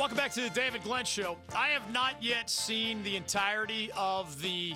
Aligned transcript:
Welcome 0.00 0.16
back 0.16 0.32
to 0.32 0.40
the 0.40 0.48
David 0.48 0.82
Glenn 0.82 1.04
Show. 1.04 1.36
I 1.54 1.66
have 1.68 1.92
not 1.92 2.14
yet 2.22 2.48
seen 2.48 3.02
the 3.02 3.16
entirety 3.16 3.90
of 3.94 4.40
the 4.40 4.72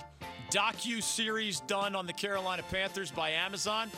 docu 0.50 1.02
series 1.02 1.60
done 1.60 1.96
on 1.96 2.06
the 2.06 2.12
Carolina 2.12 2.62
Panthers 2.70 3.10
by 3.10 3.30
Amazon, 3.30 3.90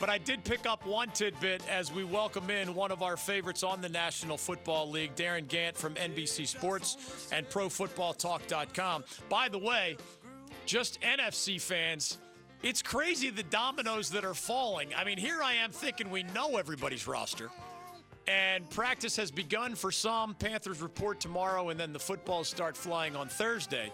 but 0.00 0.08
I 0.08 0.16
did 0.16 0.42
pick 0.42 0.64
up 0.64 0.86
one 0.86 1.10
tidbit 1.10 1.68
as 1.68 1.92
we 1.92 2.02
welcome 2.02 2.48
in 2.48 2.74
one 2.74 2.90
of 2.90 3.02
our 3.02 3.18
favorites 3.18 3.62
on 3.62 3.82
the 3.82 3.90
National 3.90 4.38
Football 4.38 4.88
League, 4.88 5.14
Darin 5.16 5.44
Gantt 5.44 5.76
from 5.76 5.96
NBC 5.96 6.46
Sports 6.46 7.28
and 7.30 7.46
ProFootballTalk.com. 7.50 9.04
By 9.28 9.50
the 9.50 9.58
way, 9.58 9.98
just 10.64 10.98
NFC 11.02 11.60
fans, 11.60 12.16
it's 12.62 12.80
crazy 12.80 13.28
the 13.28 13.42
dominoes 13.42 14.08
that 14.12 14.24
are 14.24 14.32
falling. 14.32 14.94
I 14.96 15.04
mean, 15.04 15.18
here 15.18 15.42
I 15.42 15.56
am 15.56 15.72
thinking 15.72 16.08
we 16.08 16.22
know 16.22 16.56
everybody's 16.56 17.06
roster. 17.06 17.50
And 18.26 18.68
practice 18.70 19.16
has 19.16 19.30
begun 19.30 19.74
for 19.74 19.90
some. 19.90 20.34
Panthers 20.34 20.80
report 20.80 21.20
tomorrow, 21.20 21.70
and 21.70 21.80
then 21.80 21.92
the 21.92 21.98
footballs 21.98 22.48
start 22.48 22.76
flying 22.76 23.16
on 23.16 23.28
Thursday. 23.28 23.90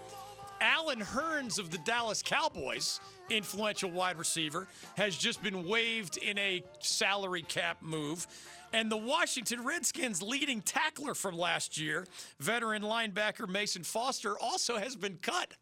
Allen 0.61 1.01
Hurns 1.01 1.59
of 1.59 1.71
the 1.71 1.79
Dallas 1.79 2.23
Cowboys, 2.23 3.01
influential 3.31 3.91
wide 3.91 4.19
receiver, 4.19 4.67
has 4.97 5.17
just 5.17 5.43
been 5.43 5.67
waived 5.67 6.17
in 6.17 6.39
a 6.39 6.63
salary 6.81 7.43
cap 7.43 7.79
move. 7.83 8.27
And 8.73 8.91
the 8.91 8.97
Washington 8.97 9.65
Redskins 9.65 10.23
leading 10.23 10.61
tackler 10.61 11.15
from 11.15 11.37
last 11.37 11.79
year, 11.79 12.07
veteran 12.41 12.83
linebacker 12.83 13.49
Mason 13.49 13.85
Foster, 13.85 14.39
also 14.39 14.77
has 14.77 14.97
been 14.97 15.19
cut. 15.23 15.53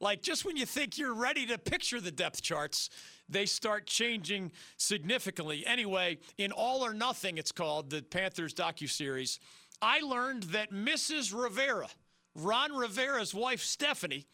Like 0.00 0.22
just 0.22 0.44
when 0.44 0.56
you 0.56 0.66
think 0.66 0.98
you're 0.98 1.14
ready 1.14 1.46
to 1.46 1.58
picture 1.58 2.00
the 2.00 2.10
depth 2.10 2.42
charts, 2.42 2.90
they 3.32 3.46
start 3.46 3.86
changing 3.86 4.52
significantly. 4.76 5.64
Anyway, 5.66 6.18
in 6.38 6.52
All 6.52 6.84
or 6.84 6.94
Nothing, 6.94 7.38
it's 7.38 7.52
called 7.52 7.90
the 7.90 8.02
Panthers 8.02 8.54
docu-series. 8.54 9.40
I 9.80 10.00
learned 10.00 10.44
that 10.44 10.70
Mrs. 10.70 11.34
Rivera, 11.34 11.88
Ron 12.34 12.72
Rivera's 12.72 13.34
wife 13.34 13.60
Stephanie, 13.62 14.26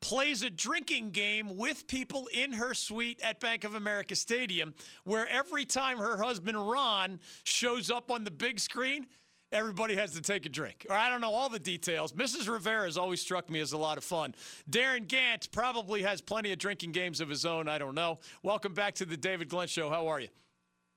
plays 0.00 0.42
a 0.42 0.48
drinking 0.48 1.10
game 1.10 1.56
with 1.56 1.86
people 1.86 2.26
in 2.32 2.54
her 2.54 2.72
suite 2.72 3.20
at 3.22 3.38
Bank 3.38 3.64
of 3.64 3.74
America 3.74 4.16
Stadium, 4.16 4.74
where 5.04 5.28
every 5.28 5.66
time 5.66 5.98
her 5.98 6.22
husband 6.22 6.56
Ron 6.56 7.20
shows 7.44 7.90
up 7.90 8.10
on 8.10 8.24
the 8.24 8.30
big 8.30 8.58
screen, 8.58 9.06
everybody 9.52 9.96
has 9.96 10.12
to 10.12 10.20
take 10.20 10.46
a 10.46 10.48
drink. 10.48 10.86
Or 10.88 10.96
I 10.96 11.08
don't 11.10 11.20
know 11.20 11.32
all 11.32 11.48
the 11.48 11.58
details. 11.58 12.12
Mrs. 12.12 12.48
Rivera 12.48 12.84
has 12.84 12.96
always 12.96 13.20
struck 13.20 13.50
me 13.50 13.60
as 13.60 13.72
a 13.72 13.78
lot 13.78 13.98
of 13.98 14.04
fun. 14.04 14.34
Darin 14.68 15.06
Gantt 15.06 15.50
probably 15.52 16.02
has 16.02 16.20
plenty 16.20 16.52
of 16.52 16.58
drinking 16.58 16.92
games 16.92 17.20
of 17.20 17.28
his 17.28 17.44
own. 17.44 17.68
I 17.68 17.78
don't 17.78 17.94
know. 17.94 18.18
Welcome 18.42 18.74
back 18.74 18.94
to 18.96 19.04
the 19.04 19.16
David 19.16 19.48
Glenn 19.48 19.68
Show. 19.68 19.90
How 19.90 20.08
are 20.08 20.20
you? 20.20 20.28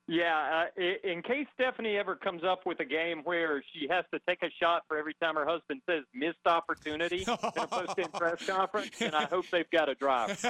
Yeah, 0.06 0.66
uh, 0.78 0.82
in 1.06 1.22
case 1.22 1.48
Stephanie 1.54 1.96
ever 1.96 2.18
comes 2.18 2.44
up 2.44 2.66
with 2.66 2.82
a 2.82 2.86
game 2.86 3.22
where 3.24 3.64
she 3.72 3.88
has 3.90 4.04
to 4.14 4.20
take 4.28 4.44
a 4.44 4.50
shot 4.62 4.84
for 4.86 4.98
every 4.98 5.14
time 5.14 5.36
her 5.36 5.46
husband 5.46 5.82
says 5.90 6.04
missed 6.14 6.46
opportunity 6.46 7.24
in 7.26 7.30
a 7.30 7.68
post-game 7.68 8.10
press 8.14 8.46
conference, 8.48 8.90
and 9.00 9.16
I 9.16 9.24
hope 9.24 9.46
they've 9.50 9.70
got 9.72 9.88
a 9.88 9.96
drive. 9.96 10.44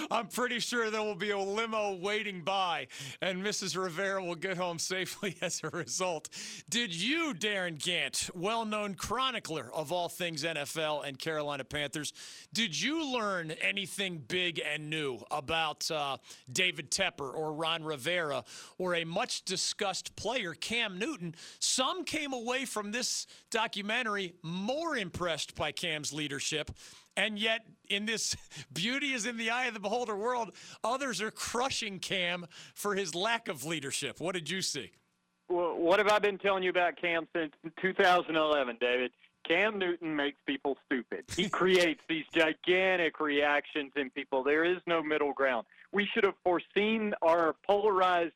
I'm 0.10 0.26
pretty 0.28 0.58
sure 0.58 0.90
there 0.90 1.02
will 1.02 1.14
be 1.14 1.32
a 1.32 1.38
limo 1.38 1.96
waiting 1.96 2.44
by, 2.44 2.86
and 3.20 3.44
Mrs. 3.44 3.76
Rivera 3.76 4.24
will 4.24 4.36
get 4.36 4.56
home 4.56 4.78
safely 4.78 5.36
as 5.42 5.60
a 5.62 5.68
result. 5.68 6.30
Did 6.70 6.94
you, 6.94 7.34
Darin 7.34 7.76
Gantt, 7.76 8.34
well-known 8.34 8.94
chronicler 8.94 9.70
of 9.74 9.92
all 9.92 10.08
things 10.08 10.44
NFL 10.44 11.06
and 11.06 11.18
Carolina 11.18 11.64
Panthers, 11.64 12.14
did 12.54 12.80
you 12.80 13.04
learn 13.12 13.50
anything 13.50 14.24
big 14.26 14.62
and 14.66 14.88
new 14.88 15.18
about 15.30 15.90
uh, 15.90 16.16
David 16.50 16.90
Tepper 16.90 17.34
or 17.34 17.52
Ron 17.52 17.84
Rivera? 17.84 18.44
Or 18.78 18.94
a 18.94 19.04
much 19.04 19.44
discussed 19.44 20.16
player, 20.16 20.54
Cam 20.54 20.98
Newton. 20.98 21.34
Some 21.58 22.04
came 22.04 22.32
away 22.32 22.64
from 22.64 22.92
this 22.92 23.26
documentary 23.50 24.34
more 24.42 24.96
impressed 24.96 25.54
by 25.54 25.72
Cam's 25.72 26.12
leadership. 26.12 26.70
And 27.16 27.38
yet, 27.38 27.66
in 27.88 28.06
this 28.06 28.36
beauty 28.72 29.12
is 29.12 29.26
in 29.26 29.36
the 29.36 29.50
eye 29.50 29.66
of 29.66 29.74
the 29.74 29.80
beholder 29.80 30.16
world, 30.16 30.52
others 30.82 31.20
are 31.20 31.30
crushing 31.30 31.98
Cam 31.98 32.46
for 32.74 32.94
his 32.94 33.14
lack 33.14 33.48
of 33.48 33.64
leadership. 33.64 34.20
What 34.20 34.34
did 34.34 34.50
you 34.50 34.62
see? 34.62 34.92
Well, 35.48 35.76
what 35.76 35.98
have 35.98 36.08
I 36.08 36.18
been 36.18 36.38
telling 36.38 36.62
you 36.62 36.70
about 36.70 36.96
Cam 36.96 37.28
since 37.34 37.52
2011, 37.82 38.78
David? 38.80 39.10
Cam 39.46 39.78
Newton 39.78 40.14
makes 40.14 40.38
people 40.46 40.78
stupid. 40.86 41.24
He 41.36 41.48
creates 41.50 42.00
these 42.08 42.24
gigantic 42.32 43.20
reactions 43.20 43.92
in 43.96 44.10
people. 44.10 44.42
There 44.42 44.64
is 44.64 44.78
no 44.86 45.02
middle 45.02 45.32
ground. 45.32 45.66
We 45.92 46.08
should 46.14 46.24
have 46.24 46.36
foreseen 46.44 47.12
our 47.22 47.54
polarized 47.66 48.32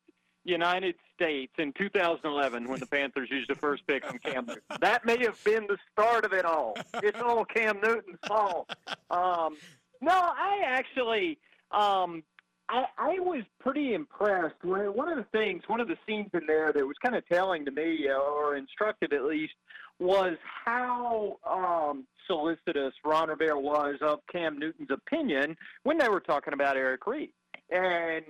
United 0.46 0.94
States 1.14 1.52
in 1.58 1.72
2011 1.72 2.68
when 2.68 2.80
the 2.80 2.86
Panthers 2.86 3.28
used 3.30 3.50
the 3.50 3.54
first 3.54 3.86
pick 3.86 4.06
on 4.08 4.18
Cam 4.18 4.46
Newton. 4.46 4.62
That 4.80 5.04
may 5.04 5.18
have 5.24 5.42
been 5.44 5.66
the 5.66 5.76
start 5.92 6.24
of 6.24 6.32
it 6.32 6.44
all. 6.44 6.76
It's 7.02 7.20
all 7.20 7.44
Cam 7.44 7.80
Newton's 7.82 8.18
fault. 8.26 8.70
Um, 9.10 9.56
no, 10.00 10.12
I 10.12 10.62
actually, 10.64 11.38
um, 11.70 12.22
I, 12.68 12.84
I 12.98 13.18
was 13.18 13.42
pretty 13.60 13.94
impressed. 13.94 14.56
One 14.62 15.08
of 15.08 15.16
the 15.16 15.26
things, 15.32 15.62
one 15.66 15.80
of 15.80 15.88
the 15.88 15.96
scenes 16.06 16.30
in 16.34 16.46
there 16.46 16.72
that 16.72 16.86
was 16.86 16.96
kind 17.02 17.16
of 17.16 17.26
telling 17.28 17.64
to 17.64 17.70
me, 17.70 18.08
or 18.08 18.56
instructive 18.56 19.12
at 19.12 19.24
least, 19.24 19.54
was 19.98 20.36
how 20.64 21.38
um, 21.48 22.06
solicitous 22.26 22.92
Ron 23.04 23.28
Rivera 23.28 23.58
was 23.58 23.96
of 24.02 24.20
Cam 24.30 24.58
Newton's 24.58 24.90
opinion 24.90 25.56
when 25.84 25.98
they 25.98 26.08
were 26.08 26.20
talking 26.20 26.52
about 26.52 26.76
Eric 26.76 27.06
Reid. 27.06 27.30
And, 27.70 28.24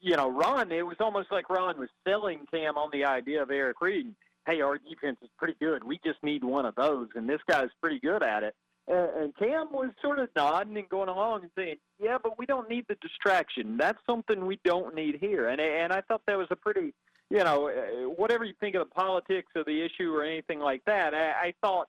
you 0.00 0.16
know, 0.16 0.28
Ron, 0.28 0.72
it 0.72 0.84
was 0.84 0.96
almost 0.98 1.30
like 1.30 1.48
Ron 1.48 1.78
was 1.78 1.88
selling 2.06 2.40
Cam 2.50 2.76
on 2.76 2.90
the 2.92 3.04
idea 3.04 3.42
of 3.42 3.50
Eric 3.50 3.80
Reid. 3.80 4.14
Hey, 4.44 4.60
our 4.60 4.76
defense 4.78 5.18
is 5.22 5.30
pretty 5.38 5.54
good. 5.60 5.84
We 5.84 6.00
just 6.04 6.20
need 6.22 6.42
one 6.42 6.66
of 6.66 6.74
those, 6.74 7.08
and 7.14 7.28
this 7.28 7.40
guy's 7.48 7.68
pretty 7.80 8.00
good 8.00 8.24
at 8.24 8.42
it. 8.42 8.56
And, 8.88 9.32
Cam 9.36 9.72
was 9.72 9.90
sort 10.02 10.18
of 10.18 10.28
nodding 10.34 10.76
and 10.76 10.88
going 10.88 11.08
along 11.08 11.42
and 11.42 11.50
saying, 11.56 11.76
"Yeah, 12.00 12.18
but 12.20 12.36
we 12.38 12.46
don't 12.46 12.68
need 12.68 12.86
the 12.88 12.96
distraction. 12.96 13.76
That's 13.76 13.98
something 14.04 14.44
we 14.44 14.58
don't 14.64 14.96
need 14.96 15.18
here." 15.20 15.48
And 15.48 15.60
and 15.60 15.92
I 15.92 16.00
thought 16.00 16.22
that 16.26 16.36
was 16.36 16.48
a 16.50 16.56
pretty, 16.56 16.92
you 17.30 17.44
know, 17.44 17.68
uh, 17.68 18.08
whatever 18.10 18.44
you 18.44 18.54
think 18.58 18.74
of 18.74 18.88
the 18.88 18.94
politics 18.94 19.52
of 19.54 19.66
the 19.66 19.82
issue 19.82 20.12
or 20.12 20.24
anything 20.24 20.58
like 20.58 20.84
that, 20.86 21.14
I, 21.14 21.30
I 21.30 21.54
thought 21.60 21.88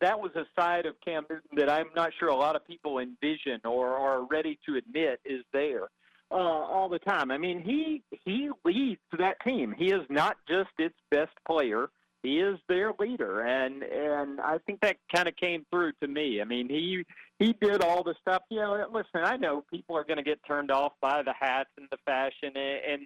that 0.00 0.18
was 0.18 0.32
a 0.34 0.44
side 0.58 0.86
of 0.86 0.96
Cam 1.04 1.24
Newton 1.30 1.56
that 1.56 1.70
I'm 1.70 1.90
not 1.94 2.10
sure 2.18 2.28
a 2.28 2.34
lot 2.34 2.56
of 2.56 2.66
people 2.66 2.98
envision 2.98 3.60
or 3.64 3.96
are 3.96 4.24
ready 4.24 4.58
to 4.66 4.74
admit 4.76 5.20
is 5.24 5.44
there 5.52 5.88
uh, 6.32 6.36
all 6.36 6.88
the 6.88 6.98
time. 6.98 7.30
I 7.30 7.38
mean, 7.38 7.60
he 7.60 8.02
he 8.24 8.50
leads 8.64 9.00
that 9.18 9.36
team. 9.44 9.74
He 9.76 9.86
is 9.86 10.02
not 10.08 10.36
just 10.48 10.70
its 10.78 10.96
best 11.10 11.32
player. 11.46 11.88
He 12.22 12.38
is 12.38 12.58
their 12.68 12.92
leader, 12.98 13.40
and 13.40 13.82
and 13.82 14.40
I 14.40 14.58
think 14.66 14.80
that 14.80 14.96
kind 15.14 15.28
of 15.28 15.36
came 15.36 15.66
through 15.70 15.92
to 16.00 16.08
me. 16.08 16.40
I 16.40 16.44
mean, 16.44 16.68
he 16.68 17.04
he 17.38 17.54
did 17.60 17.82
all 17.82 18.02
the 18.02 18.14
stuff. 18.20 18.42
You 18.48 18.60
know, 18.60 18.86
listen, 18.92 19.24
I 19.24 19.36
know 19.36 19.64
people 19.70 19.96
are 19.96 20.04
going 20.04 20.18
to 20.18 20.22
get 20.22 20.40
turned 20.46 20.70
off 20.70 20.92
by 21.00 21.22
the 21.22 21.34
hats 21.38 21.70
and 21.76 21.88
the 21.90 21.98
fashion 22.06 22.52
and, 22.54 22.92
and 22.92 23.02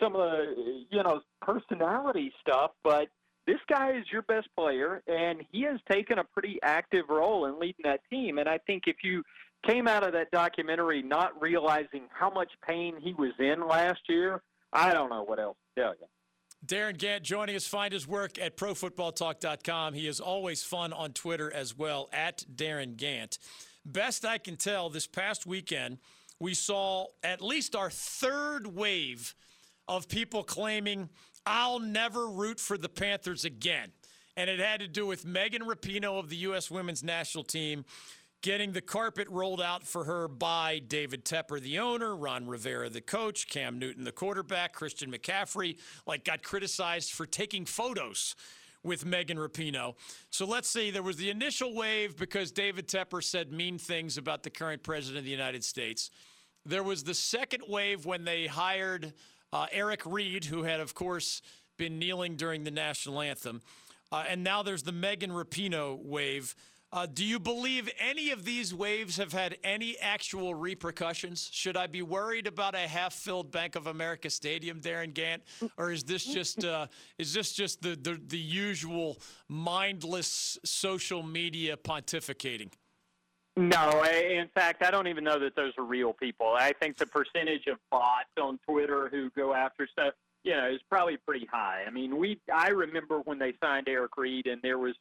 some 0.00 0.14
of 0.14 0.20
the 0.20 0.84
you 0.90 1.02
know 1.02 1.20
personality 1.40 2.32
stuff, 2.40 2.72
but 2.84 3.08
this 3.46 3.58
guy 3.66 3.96
is 3.96 4.04
your 4.12 4.22
best 4.22 4.48
player, 4.54 5.02
and 5.06 5.42
he 5.50 5.62
has 5.62 5.80
taken 5.90 6.18
a 6.18 6.24
pretty 6.24 6.58
active 6.62 7.06
role 7.08 7.46
in 7.46 7.58
leading 7.58 7.84
that 7.84 8.00
team. 8.10 8.36
And 8.36 8.46
I 8.46 8.58
think 8.58 8.82
if 8.86 8.96
you 9.02 9.22
came 9.66 9.88
out 9.88 10.04
of 10.04 10.12
that 10.12 10.30
documentary 10.30 11.02
not 11.02 11.40
realizing 11.40 12.02
how 12.10 12.30
much 12.30 12.50
pain 12.66 12.94
he 13.00 13.12
was 13.14 13.32
in 13.38 13.66
last 13.66 14.00
year, 14.08 14.42
I 14.72 14.92
don't 14.92 15.10
know 15.10 15.22
what 15.22 15.38
else 15.38 15.56
to 15.74 15.82
tell 15.82 15.94
you. 16.00 16.06
Darin 16.64 16.96
Gantt 16.96 17.22
joining 17.22 17.54
us. 17.54 17.66
Find 17.66 17.92
his 17.92 18.06
work 18.06 18.38
at 18.38 18.56
profootballtalk.com. 18.56 19.94
He 19.94 20.08
is 20.08 20.20
always 20.20 20.62
fun 20.62 20.92
on 20.92 21.12
Twitter 21.12 21.52
as 21.52 21.76
well, 21.76 22.08
at 22.12 22.44
Darin 22.54 22.96
Gantt. 22.96 23.38
Best 23.84 24.24
I 24.24 24.38
can 24.38 24.56
tell, 24.56 24.90
this 24.90 25.06
past 25.06 25.46
weekend, 25.46 25.98
we 26.40 26.54
saw 26.54 27.06
at 27.22 27.40
least 27.40 27.74
our 27.74 27.90
third 27.90 28.66
wave 28.66 29.34
of 29.86 30.08
people 30.08 30.42
claiming, 30.42 31.08
I'll 31.46 31.78
never 31.78 32.28
root 32.28 32.60
for 32.60 32.76
the 32.76 32.88
Panthers 32.88 33.44
again. 33.44 33.92
And 34.36 34.50
it 34.50 34.60
had 34.60 34.80
to 34.80 34.88
do 34.88 35.06
with 35.06 35.24
Megan 35.24 35.62
Rapinoe 35.62 36.18
of 36.18 36.28
the 36.28 36.36
U.S. 36.36 36.70
women's 36.70 37.02
national 37.02 37.44
team 37.44 37.84
getting 38.42 38.72
the 38.72 38.80
carpet 38.80 39.28
rolled 39.30 39.60
out 39.60 39.84
for 39.84 40.04
her 40.04 40.28
by 40.28 40.78
David 40.78 41.24
Tepper, 41.24 41.60
the 41.60 41.78
owner, 41.78 42.14
Ron 42.14 42.46
Rivera, 42.46 42.88
the 42.88 43.00
coach, 43.00 43.48
Cam 43.48 43.78
Newton, 43.78 44.04
the 44.04 44.12
quarterback, 44.12 44.72
Christian 44.72 45.10
McCaffrey, 45.10 45.78
like 46.06 46.24
got 46.24 46.42
criticized 46.42 47.12
for 47.12 47.26
taking 47.26 47.64
photos 47.64 48.36
with 48.84 49.04
Megan 49.04 49.38
Rapinoe. 49.38 49.94
So 50.30 50.46
let's 50.46 50.68
see, 50.68 50.90
there 50.90 51.02
was 51.02 51.16
the 51.16 51.30
initial 51.30 51.74
wave 51.74 52.16
because 52.16 52.52
David 52.52 52.86
Tepper 52.86 53.22
said 53.22 53.52
mean 53.52 53.76
things 53.76 54.16
about 54.16 54.44
the 54.44 54.50
current 54.50 54.82
president 54.82 55.18
of 55.18 55.24
the 55.24 55.30
United 55.30 55.64
States. 55.64 56.10
There 56.64 56.82
was 56.82 57.02
the 57.02 57.14
second 57.14 57.64
wave 57.68 58.06
when 58.06 58.24
they 58.24 58.46
hired 58.46 59.14
uh, 59.52 59.66
Eric 59.72 60.02
Reid, 60.06 60.44
who 60.44 60.62
had, 60.62 60.80
of 60.80 60.94
course, 60.94 61.42
been 61.76 61.98
kneeling 61.98 62.36
during 62.36 62.64
the 62.64 62.70
national 62.70 63.20
anthem. 63.20 63.62
Uh, 64.12 64.24
and 64.28 64.44
now 64.44 64.62
there's 64.62 64.82
the 64.82 64.92
Megan 64.92 65.30
Rapinoe 65.30 65.98
wave. 66.02 66.54
Uh, 66.90 67.06
do 67.06 67.22
you 67.22 67.38
believe 67.38 67.90
any 67.98 68.30
of 68.30 68.46
these 68.46 68.74
waves 68.74 69.18
have 69.18 69.32
had 69.32 69.58
any 69.62 69.98
actual 69.98 70.54
repercussions? 70.54 71.50
Should 71.52 71.76
I 71.76 71.86
be 71.86 72.00
worried 72.00 72.46
about 72.46 72.74
a 72.74 72.78
half-filled 72.78 73.50
Bank 73.50 73.76
of 73.76 73.86
America 73.88 74.30
Stadium, 74.30 74.80
Darin 74.80 75.12
Gantt, 75.12 75.40
or 75.76 75.92
is 75.92 76.02
this 76.04 76.24
just 76.24 76.64
uh, 76.64 76.86
is 77.18 77.34
this 77.34 77.52
just 77.52 77.82
the, 77.82 77.90
the 77.90 78.18
the 78.28 78.38
usual 78.38 79.18
mindless 79.48 80.58
social 80.64 81.22
media 81.22 81.76
pontificating? 81.76 82.72
No, 83.58 84.04
in 84.04 84.48
fact, 84.54 84.82
I 84.82 84.90
don't 84.90 85.08
even 85.08 85.24
know 85.24 85.38
that 85.40 85.56
those 85.56 85.72
are 85.78 85.84
real 85.84 86.14
people. 86.14 86.54
I 86.56 86.72
think 86.80 86.96
the 86.96 87.06
percentage 87.06 87.66
of 87.66 87.78
bots 87.90 88.30
on 88.40 88.58
Twitter 88.66 89.08
who 89.10 89.30
go 89.30 89.52
after 89.52 89.86
stuff, 89.90 90.14
you 90.44 90.52
know, 90.52 90.70
is 90.70 90.80
probably 90.88 91.18
pretty 91.18 91.46
high. 91.52 91.84
I 91.86 91.90
mean, 91.90 92.16
we 92.16 92.40
I 92.54 92.68
remember 92.68 93.18
when 93.20 93.38
they 93.38 93.52
signed 93.62 93.88
Eric 93.90 94.16
Reid, 94.16 94.46
and 94.46 94.62
there 94.62 94.78
was 94.78 94.94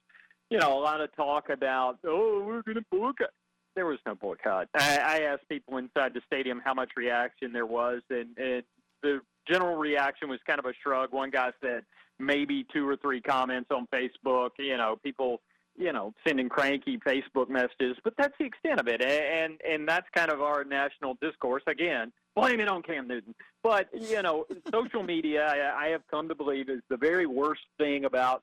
you 0.49 0.57
know, 0.57 0.77
a 0.77 0.81
lot 0.81 1.01
of 1.01 1.13
talk 1.15 1.49
about, 1.49 1.99
oh, 2.05 2.43
we're 2.45 2.61
going 2.61 2.75
to 2.75 2.85
boycott. 2.91 3.29
There 3.75 3.85
was 3.85 3.99
no 4.05 4.15
boycott. 4.15 4.69
I, 4.75 4.97
I 4.97 5.19
asked 5.21 5.47
people 5.49 5.77
inside 5.77 6.13
the 6.13 6.21
stadium 6.25 6.61
how 6.63 6.73
much 6.73 6.91
reaction 6.97 7.53
there 7.53 7.65
was, 7.65 8.01
and, 8.09 8.35
and 8.37 8.63
the 9.03 9.21
general 9.47 9.75
reaction 9.75 10.29
was 10.29 10.39
kind 10.47 10.59
of 10.59 10.65
a 10.65 10.73
shrug. 10.81 11.11
One 11.11 11.29
guy 11.29 11.51
said 11.61 11.83
maybe 12.19 12.65
two 12.73 12.87
or 12.87 12.95
three 12.97 13.21
comments 13.21 13.69
on 13.71 13.87
Facebook. 13.93 14.51
You 14.57 14.77
know, 14.77 14.97
people, 15.03 15.41
you 15.77 15.93
know, 15.93 16.13
sending 16.27 16.49
cranky 16.49 16.97
Facebook 16.97 17.49
messages, 17.49 17.97
but 18.03 18.13
that's 18.17 18.33
the 18.39 18.45
extent 18.45 18.79
of 18.79 18.87
it. 18.87 19.01
And 19.01 19.61
and 19.69 19.87
that's 19.87 20.07
kind 20.15 20.31
of 20.31 20.41
our 20.41 20.63
national 20.63 21.17
discourse. 21.21 21.63
Again, 21.67 22.11
blame 22.35 22.59
it 22.59 22.67
on 22.67 22.81
Cam 22.81 23.07
Newton. 23.07 23.35
But 23.61 23.89
you 23.93 24.23
know, 24.23 24.45
social 24.73 25.03
media, 25.03 25.45
I, 25.45 25.85
I 25.85 25.87
have 25.89 26.01
come 26.09 26.27
to 26.29 26.35
believe, 26.35 26.69
is 26.69 26.81
the 26.89 26.97
very 26.97 27.27
worst 27.27 27.61
thing 27.77 28.05
about 28.05 28.41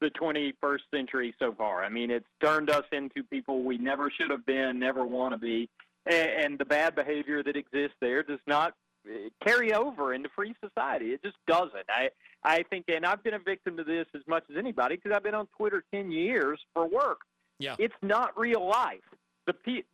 the 0.00 0.10
21st 0.10 0.78
century 0.94 1.34
so 1.38 1.52
far. 1.52 1.84
I 1.84 1.88
mean, 1.88 2.10
it's 2.10 2.26
turned 2.42 2.70
us 2.70 2.84
into 2.92 3.22
people 3.24 3.62
we 3.62 3.78
never 3.78 4.10
should 4.10 4.30
have 4.30 4.44
been, 4.46 4.78
never 4.78 5.06
want 5.06 5.32
to 5.34 5.38
be, 5.38 5.68
and, 6.06 6.58
the 6.58 6.64
bad 6.64 6.94
behavior 6.94 7.42
that 7.42 7.56
exists 7.56 7.96
there 8.00 8.22
does 8.22 8.40
not 8.46 8.74
eh, 9.06 9.28
carry 9.44 9.74
over 9.74 10.14
into 10.14 10.28
free 10.34 10.54
society. 10.64 11.06
It 11.06 11.22
just 11.22 11.36
doesn't. 11.46 11.86
I 11.88 12.10
I 12.44 12.62
think, 12.70 12.86
and 12.88 13.04
I've 13.04 13.22
been 13.22 13.34
a 13.34 13.38
victim 13.38 13.76
to 13.76 13.84
this 13.84 14.06
as 14.14 14.22
much 14.26 14.44
as 14.50 14.56
anybody 14.56 14.96
because 14.96 15.12
I've 15.14 15.24
been 15.24 15.34
on 15.34 15.48
Twitter 15.56 15.82
10 15.92 16.10
years 16.10 16.60
for 16.72 16.86
work. 16.88 17.18
Yeah, 17.58 17.76
it's 17.78 17.94
not 18.02 18.38
real 18.38 18.66
life 18.66 19.02
the 19.48 19.54
P- 19.54 19.84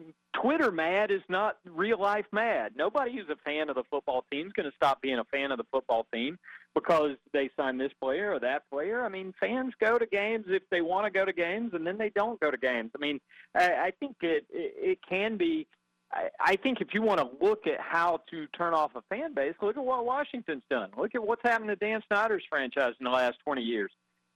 Twitter 0.43 0.73
mad 0.73 1.13
is 1.13 1.23
not 1.29 1.59
real 1.65 1.99
life 1.99 2.27
mad. 2.33 2.73
Nobody 2.77 3.13
who's 3.13 3.29
a 3.31 3.37
fan 3.45 3.71
of 3.71 3.77
the 3.77 3.85
football 3.89 4.25
team 4.31 4.49
is 4.49 4.53
going 4.53 4.69
to 4.69 4.75
stop 4.75 5.01
being 5.01 5.21
a 5.21 5.25
fan 5.25 5.53
of 5.53 5.59
the 5.59 5.65
football 5.71 6.07
team 6.13 6.39
because 6.75 7.17
they 7.33 7.51
sign 7.57 7.79
this 7.79 7.93
player 8.01 8.33
or 8.33 8.41
that 8.41 8.69
player. 8.71 9.05
I 9.05 9.09
mean, 9.09 9.33
fans 9.39 9.73
go 9.81 9.99
to 9.99 10.07
games 10.07 10.47
if 10.49 10.63
they 10.71 10.81
want 10.81 11.07
to 11.07 11.11
go 11.11 11.25
to 11.25 11.33
games, 11.33 11.73
and 11.75 11.87
then 11.87 11.99
they 11.99 12.11
don't 12.11 12.41
go 12.41 12.51
to 12.51 12.57
games. 12.57 12.91
I 12.97 12.99
mean, 12.99 13.21
I, 13.55 13.65
I 13.65 13.93
think 13.99 14.17
it, 14.21 14.45
it 14.51 14.75
it 14.77 14.99
can 15.09 15.37
be. 15.37 15.67
I, 16.13 16.29
I 16.41 16.57
think 16.57 16.81
if 16.81 16.89
you 16.93 17.03
want 17.03 17.21
to 17.21 17.29
look 17.45 17.67
at 17.67 17.81
how 17.81 18.21
to 18.31 18.47
turn 18.49 18.75
off 18.75 18.93
a 18.95 19.03
fan 19.09 19.35
base, 19.35 19.55
look 19.63 19.77
at 19.77 19.85
what 19.85 20.05
Washington's 20.05 20.63
done. 20.71 20.91
Look 20.97 21.15
at 21.15 21.25
what's 21.25 21.43
happened 21.43 21.71
to 21.71 21.77
Dan 21.77 22.03
Snyder's 22.09 22.45
franchise 22.49 22.95
in 23.01 23.05
the 23.05 23.11
last 23.11 23.39
20 23.45 23.63
years. 23.63 23.91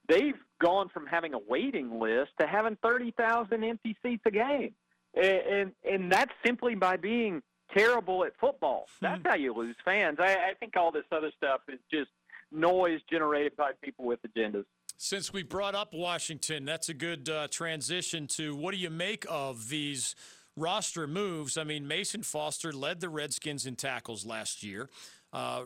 They've 0.07 0.35
gone 0.59 0.89
from 0.89 1.05
having 1.05 1.33
a 1.35 1.39
waiting 1.47 1.99
list 1.99 2.31
to 2.39 2.47
having 2.47 2.77
30,000 2.81 3.63
empty 3.63 3.95
seats 4.03 4.23
a 4.25 4.31
game 4.31 4.73
and 5.15 5.25
and 5.25 5.71
and 5.89 6.11
that's 6.11 6.31
simply 6.45 6.75
by 6.75 6.97
being 6.97 7.41
terrible 7.75 8.23
at 8.25 8.33
football. 8.39 8.87
Hmm. 8.99 9.05
That's 9.05 9.21
how 9.25 9.35
you 9.35 9.53
lose 9.53 9.75
fans. 9.85 10.17
I, 10.19 10.33
I 10.33 10.53
think 10.59 10.75
all 10.75 10.91
this 10.91 11.05
other 11.11 11.31
stuff 11.37 11.61
is 11.67 11.79
just 11.91 12.09
noise 12.51 12.99
generated 13.09 13.55
by 13.55 13.71
people 13.83 14.05
with 14.05 14.19
agendas. 14.23 14.65
Since 14.97 15.31
we 15.31 15.43
brought 15.43 15.75
up 15.75 15.93
Washington, 15.93 16.65
that's 16.65 16.89
a 16.89 16.93
good 16.93 17.29
uh, 17.29 17.47
transition 17.49 18.27
to 18.27 18.55
what 18.55 18.71
do 18.71 18.77
you 18.77 18.89
make 18.89 19.25
of 19.29 19.69
these 19.69 20.13
roster 20.57 21.07
moves? 21.07 21.57
I 21.57 21.63
mean, 21.63 21.87
Mason 21.87 22.21
Foster 22.21 22.73
led 22.73 22.99
the 22.99 23.09
Redskins 23.09 23.65
in 23.65 23.75
tackles 23.75 24.25
last 24.25 24.61
year. 24.61 24.89
Uh, 25.31 25.61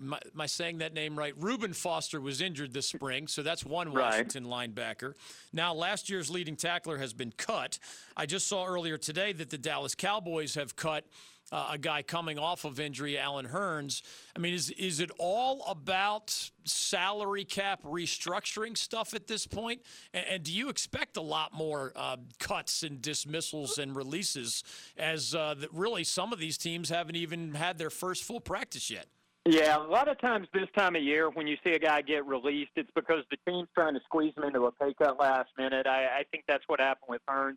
am, 0.00 0.16
I 0.38 0.46
saying 0.46 0.78
that 0.78 0.94
name 0.94 1.16
right? 1.16 1.34
Reuben 1.36 1.74
Foster 1.74 2.20
was 2.20 2.40
injured 2.40 2.72
this 2.72 2.88
spring, 2.88 3.26
so 3.26 3.42
that's 3.42 3.64
one 3.64 3.92
Washington 3.92 4.48
right. 4.48 4.74
linebacker. 4.74 5.12
Now, 5.52 5.74
last 5.74 6.08
year's 6.08 6.30
leading 6.30 6.56
tackler 6.56 6.96
has 6.96 7.12
been 7.12 7.32
cut. 7.36 7.78
I 8.16 8.24
just 8.24 8.48
saw 8.48 8.64
earlier 8.64 8.96
today 8.96 9.32
that 9.34 9.50
the 9.50 9.58
Dallas 9.58 9.94
Cowboys 9.94 10.54
have 10.54 10.74
cut 10.74 11.04
uh, 11.52 11.68
a 11.72 11.78
guy 11.78 12.02
coming 12.02 12.38
off 12.38 12.64
of 12.64 12.80
injury, 12.80 13.18
Allen 13.18 13.46
Hurns. 13.46 14.02
I 14.34 14.38
mean, 14.38 14.54
is 14.54 14.70
is 14.70 15.00
it 15.00 15.10
all 15.18 15.62
about 15.68 16.50
salary 16.64 17.44
cap 17.44 17.82
restructuring 17.82 18.76
stuff 18.76 19.12
at 19.14 19.26
this 19.26 19.46
point? 19.46 19.82
And, 20.14 20.24
and 20.30 20.42
do 20.42 20.52
you 20.52 20.70
expect 20.70 21.18
a 21.18 21.20
lot 21.20 21.52
more 21.52 21.92
uh, 21.94 22.16
cuts 22.38 22.82
and 22.82 23.02
dismissals 23.02 23.76
and 23.78 23.94
releases 23.94 24.64
as 24.96 25.34
uh, 25.34 25.54
really 25.72 26.04
some 26.04 26.32
of 26.32 26.38
these 26.38 26.56
teams 26.56 26.88
haven't 26.88 27.16
even 27.16 27.54
had 27.54 27.76
their 27.76 27.90
first 27.90 28.24
full 28.24 28.40
practice 28.40 28.90
yet? 28.90 29.06
Yeah, 29.44 29.76
a 29.76 29.82
lot 29.82 30.08
of 30.08 30.20
times 30.20 30.46
this 30.54 30.68
time 30.76 30.94
of 30.94 31.02
year 31.02 31.28
when 31.28 31.48
you 31.48 31.56
see 31.64 31.72
a 31.72 31.78
guy 31.78 32.00
get 32.00 32.24
released, 32.24 32.70
it's 32.76 32.90
because 32.94 33.24
the 33.30 33.36
team's 33.46 33.68
trying 33.74 33.94
to 33.94 34.00
squeeze 34.04 34.32
him 34.36 34.44
into 34.44 34.66
a 34.66 34.72
pay 34.72 34.94
cut 34.94 35.18
last 35.18 35.50
minute. 35.58 35.86
I, 35.86 36.20
I 36.20 36.24
think 36.30 36.44
that's 36.46 36.62
what 36.68 36.80
happened 36.80 37.08
with 37.08 37.22
Hurns 37.28 37.56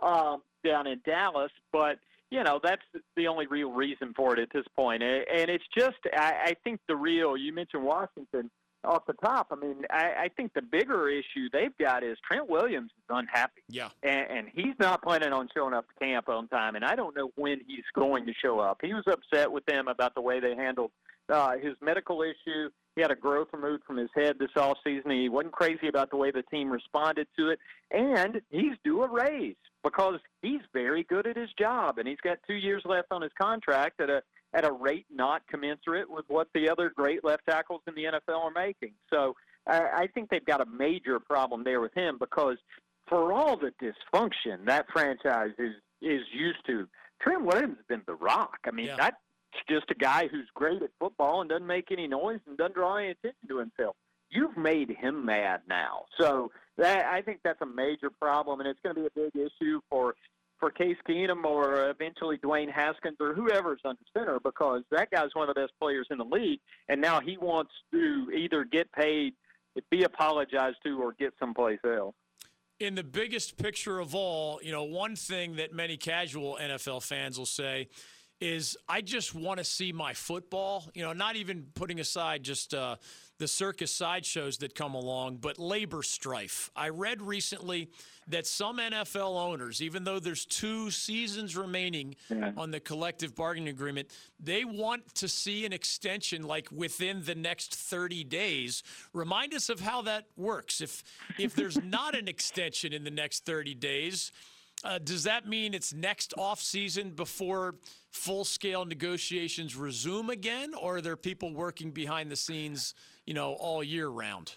um, 0.00 0.42
down 0.62 0.86
in 0.86 1.00
Dallas, 1.04 1.50
but– 1.72 1.98
you 2.32 2.42
know 2.42 2.58
that's 2.62 2.82
the 3.16 3.28
only 3.28 3.46
real 3.46 3.70
reason 3.70 4.14
for 4.16 4.32
it 4.32 4.40
at 4.40 4.48
this 4.52 4.64
point. 4.74 5.02
And 5.02 5.50
it's 5.50 5.64
just 5.76 5.98
i, 6.16 6.32
I 6.46 6.54
think 6.64 6.80
the 6.88 6.96
real 6.96 7.36
you 7.36 7.52
mentioned 7.52 7.84
washington 7.84 8.50
off 8.84 9.06
the 9.06 9.12
top. 9.24 9.48
I 9.52 9.56
mean 9.56 9.82
I, 9.90 10.24
I 10.24 10.28
think 10.36 10.52
the 10.54 10.62
bigger 10.62 11.08
issue 11.08 11.48
they've 11.52 11.76
got 11.78 12.02
is 12.02 12.16
trent 12.26 12.48
williams 12.48 12.90
is 12.96 13.04
unhappy. 13.10 13.62
Yeah. 13.68 13.90
And, 14.02 14.26
and 14.30 14.48
he's 14.52 14.74
not 14.80 15.02
planning 15.02 15.32
on 15.32 15.48
showing 15.54 15.74
up 15.74 15.86
to 15.88 16.04
camp 16.04 16.28
on 16.28 16.48
time 16.48 16.74
and 16.74 16.84
i 16.84 16.96
don't 16.96 17.14
know 17.14 17.30
when 17.36 17.60
he's 17.66 17.84
going 17.94 18.24
to 18.26 18.32
show 18.42 18.58
up. 18.58 18.78
He 18.82 18.94
was 18.94 19.04
upset 19.06 19.52
with 19.52 19.64
them 19.66 19.88
about 19.88 20.14
the 20.14 20.22
way 20.22 20.40
they 20.40 20.56
handled 20.56 20.90
uh, 21.28 21.52
his 21.62 21.74
medical 21.82 22.22
issue. 22.22 22.70
He 22.96 23.02
had 23.02 23.10
a 23.10 23.16
growth 23.16 23.48
removed 23.52 23.84
from 23.86 23.96
his 23.96 24.10
head 24.14 24.36
this 24.38 24.50
off 24.56 24.76
season. 24.84 25.10
He 25.12 25.28
wasn't 25.28 25.52
crazy 25.52 25.88
about 25.88 26.10
the 26.10 26.16
way 26.16 26.30
the 26.30 26.42
team 26.42 26.70
responded 26.70 27.26
to 27.38 27.50
it, 27.50 27.58
and 27.90 28.40
he's 28.50 28.76
due 28.84 29.02
a 29.02 29.08
raise 29.08 29.56
because 29.82 30.20
he's 30.42 30.60
very 30.72 31.04
good 31.04 31.26
at 31.26 31.36
his 31.36 31.50
job, 31.58 31.98
and 31.98 32.06
he's 32.06 32.20
got 32.22 32.38
two 32.46 32.54
years 32.54 32.82
left 32.84 33.08
on 33.10 33.22
his 33.22 33.32
contract 33.40 34.00
at 34.00 34.10
a 34.10 34.22
at 34.54 34.66
a 34.66 34.72
rate 34.72 35.06
not 35.10 35.42
commensurate 35.48 36.10
with 36.10 36.26
what 36.28 36.48
the 36.54 36.68
other 36.68 36.92
great 36.94 37.24
left 37.24 37.42
tackles 37.48 37.80
in 37.86 37.94
the 37.94 38.04
NFL 38.04 38.38
are 38.38 38.50
making. 38.50 38.92
So 39.10 39.34
I, 39.66 39.80
I 39.94 40.06
think 40.08 40.28
they've 40.28 40.44
got 40.44 40.60
a 40.60 40.66
major 40.66 41.18
problem 41.18 41.64
there 41.64 41.80
with 41.80 41.94
him 41.94 42.18
because 42.18 42.58
for 43.08 43.32
all 43.32 43.56
the 43.56 43.72
dysfunction 43.82 44.66
that 44.66 44.86
franchise 44.92 45.52
is 45.58 45.74
is 46.00 46.22
used 46.32 46.58
to, 46.66 46.86
Trent 47.22 47.44
Williams 47.44 47.76
has 47.76 47.86
been 47.88 48.02
the 48.06 48.14
rock. 48.14 48.58
I 48.66 48.72
mean, 48.72 48.86
yeah. 48.86 48.96
that 48.96 49.14
just 49.68 49.90
a 49.90 49.94
guy 49.94 50.28
who's 50.28 50.48
great 50.54 50.82
at 50.82 50.90
football 50.98 51.40
and 51.40 51.50
doesn't 51.50 51.66
make 51.66 51.92
any 51.92 52.06
noise 52.06 52.40
and 52.46 52.56
doesn't 52.56 52.74
draw 52.74 52.96
any 52.96 53.10
attention 53.10 53.48
to 53.48 53.58
himself. 53.58 53.96
You've 54.32 54.56
made 54.56 54.90
him 54.90 55.24
mad 55.24 55.60
now. 55.68 56.06
So 56.18 56.50
that, 56.78 57.06
I 57.06 57.20
think 57.22 57.40
that's 57.44 57.60
a 57.60 57.66
major 57.66 58.10
problem, 58.10 58.60
and 58.60 58.68
it's 58.68 58.80
going 58.82 58.94
to 58.94 59.00
be 59.02 59.06
a 59.06 59.30
big 59.30 59.36
issue 59.36 59.80
for 59.88 60.14
for 60.58 60.70
Case 60.70 60.96
Keenum 61.08 61.44
or 61.44 61.90
eventually 61.90 62.38
Dwayne 62.38 62.70
Haskins 62.70 63.16
or 63.18 63.34
whoever's 63.34 63.80
under 63.84 64.00
center 64.16 64.38
because 64.38 64.82
that 64.92 65.10
guy's 65.10 65.30
one 65.32 65.48
of 65.48 65.54
the 65.56 65.60
best 65.60 65.72
players 65.80 66.06
in 66.10 66.18
the 66.18 66.24
league, 66.24 66.60
and 66.88 67.00
now 67.00 67.20
he 67.20 67.36
wants 67.36 67.72
to 67.90 68.30
either 68.32 68.64
get 68.64 68.90
paid, 68.92 69.34
be 69.90 70.04
apologized 70.04 70.76
to, 70.84 71.02
or 71.02 71.14
get 71.18 71.34
someplace 71.40 71.80
else 71.84 72.14
in 72.78 72.94
the 72.96 73.04
biggest 73.04 73.56
picture 73.56 74.00
of 74.00 74.14
all, 74.14 74.60
you 74.62 74.72
know, 74.72 74.82
one 74.82 75.14
thing 75.14 75.56
that 75.56 75.72
many 75.72 75.96
casual 75.96 76.58
NFL 76.60 77.02
fans 77.02 77.38
will 77.38 77.46
say 77.46 77.88
is 78.42 78.76
I 78.88 79.02
just 79.02 79.36
want 79.36 79.58
to 79.58 79.64
see 79.64 79.92
my 79.92 80.14
football, 80.14 80.90
you 80.94 81.02
know, 81.02 81.12
not 81.12 81.36
even 81.36 81.66
putting 81.74 82.00
aside 82.00 82.42
just 82.42 82.74
uh, 82.74 82.96
the 83.38 83.46
circus 83.46 83.92
sideshows 83.92 84.58
that 84.58 84.74
come 84.74 84.94
along, 84.94 85.36
but 85.36 85.60
labor 85.60 86.02
strife. 86.02 86.68
I 86.74 86.88
read 86.88 87.22
recently 87.22 87.88
that 88.26 88.48
some 88.48 88.78
NFL 88.78 89.36
owners, 89.36 89.80
even 89.80 90.02
though 90.02 90.18
there's 90.18 90.44
two 90.44 90.90
seasons 90.90 91.56
remaining 91.56 92.16
yeah. 92.28 92.50
on 92.56 92.72
the 92.72 92.80
collective 92.80 93.36
bargaining 93.36 93.68
agreement, 93.68 94.08
they 94.40 94.64
want 94.64 95.14
to 95.16 95.28
see 95.28 95.64
an 95.64 95.72
extension 95.72 96.42
like 96.42 96.66
within 96.72 97.22
the 97.22 97.36
next 97.36 97.76
30 97.76 98.24
days. 98.24 98.82
Remind 99.12 99.54
us 99.54 99.68
of 99.68 99.78
how 99.78 100.02
that 100.02 100.26
works. 100.36 100.80
If 100.80 101.04
if 101.38 101.54
there's 101.54 101.80
not 101.84 102.16
an 102.16 102.26
extension 102.26 102.92
in 102.92 103.04
the 103.04 103.10
next 103.10 103.44
30 103.46 103.74
days, 103.74 104.32
uh, 104.84 104.98
does 104.98 105.24
that 105.24 105.46
mean 105.46 105.74
it's 105.74 105.92
next 105.92 106.34
off 106.36 106.60
season 106.60 107.10
before 107.10 107.76
full 108.10 108.44
scale 108.44 108.84
negotiations 108.84 109.76
resume 109.76 110.30
again, 110.30 110.74
or 110.74 110.96
are 110.96 111.00
there 111.00 111.16
people 111.16 111.54
working 111.54 111.90
behind 111.90 112.30
the 112.30 112.36
scenes, 112.36 112.94
you 113.26 113.34
know, 113.34 113.52
all 113.54 113.82
year 113.82 114.08
round? 114.08 114.56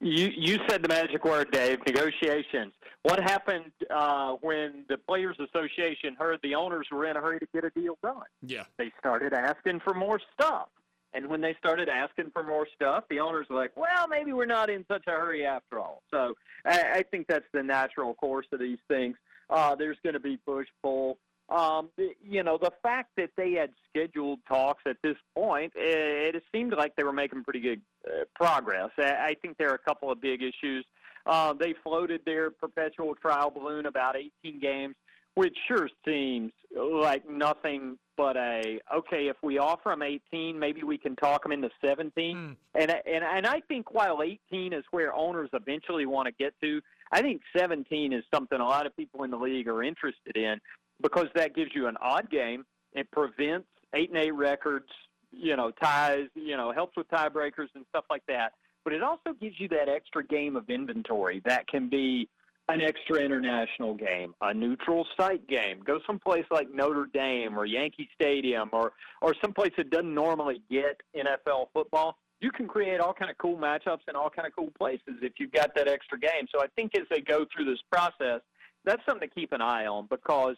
You 0.00 0.30
you 0.36 0.58
said 0.68 0.82
the 0.82 0.88
magic 0.88 1.24
word, 1.24 1.50
Dave. 1.50 1.78
Negotiations. 1.86 2.72
What 3.02 3.20
happened 3.20 3.70
uh, 3.90 4.32
when 4.40 4.84
the 4.88 4.98
Players 4.98 5.36
Association 5.38 6.16
heard 6.18 6.40
the 6.42 6.54
owners 6.54 6.86
were 6.90 7.06
in 7.06 7.16
a 7.16 7.20
hurry 7.20 7.38
to 7.38 7.46
get 7.54 7.64
a 7.64 7.70
deal 7.70 7.96
done? 8.02 8.22
Yeah, 8.42 8.64
they 8.76 8.92
started 8.98 9.32
asking 9.32 9.80
for 9.80 9.94
more 9.94 10.20
stuff. 10.34 10.68
And 11.14 11.26
when 11.28 11.40
they 11.40 11.54
started 11.58 11.88
asking 11.88 12.32
for 12.32 12.42
more 12.42 12.66
stuff, 12.74 13.04
the 13.08 13.18
owners 13.18 13.46
were 13.48 13.56
like, 13.56 13.74
well, 13.76 14.06
maybe 14.08 14.32
we're 14.32 14.46
not 14.46 14.68
in 14.68 14.84
such 14.88 15.04
a 15.06 15.12
hurry 15.12 15.46
after 15.46 15.78
all. 15.78 16.02
So 16.10 16.34
I, 16.66 16.82
I 16.96 17.04
think 17.10 17.26
that's 17.28 17.46
the 17.52 17.62
natural 17.62 18.12
course 18.14 18.46
of 18.52 18.60
these 18.60 18.78
things. 18.88 19.16
Uh, 19.50 19.74
there's 19.74 19.96
going 20.02 20.14
to 20.14 20.20
be 20.20 20.36
push 20.36 20.66
pull. 20.82 21.18
Um, 21.48 21.88
you 22.22 22.42
know, 22.42 22.58
the 22.60 22.72
fact 22.82 23.12
that 23.16 23.30
they 23.36 23.52
had 23.52 23.70
scheduled 23.88 24.40
talks 24.46 24.82
at 24.86 24.96
this 25.02 25.16
point, 25.34 25.72
it, 25.74 26.34
it 26.34 26.42
seemed 26.52 26.74
like 26.74 26.94
they 26.96 27.04
were 27.04 27.12
making 27.12 27.42
pretty 27.44 27.60
good 27.60 27.80
uh, 28.06 28.24
progress. 28.34 28.90
I, 28.98 29.12
I 29.12 29.36
think 29.40 29.56
there 29.56 29.70
are 29.70 29.74
a 29.74 29.78
couple 29.78 30.12
of 30.12 30.20
big 30.20 30.42
issues. 30.42 30.84
Uh, 31.24 31.54
they 31.54 31.74
floated 31.82 32.20
their 32.26 32.50
perpetual 32.50 33.14
trial 33.14 33.50
balloon 33.50 33.86
about 33.86 34.16
18 34.16 34.60
games 34.60 34.94
which 35.38 35.56
sure 35.68 35.88
seems 36.04 36.50
like 36.76 37.28
nothing 37.30 37.96
but 38.16 38.36
a 38.36 38.80
okay. 38.92 39.28
If 39.28 39.36
we 39.40 39.58
offer 39.58 39.90
them 39.90 40.02
18, 40.02 40.58
maybe 40.58 40.82
we 40.82 40.98
can 40.98 41.14
talk 41.14 41.44
them 41.44 41.52
into 41.52 41.70
17. 41.80 42.36
Mm. 42.36 42.56
And 42.74 42.90
and 42.90 43.24
and 43.24 43.46
I 43.46 43.60
think 43.68 43.94
while 43.94 44.20
18 44.20 44.72
is 44.72 44.82
where 44.90 45.14
owners 45.14 45.48
eventually 45.52 46.06
want 46.06 46.26
to 46.26 46.32
get 46.32 46.54
to, 46.60 46.80
I 47.12 47.22
think 47.22 47.42
17 47.56 48.12
is 48.12 48.24
something 48.32 48.60
a 48.60 48.64
lot 48.64 48.86
of 48.86 48.96
people 48.96 49.24
in 49.24 49.30
the 49.30 49.36
league 49.36 49.68
are 49.68 49.82
interested 49.82 50.36
in 50.36 50.60
because 51.02 51.26
that 51.34 51.54
gives 51.54 51.70
you 51.74 51.86
an 51.86 51.96
odd 52.00 52.30
game. 52.30 52.64
It 52.92 53.10
prevents 53.10 53.68
eight 53.94 54.10
and 54.10 54.18
eight 54.18 54.34
records, 54.34 54.88
you 55.30 55.56
know, 55.56 55.70
ties, 55.70 56.28
you 56.34 56.56
know, 56.56 56.72
helps 56.72 56.96
with 56.96 57.08
tiebreakers 57.08 57.68
and 57.74 57.84
stuff 57.88 58.04
like 58.10 58.22
that. 58.28 58.52
But 58.84 58.92
it 58.92 59.02
also 59.02 59.32
gives 59.40 59.56
you 59.58 59.68
that 59.68 59.88
extra 59.88 60.24
game 60.24 60.56
of 60.56 60.70
inventory 60.70 61.42
that 61.44 61.66
can 61.68 61.88
be 61.88 62.28
an 62.68 62.82
extra 62.82 63.18
international 63.18 63.94
game, 63.94 64.34
a 64.42 64.52
neutral 64.52 65.06
site 65.16 65.46
game. 65.48 65.80
Go 65.84 66.00
someplace 66.06 66.44
like 66.50 66.68
Notre 66.72 67.08
Dame 67.12 67.58
or 67.58 67.64
Yankee 67.64 68.08
Stadium 68.14 68.68
or 68.72 68.92
or 69.22 69.34
someplace 69.40 69.72
that 69.76 69.90
doesn't 69.90 70.14
normally 70.14 70.62
get 70.70 71.00
NFL 71.16 71.68
football. 71.72 72.18
You 72.40 72.50
can 72.50 72.68
create 72.68 73.00
all 73.00 73.12
kind 73.12 73.30
of 73.30 73.38
cool 73.38 73.56
matchups 73.56 74.08
in 74.08 74.14
all 74.14 74.30
kind 74.30 74.46
of 74.46 74.54
cool 74.54 74.70
places 74.78 75.16
if 75.22 75.32
you've 75.38 75.52
got 75.52 75.74
that 75.74 75.88
extra 75.88 76.18
game. 76.18 76.46
So 76.54 76.62
I 76.62 76.66
think 76.76 76.96
as 76.96 77.04
they 77.10 77.20
go 77.20 77.44
through 77.52 77.64
this 77.64 77.80
process, 77.90 78.40
that's 78.84 79.02
something 79.08 79.28
to 79.28 79.34
keep 79.34 79.52
an 79.52 79.60
eye 79.60 79.86
on 79.86 80.06
because 80.08 80.56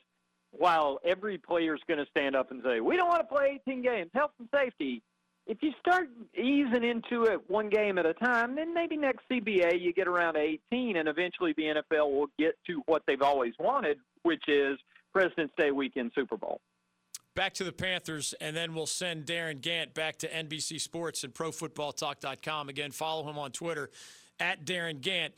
while 0.51 0.99
every 1.05 1.39
player 1.39 1.75
is 1.75 1.81
going 1.89 1.99
to 1.99 2.11
stand 2.11 2.37
up 2.37 2.51
and 2.51 2.63
say, 2.65 2.81
"We 2.81 2.97
don't 2.97 3.09
want 3.09 3.21
to 3.21 3.35
play 3.35 3.61
18 3.67 3.83
games, 3.83 4.11
health 4.13 4.33
and 4.39 4.49
safety," 4.55 5.03
if 5.47 5.59
you 5.63 5.73
start 5.81 6.09
easing 6.37 6.85
into 6.85 7.25
it 7.25 7.49
one 7.51 7.69
game 7.69 7.99
at 7.99 8.07
a 8.07 8.15
time, 8.15 8.55
then 8.55 8.73
maybe 8.73 8.97
next 8.97 9.25
CBA 9.29 9.81
you 9.81 9.93
get 9.93 10.07
around 10.07 10.37
18, 10.37 10.97
and 10.97 11.09
eventually 11.09 11.53
the 11.57 11.65
NFL 11.65 12.13
will 12.13 12.29
get 12.39 12.57
to 12.67 12.83
what 12.87 13.03
they've 13.07 13.23
always 13.23 13.55
wanted, 13.59 13.99
which 14.23 14.45
is 14.49 14.79
President's 15.13 15.55
Day 15.57 15.71
weekend 15.71 16.13
Super 16.15 16.37
Bowl. 16.37 16.61
Back 17.35 17.55
to 17.55 17.65
the 17.65 17.73
Panthers, 17.73 18.35
and 18.41 18.57
then 18.57 18.75
we'll 18.75 18.87
send 18.87 19.25
Darin 19.25 19.61
Gantt 19.61 19.95
back 19.95 20.17
to 20.19 20.29
NBC 20.29 20.81
Sports 20.81 21.23
and 21.23 21.33
ProFootballTalk.com. 21.33 22.69
Again, 22.69 22.91
follow 22.91 23.29
him 23.29 23.39
on 23.39 23.53
Twitter 23.53 23.91
at 24.41 24.65
Darin 24.65 24.99
Gantt. 24.99 25.31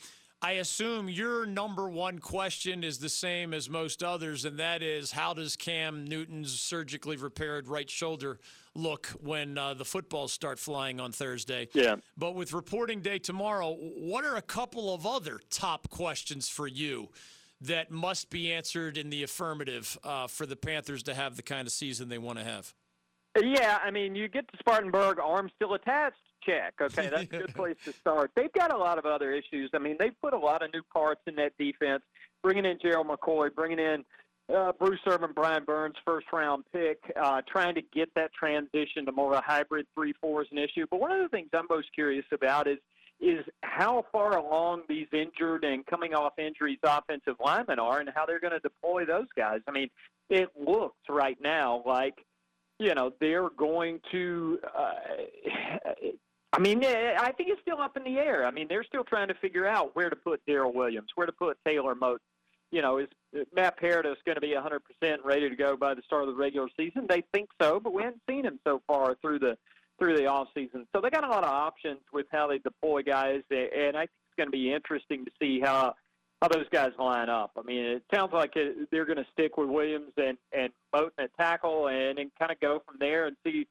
I 0.45 0.53
assume 0.53 1.09
your 1.09 1.47
number 1.47 1.89
one 1.89 2.19
question 2.19 2.83
is 2.83 2.99
the 2.99 3.09
same 3.09 3.55
as 3.55 3.71
most 3.71 4.03
others, 4.03 4.45
and 4.45 4.59
that 4.59 4.83
is 4.83 5.13
how 5.13 5.35
does 5.35 5.55
Cam 5.55 6.05
Newton's 6.05 6.59
surgically 6.61 7.17
repaired 7.17 7.69
right 7.69 7.89
shoulder 7.89 8.41
look 8.75 9.07
when 9.23 9.57
uh, 9.57 9.75
the 9.75 9.85
footballs 9.85 10.33
start 10.33 10.59
flying 10.59 10.99
on 10.99 11.13
Thursday? 11.13 11.69
Yeah. 11.75 11.97
But 12.19 12.35
with 12.35 12.53
reporting 12.53 13.03
day 13.03 13.21
tomorrow, 13.21 13.71
what 13.71 14.25
are 14.25 14.35
a 14.35 14.43
couple 14.43 14.93
of 14.93 15.07
other 15.07 15.41
top 15.49 15.89
questions 15.91 16.49
for 16.49 16.67
you 16.67 17.11
that 17.63 17.91
must 17.91 18.31
be 18.31 18.53
answered 18.53 18.99
in 18.99 19.11
the 19.11 19.23
affirmative 19.23 19.99
uh, 20.05 20.27
for 20.27 20.47
the 20.47 20.57
Panthers 20.57 21.03
to 21.05 21.15
have 21.15 21.37
the 21.37 21.43
kind 21.43 21.67
of 21.67 21.73
season 21.73 22.09
they 22.09 22.19
want 22.19 22.39
to 22.39 22.45
have? 22.45 22.75
Yeah, 23.41 23.79
I 23.83 23.91
mean, 23.91 24.15
you 24.15 24.29
get 24.29 24.51
to 24.53 24.59
Spartanburg, 24.59 25.19
arms 25.19 25.53
still 25.57 25.75
attached 25.75 26.19
check. 26.45 26.75
Okay, 26.81 27.09
that's 27.09 27.23
a 27.23 27.27
good 27.27 27.55
place 27.55 27.77
to 27.85 27.93
start. 27.93 28.31
They've 28.37 28.53
got 28.53 28.75
a 28.75 28.77
lot 28.77 28.99
of 28.99 29.07
other 29.07 29.33
issues. 29.33 29.71
I 29.75 29.79
mean, 29.79 29.97
they've 29.99 30.19
put 30.21 30.35
a 30.35 30.39
lot 30.39 30.63
of 30.63 30.73
new 30.73 30.83
parts 30.93 31.21
in 31.27 31.35
that 31.37 31.53
defense, 31.59 32.03
bringing 32.43 32.65
in 32.65 32.79
Gerald 32.83 33.07
McCoy, 33.09 33.55
bringing 33.55 33.79
in 33.79 34.05
uh, 34.55 34.73
Bruce 34.79 35.01
Irvin, 35.07 35.31
Brian 35.35 35.65
Burns, 35.65 35.95
first 36.05 36.27
round 36.33 36.65
pick, 36.73 36.99
uh, 37.21 37.41
trying 37.51 37.75
to 37.75 37.83
get 37.95 38.13
that 38.17 38.33
transition 38.35 39.07
to 39.07 39.13
more 39.13 39.33
of 39.33 39.39
a 39.39 39.43
hybrid 39.43 39.87
3 39.95 40.13
4 40.21 40.43
is 40.43 40.49
an 40.51 40.59
issue. 40.59 40.87
But 40.91 41.01
one 41.01 41.13
of 41.13 41.21
the 41.21 41.29
things 41.29 41.49
I'm 41.55 41.67
most 41.71 41.89
curious 41.95 42.25
about 42.33 42.69
is 42.69 42.79
is 43.23 43.45
how 43.63 44.05
far 44.11 44.37
along 44.37 44.83
these 44.89 45.07
injured 45.13 45.65
and 45.65 45.87
coming 45.87 46.13
off 46.13 46.33
injuries 46.39 46.79
offensive 46.83 47.37
linemen 47.43 47.79
are 47.79 48.01
and 48.01 48.11
how 48.15 48.27
they're 48.27 48.41
going 48.41 48.53
to 48.53 48.61
deploy 48.61 49.07
those 49.07 49.29
guys. 49.37 49.61
I 49.69 49.71
mean, 49.71 49.89
it 50.29 50.49
looks 50.59 50.99
right 51.09 51.39
now 51.41 51.83
like 51.87 52.15
you 52.79 52.95
know 52.95 53.13
they're 53.21 53.51
going 53.51 54.01
to 54.11 54.59
uh, 54.77 55.91
I 56.55 56.59
mean, 56.59 56.85
I 56.85 57.33
think 57.33 57.49
it's 57.49 57.63
still 57.63 57.81
up 57.81 57.97
in 57.97 58.05
the 58.05 58.19
air. 58.19 58.45
I 58.45 58.51
mean, 58.51 58.67
they're 58.69 58.85
still 58.85 59.05
trying 59.05 59.29
to 59.29 59.35
figure 59.35 59.67
out 59.67 59.97
where 59.97 60.11
to 60.11 60.17
put 60.17 60.45
Daryl 60.47 60.75
Williams, 60.75 61.09
where 61.15 61.27
to 61.27 61.33
put 61.33 61.57
Taylor 61.67 61.95
Moton. 61.95 62.19
You 62.71 62.81
know, 62.81 62.99
is 62.99 63.09
Matt 63.55 63.79
Paradis 63.79 64.17
going 64.25 64.37
to 64.37 64.41
be 64.41 64.55
100% 64.55 65.17
ready 65.25 65.49
to 65.49 65.57
go 65.57 65.77
by 65.77 65.95
the 65.95 66.03
start 66.03 66.23
of 66.23 66.29
the 66.29 66.35
regular 66.35 66.69
season? 66.77 67.07
They 67.07 67.23
think 67.33 67.51
so, 67.61 67.79
but 67.79 67.93
we 67.93 68.03
haven't 68.03 68.23
seen 68.29 68.45
him 68.45 68.59
so 68.67 68.83
far 68.87 69.15
through 69.21 69.41
the 69.41 69.59
through 70.03 70.17
the 70.17 70.27
off 70.27 70.49
season. 70.53 70.85
So 70.93 71.01
they 71.01 71.11
got 71.11 71.23
a 71.23 71.29
lot 71.29 71.45
of 71.45 71.51
options 71.51 72.01
with 72.13 72.27
how 72.33 72.49
they 72.49 72.59
deploy 72.59 73.03
guys, 73.03 73.43
and 73.51 73.97
I 73.97 74.01
think 74.01 74.11
it's 74.27 74.37
going 74.37 74.49
to 74.49 74.51
be 74.51 74.73
interesting 74.73 75.25
to 75.25 75.31
see 75.41 75.61
how 75.61 75.95
how 76.41 76.49
those 76.49 76.67
guys 76.73 76.91
line 76.99 77.29
up. 77.29 77.53
I 77.57 77.63
mean, 77.63 77.85
it 77.85 78.03
sounds 78.13 78.33
like 78.33 78.55
they're 78.91 79.05
going 79.05 79.19
to 79.19 79.27
stick 79.33 79.57
with 79.57 79.69
Williams 79.69 80.11
and 80.17 80.37
and 80.53 80.71
Moton 80.93 81.11
at 81.19 81.31
tackle, 81.39 81.87
and 81.87 82.19
and 82.19 82.33
kind 82.37 82.51
of 82.51 82.59
go 82.59 82.83
from 82.85 82.97
there 82.99 83.29
and 83.29 83.37
see 83.47 83.69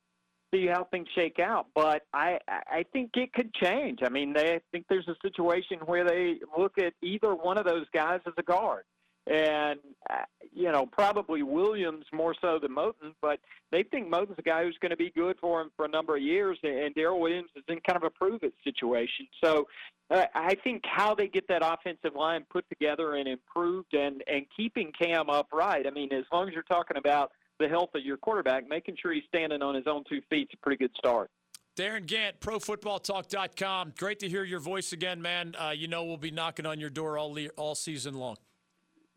see 0.54 0.68
how 0.68 0.86
things 0.86 1.10
shake 1.14 1.40
out. 1.40 1.68
But 1.76 2.04
I 2.14 2.40
I 2.48 2.86
think 2.94 3.12
it 3.16 3.34
could 3.34 3.54
change. 3.54 4.00
I 4.02 4.08
mean, 4.08 4.32
they 4.32 4.56
I 4.56 4.62
think 4.72 4.86
there's 4.88 5.10
a 5.10 5.16
situation 5.22 5.80
where 5.86 6.06
they 6.06 6.40
look 6.58 6.78
at 6.78 6.94
either 7.02 7.36
one 7.36 7.58
of 7.58 7.66
those 7.66 7.88
guys 7.94 8.22
as 8.26 8.34
a 8.38 8.44
guard, 8.44 8.84
and 9.28 9.80
uh, 10.10 10.24
you 10.54 10.72
know 10.72 10.86
probably 10.86 11.44
Williams 11.44 12.06
more 12.12 12.36
so 12.42 12.60
than 12.60 12.76
Moton, 12.76 13.14
but 13.22 13.40
they 13.72 13.84
think 13.84 14.10
Moton's 14.10 14.38
a 14.40 14.42
guy 14.42 14.64
who's 14.64 14.78
going 14.82 14.92
to 14.92 14.98
be 14.98 15.12
good 15.12 15.38
for 15.40 15.62
him 15.62 15.72
for 15.76 15.86
a 15.86 15.90
number 15.90 16.16
of 16.16 16.22
years, 16.22 16.58
and 16.64 16.94
Daryl 16.96 17.20
Williams 17.20 17.50
is 17.56 17.64
in 17.68 17.80
kind 17.88 17.98
of 17.98 18.04
a 18.04 18.10
prove 18.10 18.44
it 18.44 18.54
situation. 18.64 19.28
So. 19.44 19.68
Uh, 20.10 20.26
I 20.36 20.56
think 20.56 20.82
how 20.84 21.16
they 21.16 21.30
get 21.30 21.48
that 21.48 21.62
offensive 21.64 22.18
line 22.18 22.46
put 22.50 22.68
together 22.68 23.16
and 23.16 23.30
improved, 23.30 23.94
and 23.94 24.22
and 24.28 24.46
keeping 24.58 24.92
Cam 25.02 25.30
upright. 25.30 25.88
I 25.88 25.90
mean, 25.90 26.12
as 26.12 26.26
long 26.34 26.50
as 26.50 26.54
you're 26.54 26.64
talking 26.64 26.98
about 26.98 27.32
the 27.62 27.70
health 27.70 27.92
of 27.96 28.04
your 28.04 28.18
quarterback, 28.18 28.68
making 28.68 28.98
sure 29.02 29.14
he's 29.14 29.24
standing 29.30 29.62
on 29.62 29.74
his 29.74 29.86
own 29.88 30.04
two 30.10 30.20
feet 30.30 30.50
is 30.52 30.54
a 30.54 30.58
pretty 30.58 30.78
good 30.78 30.92
start. 30.98 31.30
Darin 31.78 32.06
Gantt, 32.06 32.40
ProFootballTalk.com. 32.42 33.94
Great 33.98 34.20
to 34.20 34.28
hear 34.28 34.44
your 34.44 34.60
voice 34.60 34.92
again, 34.92 35.22
man. 35.22 35.56
Uh, 35.58 35.70
you 35.70 35.88
know 35.88 36.04
we'll 36.04 36.18
be 36.18 36.32
knocking 36.32 36.66
on 36.66 36.80
your 36.80 36.90
door 36.90 37.18
all 37.18 37.34
le- 37.34 37.48
all 37.56 37.76
season 37.76 38.16
long. 38.16 38.36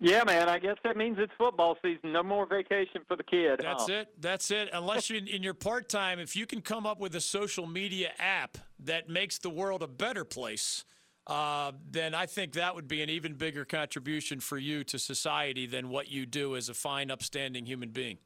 Yeah, 0.01 0.25
man. 0.25 0.49
I 0.49 0.59
guess 0.59 0.77
that 0.85 0.97
means 0.97 1.17
it's 1.19 1.33
football 1.39 1.77
season. 1.83 2.13
No 2.13 2.23
more 2.23 2.47
vacation 2.47 3.03
for 3.07 3.17
the 3.17 3.23
kid. 3.23 3.61
That's 3.63 3.89
huh? 3.89 3.93
it. 3.93 4.09
That's 4.21 4.51
it. 4.51 4.69
Unless 4.73 5.09
you 5.09 5.19
in 5.19 5.43
your 5.43 5.55
part 5.55 5.89
time, 5.89 6.19
if 6.19 6.37
you 6.37 6.47
can 6.47 6.61
come 6.61 6.85
up 6.85 7.01
with 7.01 7.15
a 7.15 7.21
social 7.21 7.67
media 7.67 8.11
app 8.19 8.59
that 8.81 9.09
makes 9.09 9.39
the 9.39 9.51
world 9.51 9.83
a 9.83 9.89
better 9.89 10.25
place, 10.25 10.85
uh, 11.27 11.73
then 11.91 12.15
I 12.15 12.27
think 12.27 12.53
that 12.55 12.75
would 12.75 12.89
be 12.89 13.03
an 13.03 13.09
even 13.09 13.35
bigger 13.35 13.65
contribution 13.65 14.41
for 14.41 14.59
you 14.59 14.85
to 14.85 14.99
society 14.99 15.67
than 15.67 15.89
what 15.89 16.11
you 16.11 16.27
do 16.27 16.57
as 16.57 16.69
a 16.69 16.75
fine, 16.75 17.11
upstanding 17.11 17.65
human 17.65 17.91
being. 17.91 18.19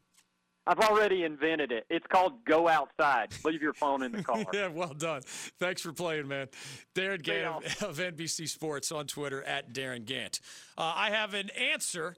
I've 0.69 0.81
already 0.81 1.25
invented 1.25 1.73
it. 1.73 1.87
It's 1.89 2.07
called 2.09 2.45
Go 2.45 2.69
Outside. 2.69 3.33
Leave 3.43 3.63
your 3.63 3.73
phone 3.73 4.03
in 4.03 4.13
the 4.13 4.23
car. 4.23 4.45
yeah, 4.53 4.69
well 4.69 4.93
done. 4.93 5.23
Thanks 5.59 5.81
for 5.81 5.95
playing, 5.95 6.29
man. 6.29 6.49
Darin 6.95 7.23
Gantt 7.23 7.83
of, 7.83 7.97
NBC 7.97 8.47
Sports 8.47 8.93
on 8.93 9.07
Twitter 9.07 9.43
at 9.45 9.73
Darin 9.73 10.05
Gantt. 10.05 10.41
Uh, 10.77 10.93
I 10.95 11.11
have 11.11 11.33
an 11.33 11.49
answer 11.51 12.17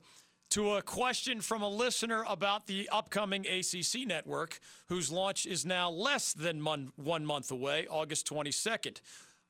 to 0.51 0.73
a 0.73 0.83
question 0.83 1.41
from 1.41 1.63
a 1.63 1.69
listener 1.69 2.25
about 2.29 2.67
the 2.67 2.89
upcoming 2.91 3.47
ACC 3.47 4.05
network, 4.05 4.59
whose 4.89 5.13
launch 5.13 5.47
is 5.47 5.65
now 5.65 5.89
less 5.89 6.33
than 6.33 6.61
mon- 6.61 6.93
one 6.97 7.25
month 7.25 7.53
away, 7.53 7.87
August 7.89 8.29
22nd. 8.29 9.01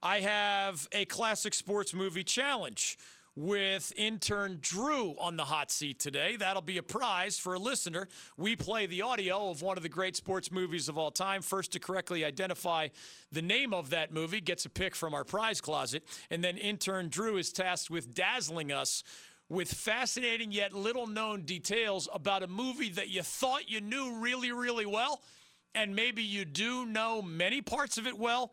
I 0.02 0.20
have 0.20 0.86
a 0.92 1.06
classic 1.06 1.54
sports 1.54 1.94
movie 1.94 2.24
challenge 2.24 2.98
with 3.36 3.92
intern 3.96 4.58
Drew 4.60 5.14
on 5.18 5.36
the 5.36 5.44
hot 5.44 5.70
seat 5.70 5.98
today. 5.98 6.36
That'll 6.36 6.62
be 6.62 6.78
a 6.78 6.82
prize 6.82 7.38
for 7.38 7.54
a 7.54 7.58
listener. 7.58 8.08
We 8.36 8.56
play 8.56 8.86
the 8.86 9.02
audio 9.02 9.50
of 9.50 9.62
one 9.62 9.76
of 9.76 9.82
the 9.82 9.88
great 9.88 10.16
sports 10.16 10.50
movies 10.50 10.88
of 10.88 10.98
all 10.98 11.10
time. 11.10 11.42
First 11.42 11.72
to 11.72 11.78
correctly 11.78 12.24
identify 12.24 12.88
the 13.32 13.42
name 13.42 13.72
of 13.72 13.90
that 13.90 14.12
movie 14.12 14.40
gets 14.40 14.64
a 14.64 14.70
pick 14.70 14.94
from 14.94 15.14
our 15.14 15.24
prize 15.24 15.60
closet. 15.60 16.04
And 16.30 16.42
then 16.42 16.56
intern 16.56 17.08
Drew 17.08 17.36
is 17.36 17.52
tasked 17.52 17.90
with 17.90 18.14
dazzling 18.14 18.72
us 18.72 19.04
with 19.48 19.72
fascinating 19.72 20.52
yet 20.52 20.72
little 20.72 21.08
known 21.08 21.42
details 21.42 22.08
about 22.14 22.44
a 22.44 22.46
movie 22.46 22.90
that 22.90 23.08
you 23.08 23.22
thought 23.22 23.68
you 23.68 23.80
knew 23.80 24.16
really, 24.20 24.52
really 24.52 24.86
well. 24.86 25.20
And 25.74 25.94
maybe 25.94 26.22
you 26.22 26.44
do 26.44 26.86
know 26.86 27.20
many 27.20 27.60
parts 27.60 27.98
of 27.98 28.06
it 28.06 28.16
well 28.18 28.52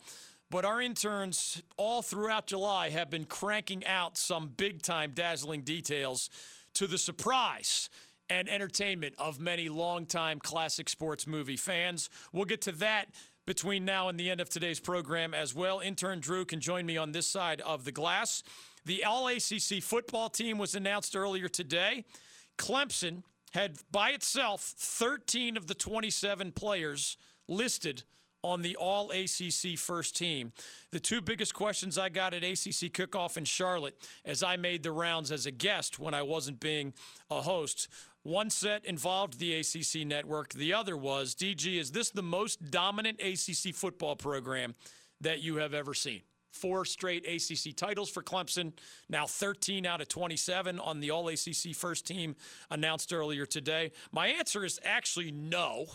but 0.49 0.65
our 0.65 0.81
interns 0.81 1.61
all 1.77 2.01
throughout 2.01 2.47
July 2.47 2.89
have 2.89 3.09
been 3.09 3.25
cranking 3.25 3.85
out 3.85 4.17
some 4.17 4.49
big 4.55 4.81
time 4.81 5.11
dazzling 5.13 5.61
details 5.61 6.29
to 6.73 6.87
the 6.87 6.97
surprise 6.97 7.89
and 8.29 8.49
entertainment 8.49 9.15
of 9.17 9.39
many 9.39 9.69
longtime 9.69 10.39
classic 10.39 10.89
sports 10.89 11.27
movie 11.27 11.57
fans. 11.57 12.09
We'll 12.31 12.45
get 12.45 12.61
to 12.61 12.71
that 12.73 13.09
between 13.45 13.85
now 13.85 14.09
and 14.09 14.19
the 14.19 14.29
end 14.29 14.41
of 14.41 14.49
today's 14.49 14.79
program 14.79 15.33
as 15.33 15.55
well. 15.55 15.79
Intern 15.79 16.19
Drew 16.19 16.45
can 16.45 16.59
join 16.59 16.85
me 16.85 16.97
on 16.97 17.13
this 17.13 17.27
side 17.27 17.61
of 17.61 17.85
the 17.85 17.91
glass. 17.91 18.43
The 18.85 19.05
All 19.05 19.27
ACC 19.27 19.81
football 19.81 20.29
team 20.29 20.57
was 20.57 20.75
announced 20.75 21.15
earlier 21.15 21.47
today. 21.47 22.05
Clemson 22.57 23.23
had 23.53 23.77
by 23.91 24.09
itself 24.11 24.61
13 24.77 25.57
of 25.57 25.67
the 25.67 25.73
27 25.73 26.51
players 26.51 27.17
listed 27.47 28.03
on 28.43 28.61
the 28.61 28.75
All 28.75 29.11
ACC 29.11 29.77
first 29.77 30.15
team. 30.15 30.51
The 30.91 30.99
two 30.99 31.21
biggest 31.21 31.53
questions 31.53 31.97
I 31.97 32.09
got 32.09 32.33
at 32.33 32.43
ACC 32.43 32.91
kickoff 32.91 33.37
in 33.37 33.45
Charlotte 33.45 33.95
as 34.25 34.43
I 34.43 34.57
made 34.57 34.83
the 34.83 34.91
rounds 34.91 35.31
as 35.31 35.45
a 35.45 35.51
guest 35.51 35.99
when 35.99 36.13
I 36.13 36.21
wasn't 36.21 36.59
being 36.59 36.93
a 37.29 37.41
host. 37.41 37.87
One 38.23 38.49
set 38.49 38.83
involved 38.85 39.39
the 39.39 39.53
ACC 39.53 40.05
network. 40.05 40.53
The 40.53 40.73
other 40.73 40.97
was 40.97 41.33
DG, 41.33 41.79
is 41.79 41.91
this 41.91 42.09
the 42.09 42.21
most 42.21 42.71
dominant 42.71 43.21
ACC 43.21 43.73
football 43.73 44.15
program 44.15 44.75
that 45.21 45.41
you 45.41 45.57
have 45.57 45.73
ever 45.73 45.93
seen? 45.93 46.21
Four 46.51 46.85
straight 46.85 47.25
ACC 47.25 47.75
titles 47.75 48.09
for 48.09 48.23
Clemson, 48.23 48.73
now 49.09 49.27
13 49.27 49.85
out 49.85 50.01
of 50.01 50.07
27 50.07 50.79
on 50.79 50.99
the 50.99 51.11
All 51.11 51.27
ACC 51.29 51.75
first 51.75 52.07
team 52.07 52.35
announced 52.71 53.13
earlier 53.13 53.45
today. 53.45 53.91
My 54.11 54.27
answer 54.27 54.65
is 54.65 54.79
actually 54.83 55.31
no. 55.31 55.85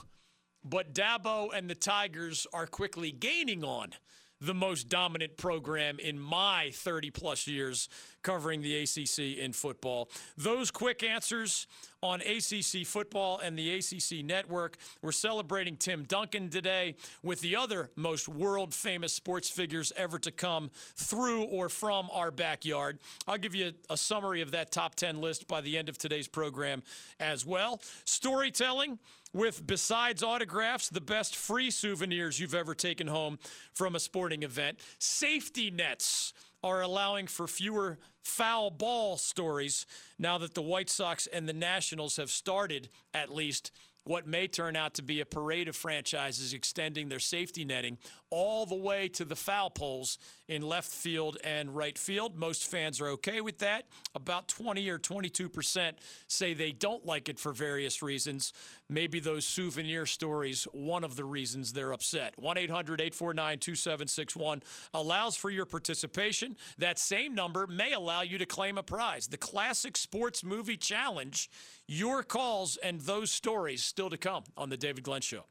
But 0.65 0.95
Dabo 0.95 1.49
and 1.55 1.69
the 1.69 1.75
Tigers 1.75 2.47
are 2.53 2.67
quickly 2.67 3.11
gaining 3.11 3.65
on 3.65 3.95
the 4.43 4.55
most 4.55 4.89
dominant 4.89 5.37
program 5.37 6.01
in 6.01 6.19
my 6.19 6.71
30 6.75 7.11
plus 7.11 7.47
years 7.47 7.89
covering 8.23 8.61
the 8.61 8.83
ACC 8.83 9.39
in 9.39 9.53
football. 9.53 10.11
Those 10.37 10.73
quick 10.73 11.05
answers 11.05 11.69
on 12.03 12.21
ACC 12.23 12.85
football 12.85 13.39
and 13.39 13.57
the 13.57 13.75
ACC 13.75 14.25
network. 14.25 14.79
We're 15.01 15.13
celebrating 15.13 15.77
Tim 15.77 16.03
Duncan 16.03 16.49
today 16.49 16.97
with 17.23 17.41
the 17.41 17.55
other 17.55 17.91
most 17.95 18.29
world 18.29 18.75
famous 18.75 19.13
sports 19.13 19.49
figures 19.49 19.93
ever 19.97 20.19
to 20.19 20.33
come 20.33 20.71
through 20.97 21.45
or 21.45 21.69
from 21.69 22.09
our 22.13 22.33
backyard. 22.33 22.99
I'll 23.29 23.39
give 23.39 23.55
you 23.55 23.73
a 23.89 23.97
summary 23.97 24.41
of 24.41 24.51
that 24.51 24.73
top 24.73 24.97
10 24.97 25.21
list 25.21 25.47
by 25.47 25.61
the 25.61 25.79
end 25.79 25.89
of 25.89 25.99
today's 25.99 26.27
program 26.27 26.83
as 27.21 27.47
well. 27.47 27.81
Storytelling 28.05 28.99
with, 29.33 29.67
besides 29.67 30.23
autographs, 30.23 30.89
the 30.89 31.01
best 31.01 31.37
free 31.37 31.71
souvenirs 31.71 32.39
you've 32.39 32.55
ever 32.55 32.75
taken 32.75 33.07
home 33.07 33.39
from 33.73 33.95
a 33.95 34.01
sporting 34.01 34.43
event. 34.43 34.81
Safety 34.99 35.71
nets 35.71 36.33
are 36.63 36.83
allowing 36.83 37.27
for 37.27 37.47
fewer 37.47 37.99
foul 38.23 38.71
ball 38.71 39.17
stories 39.17 39.87
now 40.19 40.39
that 40.39 40.55
the 40.55 40.63
White 40.63 40.89
Sox 40.89 41.27
and 41.27 41.49
the 41.49 41.53
Nationals 41.53 42.17
have 42.17 42.31
started, 42.31 42.89
at 43.15 43.35
least, 43.35 43.73
what 44.05 44.27
may 44.27 44.49
turn 44.49 44.75
out 44.77 44.95
to 44.95 45.03
be 45.03 45.21
a 45.21 45.27
parade 45.27 45.69
of 45.69 45.77
franchises 45.77 46.53
extending 46.53 47.09
their 47.09 47.21
safety 47.21 47.65
netting 47.65 47.99
all 48.31 48.67
the 48.67 48.75
way 48.75 49.09
to 49.09 49.25
the 49.25 49.37
foul 49.37 49.71
poles 49.71 50.19
in 50.53 50.61
left 50.61 50.91
field 50.91 51.39
and 51.43 51.75
right 51.75 51.99
field. 51.99 52.37
Most 52.37 52.71
fans 52.71 53.01
are 53.01 53.09
okay 53.09 53.41
with 53.41 53.59
that. 53.59 53.87
About 54.15 54.49
20 54.49 54.87
or 54.91 54.99
22 54.99 55.49
percent 55.49 55.97
say 56.27 56.53
they 56.53 56.73
don't 56.73 57.07
like 57.07 57.31
it 57.31 57.39
for 57.39 57.53
various 57.53 58.03
reasons. 58.03 58.53
Maybe 58.89 59.19
those 59.19 59.47
souvenir 59.47 60.05
stories, 60.05 60.65
one 60.73 61.05
of 61.05 61.17
the 61.17 61.25
reasons 61.25 61.73
they're 61.73 61.93
upset. 61.93 62.35
1 62.39 62.59
800 62.59 63.01
849 63.01 63.59
2761 63.59 64.63
allows 64.93 65.37
for 65.37 65.49
your 65.49 65.65
participation. 65.65 66.57
That 66.77 66.99
same 66.99 67.35
number 67.35 67.67
may 67.67 67.93
allow 67.93 68.21
you 68.21 68.37
to 68.37 68.47
claim 68.47 68.77
a 68.77 68.83
prize. 68.83 69.29
The 69.29 69.39
Classic 69.39 69.97
Sports 69.97 70.45
Movie 70.45 70.77
Challenge. 70.77 71.49
Your 71.89 72.23
calls 72.23 72.77
and 72.77 73.01
those 73.01 73.33
stories 73.33 73.83
still 73.83 74.11
to 74.11 74.19
come 74.19 74.45
on 74.57 74.69
The 74.69 74.77
David 74.77 75.05
Glenn 75.05 75.23
Show. 75.23 75.45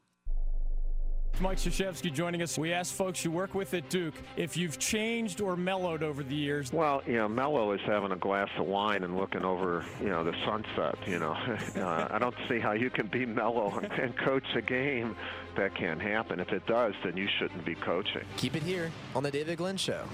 Mike 1.39 1.57
Krzyzewski 1.57 2.13
joining 2.13 2.41
us. 2.41 2.57
We 2.57 2.71
asked 2.71 2.93
folks 2.93 3.23
you 3.25 3.31
work 3.31 3.55
with 3.55 3.73
at 3.73 3.89
Duke 3.89 4.13
if 4.37 4.55
you've 4.55 4.77
changed 4.77 5.41
or 5.41 5.55
mellowed 5.55 6.03
over 6.03 6.23
the 6.23 6.35
years. 6.35 6.71
Well, 6.71 7.01
you 7.07 7.17
know, 7.17 7.27
mellow 7.27 7.71
is 7.71 7.81
having 7.85 8.11
a 8.11 8.15
glass 8.15 8.49
of 8.57 8.67
wine 8.67 9.03
and 9.03 9.17
looking 9.17 9.43
over, 9.43 9.85
you 9.99 10.09
know, 10.09 10.23
the 10.23 10.35
sunset. 10.45 10.95
You 11.07 11.19
know, 11.19 11.31
uh, 11.77 12.07
I 12.11 12.19
don't 12.19 12.35
see 12.47 12.59
how 12.59 12.73
you 12.73 12.89
can 12.89 13.07
be 13.07 13.25
mellow 13.25 13.79
and 13.99 14.15
coach 14.17 14.45
a 14.55 14.61
game. 14.61 15.15
That 15.57 15.75
can't 15.75 16.01
happen. 16.01 16.39
If 16.39 16.49
it 16.49 16.65
does, 16.65 16.93
then 17.03 17.17
you 17.17 17.27
shouldn't 17.39 17.65
be 17.65 17.75
coaching. 17.75 18.23
Keep 18.37 18.55
it 18.55 18.63
here 18.63 18.91
on 19.15 19.23
the 19.23 19.31
David 19.31 19.57
Glenn 19.57 19.77
Show. 19.77 20.05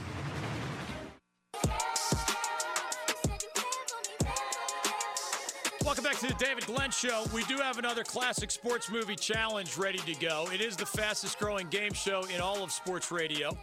Back 6.22 6.30
to 6.30 6.36
the 6.36 6.46
David 6.46 6.66
Glenn 6.66 6.92
Show. 6.92 7.26
We 7.34 7.44
do 7.46 7.58
have 7.58 7.78
another 7.78 8.04
classic 8.04 8.52
sports 8.52 8.90
movie 8.90 9.16
challenge 9.16 9.78
ready 9.78 10.00
to 10.00 10.14
go. 10.16 10.48
It 10.54 10.62
is 10.62 10.76
the 10.76 10.86
fastest 10.86 11.38
growing 11.40 11.68
game 11.70 11.94
show 11.94 12.24
in 12.34 12.42
all 12.42 12.64
of 12.64 12.72
sports 12.72 13.12
radio. 13.12 13.56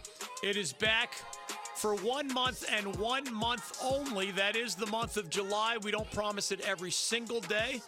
It 0.43 0.55
is 0.55 0.71
back 0.71 1.13
for 1.75 1.95
one 1.95 2.31
month 2.33 2.65
and 2.71 2.95
one 2.97 3.31
month 3.33 3.79
only. 3.83 4.31
That 4.31 4.55
is 4.55 4.75
the 4.75 4.85
month 4.87 5.17
of 5.17 5.29
July. 5.29 5.77
We 5.81 5.91
don't 5.91 6.09
promise 6.11 6.51
it 6.51 6.61
every 6.61 6.91
single 6.91 7.41
day. 7.41 7.81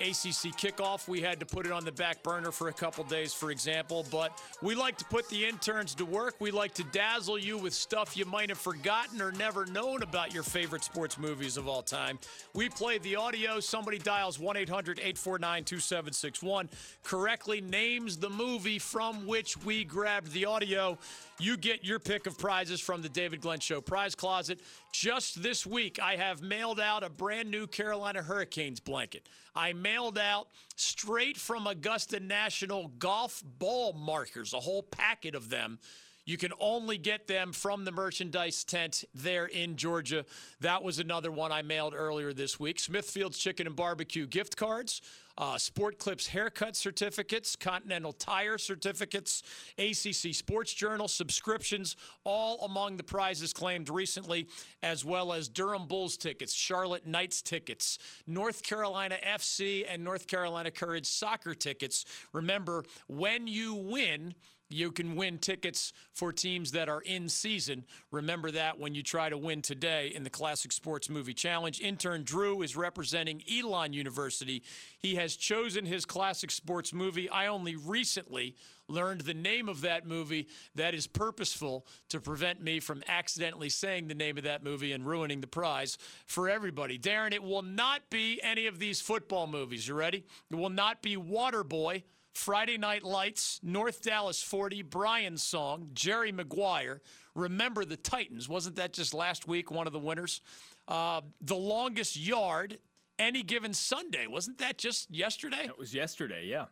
ACC 0.00 0.52
kickoff, 0.56 1.06
we 1.08 1.20
had 1.20 1.38
to 1.40 1.46
put 1.46 1.66
it 1.66 1.72
on 1.72 1.84
the 1.84 1.92
back 1.92 2.22
burner 2.22 2.50
for 2.50 2.68
a 2.68 2.72
couple 2.72 3.04
days, 3.04 3.32
for 3.32 3.50
example. 3.50 4.06
But 4.10 4.40
we 4.60 4.74
like 4.74 4.96
to 4.98 5.04
put 5.04 5.28
the 5.28 5.44
interns 5.44 5.94
to 5.96 6.04
work. 6.04 6.34
We 6.40 6.50
like 6.50 6.74
to 6.74 6.84
dazzle 6.84 7.38
you 7.38 7.58
with 7.58 7.72
stuff 7.72 8.16
you 8.16 8.24
might 8.24 8.48
have 8.48 8.58
forgotten 8.58 9.20
or 9.20 9.32
never 9.32 9.66
known 9.66 10.02
about 10.02 10.34
your 10.34 10.42
favorite 10.42 10.84
sports 10.84 11.18
movies 11.18 11.56
of 11.56 11.68
all 11.68 11.82
time. 11.82 12.18
We 12.54 12.68
play 12.68 12.98
the 12.98 13.16
audio. 13.16 13.60
Somebody 13.60 13.98
dials 13.98 14.38
1 14.38 14.56
800 14.56 14.98
849 14.98 15.64
2761, 15.64 16.70
correctly 17.02 17.60
names 17.60 18.16
the 18.16 18.30
movie 18.30 18.78
from 18.78 19.26
which 19.26 19.56
we 19.64 19.84
grabbed 19.84 20.32
the 20.32 20.46
audio. 20.46 20.98
You 21.38 21.56
get 21.56 21.84
your 21.84 21.98
pick 21.98 22.26
of 22.26 22.38
prizes 22.38 22.80
from 22.80 23.02
the 23.02 23.08
David 23.08 23.40
Glenn 23.40 23.60
Show 23.60 23.80
prize 23.80 24.14
closet. 24.14 24.60
Just 24.92 25.42
this 25.42 25.66
week, 25.66 25.98
I 26.00 26.16
have 26.16 26.42
mailed 26.42 26.78
out 26.78 27.02
a 27.02 27.10
brand 27.10 27.50
new 27.50 27.66
Carolina 27.66 28.22
Hurricanes 28.22 28.78
blanket. 28.78 29.28
I 29.54 29.72
mailed 29.82 30.18
out 30.18 30.48
straight 30.76 31.36
from 31.36 31.66
Augusta 31.66 32.20
National 32.20 32.88
golf 32.98 33.42
ball 33.58 33.92
markers, 33.92 34.54
a 34.54 34.60
whole 34.60 34.82
packet 34.82 35.34
of 35.34 35.50
them. 35.50 35.78
You 36.24 36.36
can 36.36 36.52
only 36.60 36.98
get 36.98 37.26
them 37.26 37.52
from 37.52 37.84
the 37.84 37.92
merchandise 37.92 38.64
tent 38.64 39.04
there 39.14 39.46
in 39.46 39.76
Georgia. 39.76 40.24
That 40.60 40.82
was 40.82 40.98
another 40.98 41.32
one 41.32 41.50
I 41.50 41.62
mailed 41.62 41.94
earlier 41.96 42.32
this 42.32 42.60
week. 42.60 42.78
Smithfield's 42.78 43.38
Chicken 43.38 43.66
and 43.66 43.74
Barbecue 43.74 44.26
gift 44.26 44.56
cards 44.56 45.02
uh, 45.38 45.56
Sport 45.56 45.98
Clips 45.98 46.26
haircut 46.26 46.76
certificates, 46.76 47.56
Continental 47.56 48.12
Tire 48.12 48.58
certificates, 48.58 49.42
ACC 49.78 50.34
Sports 50.34 50.74
Journal 50.74 51.08
subscriptions, 51.08 51.96
all 52.24 52.64
among 52.64 52.96
the 52.96 53.02
prizes 53.02 53.52
claimed 53.52 53.88
recently, 53.88 54.46
as 54.82 55.04
well 55.04 55.32
as 55.32 55.48
Durham 55.48 55.86
Bulls 55.86 56.16
tickets, 56.16 56.52
Charlotte 56.52 57.06
Knights 57.06 57.42
tickets, 57.42 57.98
North 58.26 58.62
Carolina 58.62 59.16
FC 59.26 59.86
and 59.88 60.04
North 60.04 60.26
Carolina 60.26 60.70
Courage 60.70 61.06
soccer 61.06 61.54
tickets. 61.54 62.04
Remember, 62.32 62.84
when 63.08 63.46
you 63.46 63.74
win, 63.74 64.34
you 64.72 64.90
can 64.90 65.16
win 65.16 65.38
tickets 65.38 65.92
for 66.12 66.32
teams 66.32 66.72
that 66.72 66.88
are 66.88 67.00
in 67.02 67.28
season. 67.28 67.84
Remember 68.10 68.50
that 68.50 68.78
when 68.78 68.94
you 68.94 69.02
try 69.02 69.28
to 69.28 69.38
win 69.38 69.62
today 69.62 70.12
in 70.14 70.24
the 70.24 70.30
Classic 70.30 70.72
Sports 70.72 71.08
Movie 71.08 71.34
Challenge. 71.34 71.80
Intern 71.80 72.22
Drew 72.24 72.62
is 72.62 72.76
representing 72.76 73.42
Elon 73.50 73.92
University. 73.92 74.62
He 74.98 75.16
has 75.16 75.36
chosen 75.36 75.86
his 75.86 76.04
classic 76.04 76.50
sports 76.50 76.92
movie. 76.92 77.28
I 77.28 77.46
only 77.46 77.76
recently 77.76 78.56
learned 78.88 79.22
the 79.22 79.34
name 79.34 79.68
of 79.68 79.80
that 79.82 80.06
movie. 80.06 80.48
That 80.74 80.94
is 80.94 81.06
purposeful 81.06 81.86
to 82.10 82.20
prevent 82.20 82.62
me 82.62 82.80
from 82.80 83.02
accidentally 83.08 83.68
saying 83.68 84.08
the 84.08 84.14
name 84.14 84.38
of 84.38 84.44
that 84.44 84.62
movie 84.62 84.92
and 84.92 85.06
ruining 85.06 85.40
the 85.40 85.46
prize 85.46 85.98
for 86.26 86.48
everybody. 86.48 86.98
Darren, 86.98 87.32
it 87.32 87.42
will 87.42 87.62
not 87.62 88.02
be 88.10 88.40
any 88.42 88.66
of 88.66 88.78
these 88.78 89.00
football 89.00 89.46
movies. 89.46 89.86
You 89.88 89.94
ready? 89.94 90.24
It 90.50 90.56
will 90.56 90.70
not 90.70 91.02
be 91.02 91.16
Waterboy. 91.16 92.02
Friday 92.34 92.78
Night 92.78 93.02
Lights, 93.02 93.60
North 93.62 94.02
Dallas 94.02 94.42
40, 94.42 94.82
Brian's 94.82 95.42
song, 95.42 95.90
Jerry 95.92 96.32
Maguire, 96.32 97.00
Remember 97.34 97.84
the 97.84 97.96
Titans. 97.96 98.48
Wasn't 98.48 98.76
that 98.76 98.92
just 98.92 99.14
last 99.14 99.48
week 99.48 99.70
one 99.70 99.86
of 99.86 99.92
the 99.92 99.98
winners? 99.98 100.40
Uh, 100.88 101.22
the 101.40 101.56
longest 101.56 102.16
yard, 102.16 102.78
any 103.18 103.42
given 103.42 103.72
Sunday. 103.72 104.26
Wasn't 104.26 104.58
that 104.58 104.78
just 104.78 105.10
yesterday? 105.10 105.64
It 105.64 105.78
was 105.78 105.94
yesterday, 105.94 106.46
yeah. 106.46 106.66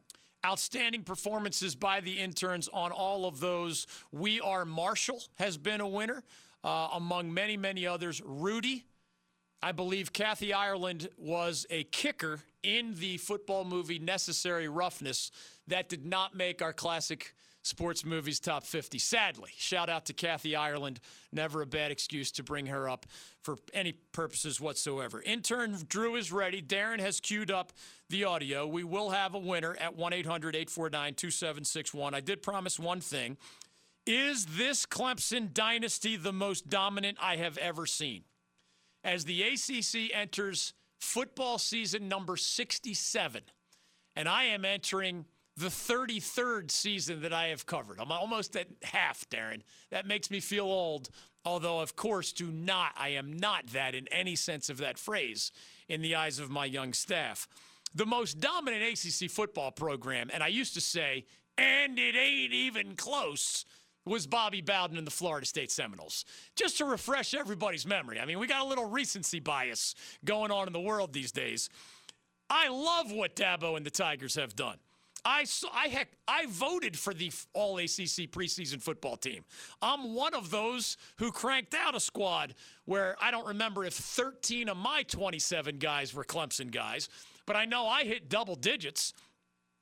Outstanding 0.45 1.03
performances 1.03 1.75
by 1.75 2.01
the 2.01 2.19
interns 2.19 2.69
on 2.73 2.93
all 2.93 3.27
of 3.27 3.41
those. 3.41 3.87
We 4.11 4.41
Are 4.41 4.65
Marshall 4.65 5.23
has 5.37 5.57
been 5.57 5.81
a 5.81 5.89
winner, 5.89 6.25
uh, 6.65 6.89
among 6.95 7.33
many, 7.33 7.57
many 7.57 7.87
others. 7.87 8.23
Rudy, 8.25 8.87
I 9.63 9.73
believe 9.73 10.13
Kathy 10.13 10.55
Ireland 10.55 11.09
was 11.19 11.67
a 11.69 11.85
kicker 11.85 12.41
in 12.63 12.95
the 12.95 13.19
football 13.19 13.65
movie 13.65 13.99
Necessary 13.99 14.69
Roughness 14.69 15.31
that 15.67 15.89
did 15.89 16.07
not 16.07 16.35
make 16.35 16.63
our 16.63 16.73
classic 16.73 17.35
Sports 17.63 18.07
Movies 18.07 18.41
Top 18.41 18.65
50. 18.65 18.99
Sadly, 18.99 19.51
shout 19.57 19.91
out 19.91 20.07
to 20.07 20.15
Kathy 20.15 20.57
Ireland. 20.57 20.99
Never 21.31 21.61
a 21.61 21.67
bad 21.67 21.91
excuse 21.91 22.33
to 22.33 22.43
bring 22.43 22.67
her 22.67 22.89
up 22.89 23.05
for 23.43 23.59
any 23.75 23.93
purposes 24.13 24.63
whatsoever. 24.63 25.21
Intern 25.21 25.77
Drew 25.87 26.17
is 26.17 26.33
ready. 26.33 26.63
Darren 26.63 27.01
has 27.01 27.21
queued 27.21 27.51
up 27.51 27.73
the 28.09 28.25
audio. 28.25 28.67
We 28.67 28.83
will 28.83 29.11
have 29.11 29.35
a 29.35 29.39
winner 29.39 29.77
at 29.79 29.95
1 29.95 30.13
800 30.15 30.57
849 30.57 31.15
2761. 31.15 32.15
I 32.15 32.21
did 32.21 32.43
promise 32.43 32.79
one 32.79 33.03
thing. 33.03 33.37
Is 34.07 34.47
this 34.47 34.87
Clemson 34.87 35.53
dynasty 35.53 36.17
the 36.17 36.33
most 36.33 36.71
dominant 36.71 37.19
I 37.21 37.37
have 37.37 37.59
ever 37.59 37.85
seen? 37.85 38.25
As 39.03 39.25
the 39.25 39.43
ACC 39.43 40.15
enters 40.15 40.73
football 40.99 41.59
season 41.59 42.09
number 42.09 42.37
67, 42.37 43.43
and 44.17 44.29
I 44.29 44.45
am 44.45 44.65
entering 44.65 45.25
the 45.57 45.69
33rd 45.69 46.71
season 46.71 47.23
that 47.23 47.33
I 47.33 47.49
have 47.49 47.67
covered. 47.67 47.99
I'm 48.01 48.13
almost 48.13 48.57
at 48.57 48.69
half, 48.83 49.29
Darren. 49.29 49.63
That 49.91 50.07
makes 50.07 50.31
me 50.31 50.41
feel 50.41 50.65
old, 50.65 51.11
although, 51.45 51.81
of 51.81 51.97
course, 51.97 52.33
do 52.33 52.51
not, 52.51 52.93
I 52.97 53.11
am 53.11 53.33
not 53.33 53.67
that 53.69 53.95
in 53.95 54.09
any 54.09 54.37
sense 54.37 54.71
of 54.71 54.79
that 54.79 54.99
phrase 54.99 55.53
in 55.89 56.03
the 56.03 56.15
eyes 56.15 56.39
of 56.39 56.51
my 56.51 56.65
young 56.65 56.93
staff. 56.93 57.49
The 57.95 58.07
most 58.07 58.41
dominant 58.41 58.83
ACC 58.83 59.31
football 59.31 59.71
program, 59.71 60.31
and 60.33 60.43
I 60.43 60.49
used 60.49 60.75
to 60.75 60.81
say, 60.81 61.27
and 61.59 61.99
it 61.99 62.17
ain't 62.17 62.53
even 62.53 62.97
close, 62.97 63.65
was 64.11 64.27
Bobby 64.27 64.61
Bowden 64.61 64.99
and 64.99 65.07
the 65.07 65.11
Florida 65.13 65.47
State 65.47 65.71
Seminoles. 65.71 66.25
Just 66.57 66.79
to 66.79 66.85
refresh 66.85 67.33
everybody's 67.33 67.87
memory. 67.87 68.19
I 68.19 68.27
mean, 68.27 68.41
we 68.41 68.49
got 68.49 68.61
a 68.61 68.69
little 68.69 68.87
recency 68.87 69.39
bias 69.39 69.95
going 70.25 70.51
on 70.51 70.67
in 70.67 70.73
the 70.73 70.81
world 70.81 71.13
these 71.13 71.31
days. 71.31 71.71
I 72.51 72.69
love 72.69 73.13
what 73.13 73.37
Dabo 73.37 73.77
and 73.77 73.87
the 73.87 73.91
Tigers 73.91 74.35
have 74.35 74.57
done. 74.57 74.79
I 75.25 75.45
saw, 75.45 75.69
I 75.73 75.89
heck 75.89 76.09
I 76.27 76.47
voted 76.49 76.99
for 76.99 77.15
the 77.15 77.31
All 77.53 77.79
ACC 77.79 78.31
preseason 78.33 78.83
football 78.83 79.17
team. 79.17 79.45
I'm 79.81 80.15
one 80.15 80.35
of 80.35 80.51
those 80.51 80.97
who 81.19 81.31
cranked 81.31 81.75
out 81.75 81.95
a 81.95 82.01
squad 82.01 82.55
where 82.87 83.15
I 83.21 83.31
don't 83.31 83.47
remember 83.47 83.85
if 83.85 83.95
13 83.95 84.69
of 84.69 84.77
my 84.77 85.05
27 85.05 85.79
guys 85.79 86.13
were 86.15 86.25
Clemson 86.25 86.73
guys, 86.73 87.09
but 87.47 87.55
I 87.55 87.65
know 87.65 87.87
I 87.87 88.05
hit 88.05 88.29
double 88.29 88.57
digits. 88.57 89.13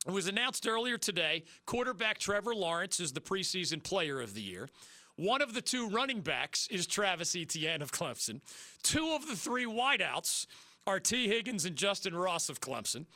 It 0.07 0.13
was 0.13 0.29
announced 0.29 0.67
earlier 0.67 0.97
today. 0.97 1.45
Quarterback 1.67 2.19
Trevor 2.19 2.55
Lawrence 2.55 3.01
is 3.01 3.13
the 3.13 3.21
preseason 3.21 3.83
player 3.83 4.21
of 4.21 4.35
the 4.35 4.41
year. 4.41 4.69
One 5.17 5.43
of 5.43 5.53
the 5.53 5.61
two 5.61 5.89
running 5.89 6.21
backs 6.21 6.69
is 6.71 6.87
Travis 6.87 7.35
Etienne 7.35 7.83
of 7.83 7.91
Clemson. 7.91 8.41
Two 8.83 9.13
of 9.15 9.27
the 9.27 9.35
three 9.35 9.67
wideouts 9.67 10.47
are 10.87 11.01
T. 11.01 11.27
Higgins 11.27 11.65
and 11.65 11.75
Justin 11.75 12.15
Ross 12.15 12.49
of 12.49 12.61
Clemson. 12.61 13.07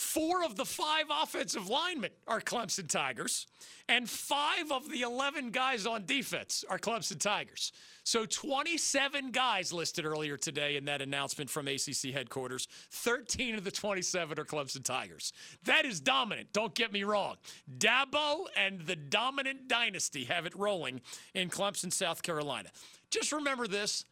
Four 0.00 0.42
of 0.42 0.56
the 0.56 0.64
five 0.64 1.04
offensive 1.10 1.68
linemen 1.68 2.12
are 2.26 2.40
Clemson 2.40 2.88
Tigers, 2.88 3.46
and 3.86 4.08
five 4.08 4.72
of 4.72 4.90
the 4.90 5.02
11 5.02 5.50
guys 5.50 5.84
on 5.84 6.06
defense 6.06 6.64
are 6.70 6.78
Clemson 6.78 7.20
Tigers. 7.20 7.70
So 8.02 8.24
27 8.24 9.30
guys 9.30 9.74
listed 9.74 10.06
earlier 10.06 10.38
today 10.38 10.76
in 10.76 10.86
that 10.86 11.02
announcement 11.02 11.50
from 11.50 11.68
ACC 11.68 12.14
headquarters. 12.14 12.66
13 12.92 13.56
of 13.56 13.62
the 13.62 13.70
27 13.70 14.38
are 14.38 14.44
Clemson 14.46 14.82
Tigers. 14.82 15.34
That 15.64 15.84
is 15.84 16.00
dominant. 16.00 16.54
Don't 16.54 16.74
get 16.74 16.94
me 16.94 17.04
wrong. 17.04 17.36
Dabo 17.78 18.46
and 18.56 18.80
the 18.80 18.96
dominant 18.96 19.68
dynasty 19.68 20.24
have 20.24 20.46
it 20.46 20.56
rolling 20.56 21.02
in 21.34 21.50
Clemson, 21.50 21.92
South 21.92 22.22
Carolina. 22.22 22.70
Just 23.10 23.32
remember 23.32 23.66
this 23.66 24.06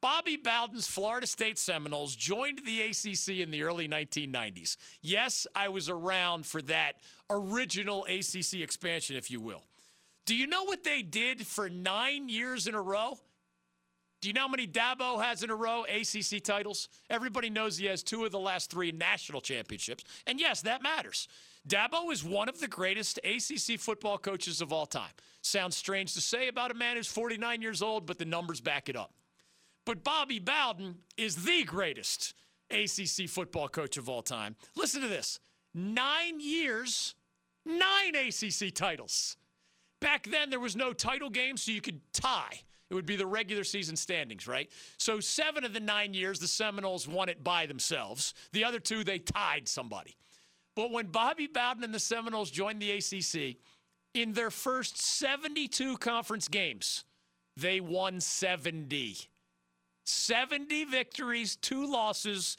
Bobby 0.00 0.36
Bowden's 0.36 0.86
Florida 0.86 1.26
State 1.26 1.58
Seminoles 1.58 2.14
joined 2.14 2.60
the 2.64 2.82
ACC 2.82 3.40
in 3.40 3.50
the 3.50 3.62
early 3.62 3.88
1990s. 3.88 4.76
Yes, 5.00 5.46
I 5.54 5.68
was 5.68 5.88
around 5.88 6.46
for 6.46 6.60
that 6.62 6.94
original 7.30 8.04
ACC 8.04 8.60
expansion, 8.60 9.16
if 9.16 9.30
you 9.30 9.40
will. 9.40 9.64
Do 10.26 10.36
you 10.36 10.46
know 10.46 10.64
what 10.64 10.84
they 10.84 11.02
did 11.02 11.46
for 11.46 11.68
nine 11.68 12.28
years 12.28 12.66
in 12.66 12.74
a 12.74 12.82
row? 12.82 13.18
Do 14.20 14.28
you 14.28 14.34
know 14.34 14.42
how 14.42 14.48
many 14.48 14.66
Dabo 14.66 15.22
has 15.22 15.42
in 15.42 15.50
a 15.50 15.54
row 15.54 15.84
ACC 15.84 16.42
titles? 16.42 16.88
Everybody 17.08 17.48
knows 17.48 17.76
he 17.76 17.86
has 17.86 18.02
two 18.02 18.24
of 18.24 18.32
the 18.32 18.38
last 18.38 18.70
three 18.70 18.90
national 18.90 19.40
championships. 19.40 20.04
And 20.26 20.40
yes, 20.40 20.62
that 20.62 20.82
matters. 20.82 21.28
Dabo 21.68 22.10
is 22.12 22.24
one 22.24 22.48
of 22.48 22.58
the 22.58 22.68
greatest 22.68 23.18
ACC 23.24 23.78
football 23.78 24.18
coaches 24.18 24.60
of 24.60 24.72
all 24.72 24.86
time. 24.86 25.12
Sounds 25.42 25.76
strange 25.76 26.14
to 26.14 26.20
say 26.20 26.48
about 26.48 26.70
a 26.70 26.74
man 26.74 26.96
who's 26.96 27.06
49 27.06 27.62
years 27.62 27.82
old, 27.82 28.06
but 28.06 28.18
the 28.18 28.24
numbers 28.24 28.60
back 28.60 28.88
it 28.88 28.96
up. 28.96 29.12
But 29.86 30.04
Bobby 30.04 30.40
Bowden 30.40 30.96
is 31.16 31.44
the 31.44 31.64
greatest 31.64 32.34
ACC 32.70 33.28
football 33.28 33.68
coach 33.68 33.96
of 33.96 34.08
all 34.08 34.20
time. 34.20 34.56
Listen 34.76 35.00
to 35.00 35.08
this 35.08 35.40
nine 35.72 36.40
years, 36.40 37.14
nine 37.64 38.14
ACC 38.14 38.74
titles. 38.74 39.36
Back 40.00 40.26
then, 40.28 40.50
there 40.50 40.60
was 40.60 40.76
no 40.76 40.92
title 40.92 41.30
game, 41.30 41.56
so 41.56 41.72
you 41.72 41.80
could 41.80 42.00
tie. 42.12 42.60
It 42.90 42.94
would 42.94 43.06
be 43.06 43.16
the 43.16 43.26
regular 43.26 43.64
season 43.64 43.96
standings, 43.96 44.46
right? 44.46 44.70
So, 44.98 45.20
seven 45.20 45.64
of 45.64 45.72
the 45.72 45.80
nine 45.80 46.14
years, 46.14 46.38
the 46.38 46.46
Seminoles 46.46 47.08
won 47.08 47.28
it 47.28 47.42
by 47.42 47.66
themselves. 47.66 48.34
The 48.52 48.64
other 48.64 48.78
two, 48.78 49.04
they 49.04 49.18
tied 49.18 49.68
somebody. 49.68 50.16
But 50.74 50.90
when 50.90 51.06
Bobby 51.06 51.46
Bowden 51.46 51.82
and 51.84 51.94
the 51.94 52.00
Seminoles 52.00 52.50
joined 52.50 52.82
the 52.82 52.92
ACC, 52.92 53.56
in 54.14 54.32
their 54.32 54.50
first 54.50 54.98
72 54.98 55.96
conference 55.98 56.48
games, 56.48 57.04
they 57.56 57.80
won 57.80 58.20
70. 58.20 59.16
70 60.08 60.84
victories, 60.84 61.56
two 61.56 61.90
losses. 61.90 62.56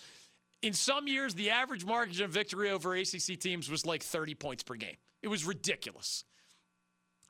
In 0.61 0.73
some 0.73 1.07
years, 1.07 1.33
the 1.33 1.49
average 1.49 1.85
margin 1.85 2.25
of 2.25 2.31
victory 2.31 2.69
over 2.69 2.95
ACC 2.95 3.39
teams 3.39 3.69
was 3.69 3.85
like 3.85 4.03
30 4.03 4.35
points 4.35 4.63
per 4.63 4.75
game. 4.75 4.97
It 5.21 5.27
was 5.27 5.45
ridiculous. 5.45 6.23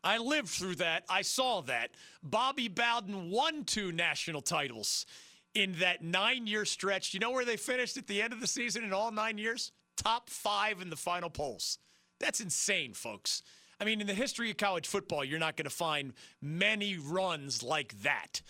I 0.03 0.17
lived 0.19 0.49
through 0.49 0.75
that. 0.75 1.03
I 1.09 1.21
saw 1.21 1.61
that. 1.63 1.91
Bobby 2.23 2.67
Bowden 2.67 3.29
won 3.29 3.63
two 3.65 3.91
national 3.91 4.41
titles 4.41 5.05
in 5.53 5.73
that 5.79 6.03
nine 6.03 6.47
year 6.47 6.65
stretch. 6.65 7.13
You 7.13 7.19
know 7.19 7.31
where 7.31 7.45
they 7.45 7.57
finished 7.57 7.97
at 7.97 8.07
the 8.07 8.21
end 8.21 8.33
of 8.33 8.39
the 8.39 8.47
season 8.47 8.83
in 8.83 8.93
all 8.93 9.11
nine 9.11 9.37
years? 9.37 9.71
Top 9.97 10.29
five 10.29 10.81
in 10.81 10.89
the 10.89 10.95
final 10.95 11.29
polls. 11.29 11.79
That's 12.19 12.39
insane, 12.39 12.93
folks. 12.93 13.43
I 13.79 13.85
mean, 13.85 14.01
in 14.01 14.07
the 14.07 14.13
history 14.13 14.49
of 14.49 14.57
college 14.57 14.87
football, 14.87 15.23
you're 15.23 15.39
not 15.39 15.55
going 15.55 15.65
to 15.65 15.75
find 15.75 16.13
many 16.41 16.97
runs 16.97 17.61
like 17.61 18.01
that. 18.01 18.41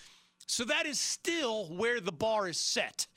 So 0.47 0.63
that 0.65 0.85
is 0.85 0.99
still 0.99 1.65
where 1.65 1.99
the 1.99 2.11
bar 2.11 2.47
is 2.47 2.59
set. 2.59 3.07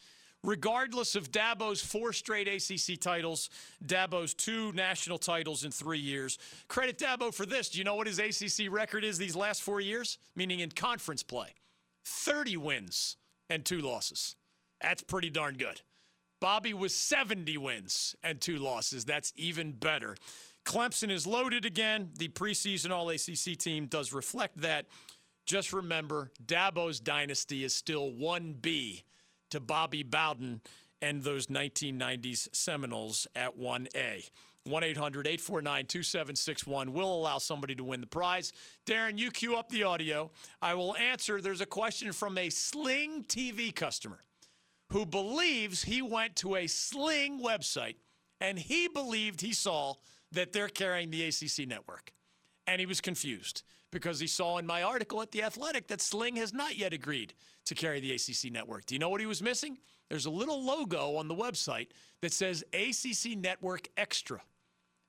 Regardless 0.43 1.17
of 1.17 1.31
Dabo's 1.31 1.83
four 1.83 2.13
straight 2.15 2.49
ACC 2.49 2.99
titles, 2.99 3.51
Dabo's 3.85 4.33
two 4.33 4.73
national 4.73 5.19
titles 5.19 5.65
in 5.65 5.71
three 5.71 5.99
years. 5.99 6.39
Credit 6.67 6.99
Dabo 6.99 7.33
for 7.33 7.45
this. 7.45 7.69
Do 7.69 7.79
you 7.79 7.85
know 7.85 7.95
what 7.95 8.07
his 8.07 8.19
ACC 8.19 8.71
record 8.71 9.05
is 9.05 9.19
these 9.19 9.37
last 9.37 9.63
four 9.63 9.81
years? 9.81 10.19
Meaning 10.35 10.61
in 10.61 10.71
conference 10.71 11.23
play 11.23 11.55
30 12.07 12.57
wins 12.57 13.17
and 13.51 13.65
two 13.65 13.81
losses. 13.81 14.37
That's 14.81 15.03
pretty 15.03 15.29
darn 15.29 15.57
good. 15.57 15.83
Bobby 16.41 16.73
was 16.73 16.95
70 16.95 17.59
wins 17.59 18.17
and 18.23 18.41
two 18.41 18.57
losses. 18.57 19.05
That's 19.05 19.35
even 19.37 19.73
better. 19.73 20.17
Clemson 20.65 21.11
is 21.11 21.27
loaded 21.27 21.67
again. 21.67 22.11
The 22.17 22.29
preseason 22.29 22.91
All 22.91 23.11
ACC 23.11 23.59
team 23.59 23.87
does 23.87 24.13
reflect 24.13 24.63
that. 24.63 24.87
Just 25.47 25.73
remember, 25.73 26.31
Dabo's 26.45 27.01
dynasty 27.01 27.65
is 27.65 27.75
still 27.75 28.11
1B 28.11 29.03
to 29.51 29.61
Bobby 29.61 30.03
Bowden 30.03 30.61
and 31.03 31.23
those 31.23 31.47
1990s 31.47 32.55
Seminoles 32.55 33.27
at 33.35 33.59
1A. 33.59 34.31
1 34.65 34.85
800 34.85 35.27
849 35.27 35.87
2761 35.87 36.93
will 36.93 37.15
allow 37.15 37.39
somebody 37.39 37.75
to 37.75 37.83
win 37.83 38.01
the 38.01 38.07
prize. 38.07 38.53
Darren, 38.87 39.19
you 39.19 39.31
cue 39.31 39.57
up 39.57 39.71
the 39.71 39.83
audio. 39.85 40.31
I 40.61 40.75
will 40.75 40.95
answer. 40.97 41.41
There's 41.41 41.63
a 41.63 41.67
question 41.67 42.13
from 42.13 42.37
a 42.37 42.51
Sling 42.51 43.25
TV 43.25 43.75
customer 43.75 44.21
who 44.93 45.07
believes 45.07 45.85
he 45.85 46.03
went 46.03 46.37
to 46.37 46.57
a 46.57 46.67
Sling 46.67 47.41
website 47.43 47.97
and 48.41 48.59
he 48.59 48.87
believed 48.89 49.41
he 49.41 49.53
saw 49.55 49.95
that 50.33 50.53
they're 50.53 50.69
carrying 50.69 51.11
the 51.11 51.25
ACC 51.25 51.67
network. 51.67 52.13
And 52.67 52.81
he 52.81 52.87
was 52.87 53.01
confused 53.01 53.63
because 53.91 54.21
he 54.21 54.27
saw 54.27 54.59
in 54.59 54.67
my 54.67 54.83
article 54.83 55.21
at 55.23 55.33
The 55.33 55.43
Athletic 55.43 55.89
that 55.89 56.01
Sling 56.01 56.37
has 56.37 56.53
not 56.53 56.77
yet 56.77 56.93
agreed 56.93 57.35
to 57.67 57.75
carry 57.75 58.01
the 58.01 58.13
ACC 58.13 58.53
network. 58.53 58.87
Do 58.87 58.95
you 58.95 58.99
know 58.99 59.09
what 59.09 59.21
he 59.21 59.27
was 59.27 59.43
missing? 59.43 59.79
There's 60.09 60.27
a 60.27 60.31
little 60.31 60.65
logo 60.65 61.17
on 61.17 61.29
the 61.29 61.35
website 61.35 61.89
that 62.21 62.33
says 62.33 62.65
ACC 62.73 63.39
Network 63.39 63.89
Extra. 63.97 64.41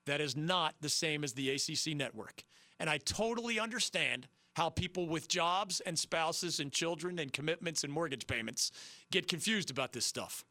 That 0.06 0.22
is 0.22 0.36
not 0.36 0.76
the 0.82 0.90
same 0.90 1.24
as 1.24 1.34
the 1.34 1.50
ACC 1.50 1.96
network. 1.96 2.44
And 2.80 2.90
I 2.90 2.98
totally 2.98 3.60
understand 3.60 4.28
how 4.56 4.70
people 4.70 5.08
with 5.08 5.28
jobs 5.28 5.80
and 5.82 5.98
spouses 5.98 6.60
and 6.60 6.72
children 6.72 7.20
and 7.20 7.32
commitments 7.32 7.84
and 7.84 7.94
mortgage 7.94 8.28
payments 8.28 8.72
get 9.12 9.28
confused 9.28 9.72
about 9.72 9.94
this 9.94 10.06
stuff. 10.06 10.44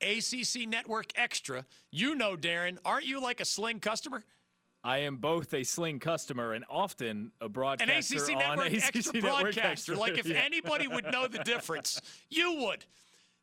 ACC 0.00 0.68
Network 0.68 1.06
Extra, 1.16 1.66
you 1.90 2.14
know, 2.14 2.36
Darren, 2.36 2.78
aren't 2.84 3.06
you 3.06 3.20
like 3.20 3.40
a 3.40 3.44
Sling 3.44 3.80
customer? 3.80 4.22
I 4.88 5.00
am 5.00 5.16
both 5.16 5.52
a 5.52 5.64
Sling 5.64 5.98
customer 5.98 6.54
and 6.54 6.64
often 6.70 7.30
a 7.42 7.48
broadcaster 7.50 8.16
An 8.16 8.22
ACC 8.22 8.36
on 8.36 8.56
Network 8.56 8.72
ACC 8.72 8.96
extra 8.96 9.12
Network 9.20 9.42
broadcaster. 9.42 9.68
Extra. 9.92 9.96
Like 9.98 10.16
if 10.16 10.26
Yeah. 10.26 10.38
anybody 10.38 10.88
would 10.88 11.04
know 11.12 11.28
the 11.28 11.40
difference, 11.40 12.00
you 12.30 12.54
would. 12.54 12.86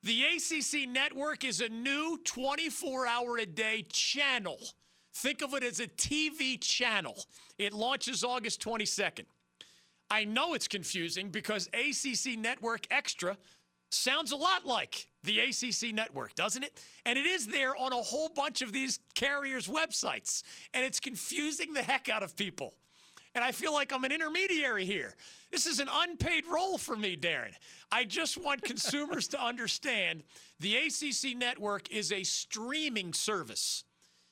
The 0.01 0.23
ACC 0.23 0.89
Network 0.89 1.43
is 1.43 1.61
a 1.61 1.69
new 1.69 2.19
24 2.25 3.05
hour 3.05 3.37
a 3.37 3.45
day 3.45 3.85
channel. 3.87 4.57
Think 5.13 5.43
of 5.43 5.53
it 5.53 5.63
as 5.63 5.79
a 5.79 5.85
TV 5.87 6.59
channel. 6.59 7.15
It 7.59 7.73
launches 7.73 8.23
August 8.23 8.59
22nd. 8.63 9.25
I 10.09 10.23
know 10.23 10.55
it's 10.55 10.67
confusing 10.67 11.29
because 11.29 11.69
ACC 11.75 12.39
Network 12.39 12.87
Extra 12.89 13.37
sounds 13.95 14.31
a 14.31 14.35
lot 14.35 14.65
like 14.65 15.07
the 15.23 15.39
ACC 15.39 15.93
network, 15.93 16.35
doesn't 16.35 16.63
it? 16.63 16.79
And 17.05 17.17
it 17.17 17.25
is 17.25 17.47
there 17.47 17.75
on 17.75 17.93
a 17.93 17.97
whole 17.97 18.29
bunch 18.29 18.61
of 18.61 18.71
these 18.71 18.99
carriers' 19.15 19.67
websites. 19.67 20.43
And 20.73 20.85
it's 20.85 20.99
confusing 20.99 21.73
the 21.73 21.81
heck 21.81 22.09
out 22.09 22.23
of 22.23 22.35
people. 22.35 22.73
And 23.33 23.43
I 23.43 23.51
feel 23.51 23.73
like 23.73 23.91
I'm 23.91 24.05
an 24.05 24.13
intermediary 24.13 24.85
here. 24.85 25.13
This 25.51 25.65
is 25.65 25.79
an 25.79 25.89
unpaid 25.91 26.45
role 26.45 26.77
for 26.77 26.95
me, 26.95 27.17
Darren. 27.17 27.51
I 27.91 28.05
just 28.05 28.37
want 28.37 28.61
consumers 28.63 29.27
to 29.29 29.43
understand 29.43 30.23
the 30.59 30.77
ACC 30.77 31.37
network 31.37 31.91
is 31.91 32.11
a 32.11 32.23
streaming 32.23 33.13
service. 33.13 33.83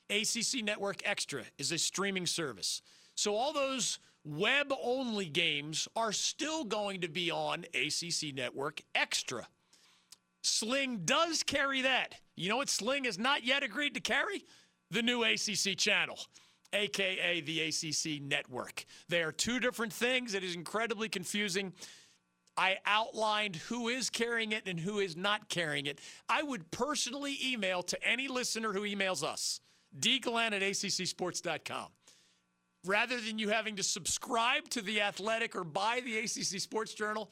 ACC 0.09 0.63
Network 0.63 1.01
Extra 1.05 1.43
is 1.57 1.71
a 1.71 1.77
streaming 1.77 2.25
service. 2.25 2.81
So 3.15 3.35
all 3.35 3.53
those 3.53 3.99
web 4.25 4.71
only 4.81 5.25
games 5.25 5.87
are 5.95 6.11
still 6.11 6.63
going 6.63 7.01
to 7.01 7.07
be 7.07 7.31
on 7.31 7.65
ACC 7.73 8.33
Network 8.33 8.81
Extra. 8.95 9.47
Sling 10.41 11.01
does 11.05 11.43
carry 11.43 11.81
that. 11.81 12.15
You 12.35 12.49
know 12.49 12.57
what 12.57 12.69
Sling 12.69 13.05
has 13.05 13.17
not 13.17 13.45
yet 13.45 13.63
agreed 13.63 13.93
to 13.93 14.01
carry? 14.01 14.45
The 14.91 15.01
new 15.01 15.23
ACC 15.23 15.77
channel, 15.77 16.19
aka 16.73 17.41
the 17.41 17.61
ACC 17.61 18.21
network. 18.21 18.85
They 19.09 19.23
are 19.23 19.31
two 19.31 19.59
different 19.59 19.93
things. 19.93 20.33
It 20.33 20.43
is 20.43 20.55
incredibly 20.55 21.09
confusing. 21.09 21.73
I 22.55 22.77
outlined 22.85 23.55
who 23.55 23.87
is 23.87 24.09
carrying 24.09 24.51
it 24.51 24.67
and 24.67 24.79
who 24.79 24.99
is 24.99 25.15
not 25.17 25.49
carrying 25.49 25.87
it. 25.87 25.99
I 26.29 26.43
would 26.43 26.69
personally 26.69 27.37
email 27.43 27.81
to 27.83 28.07
any 28.07 28.27
listener 28.27 28.73
who 28.73 28.81
emails 28.81 29.23
us, 29.23 29.59
dglenn 29.99 30.51
at 30.51 30.61
accsports.com. 30.61 31.87
Rather 32.85 33.19
than 33.19 33.39
you 33.39 33.49
having 33.49 33.77
to 33.77 33.83
subscribe 33.83 34.69
to 34.69 34.81
The 34.81 35.01
Athletic 35.01 35.55
or 35.55 35.63
buy 35.63 36.01
the 36.03 36.19
ACC 36.19 36.59
Sports 36.59 36.93
Journal, 36.93 37.31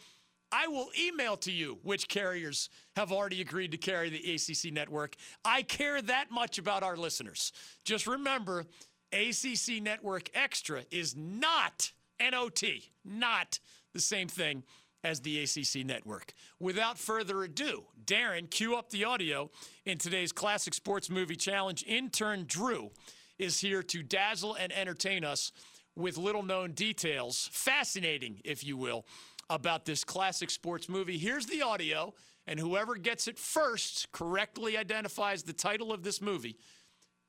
I 0.52 0.68
will 0.68 0.90
email 1.00 1.38
to 1.38 1.52
you 1.52 1.80
which 1.84 2.08
carriers 2.08 2.70
have 2.96 3.12
already 3.12 3.42
agreed 3.42 3.72
to 3.72 3.78
carry 3.78 4.10
the 4.10 4.34
ACC 4.36 4.74
network. 4.74 5.16
I 5.46 5.64
care 5.64 6.02
that 6.02 6.32
much 6.32 6.58
about 6.58 6.84
our 6.84 6.98
listeners. 6.98 7.52
Just 7.86 8.08
remember, 8.08 8.66
ACC 9.14 9.82
Network 9.82 10.30
Extra 10.34 10.84
is 10.92 11.16
not 11.16 11.92
NOT, 12.20 12.64
not 13.04 13.60
the 13.94 14.02
same 14.02 14.28
thing 14.28 14.64
as 15.04 15.22
the 15.22 15.44
ACC 15.44 15.86
network. 15.86 16.34
Without 16.60 16.98
further 16.98 17.44
ado, 17.44 17.86
Darren, 18.06 18.50
cue 18.50 18.76
up 18.76 18.90
the 18.90 19.04
audio 19.04 19.50
in 19.86 19.98
today's 19.98 20.32
Classic 20.32 20.74
Sports 20.74 21.10
Movie 21.10 21.36
Challenge. 21.36 21.84
Intern 21.88 22.46
Drew 22.46 22.92
is 23.42 23.60
here 23.60 23.82
to 23.82 24.04
dazzle 24.04 24.54
and 24.54 24.72
entertain 24.72 25.26
us 25.26 25.52
with 25.96 26.16
little 26.16 26.44
known 26.44 26.72
details, 26.72 27.50
fascinating, 27.52 28.40
if 28.46 28.64
you 28.64 28.78
will, 28.78 29.06
about 29.50 29.84
this 29.84 30.04
classic 30.04 30.52
sports 30.52 30.88
movie. 30.88 31.18
Here's 31.18 31.48
the 31.48 31.64
audio, 31.64 32.14
and 32.46 32.60
whoever 32.60 32.96
gets 32.96 33.28
it 33.28 33.40
first 33.40 34.12
correctly 34.12 34.78
identifies 34.78 35.44
the 35.44 35.54
title 35.54 35.92
of 35.92 36.04
this 36.04 36.22
movie. 36.22 36.56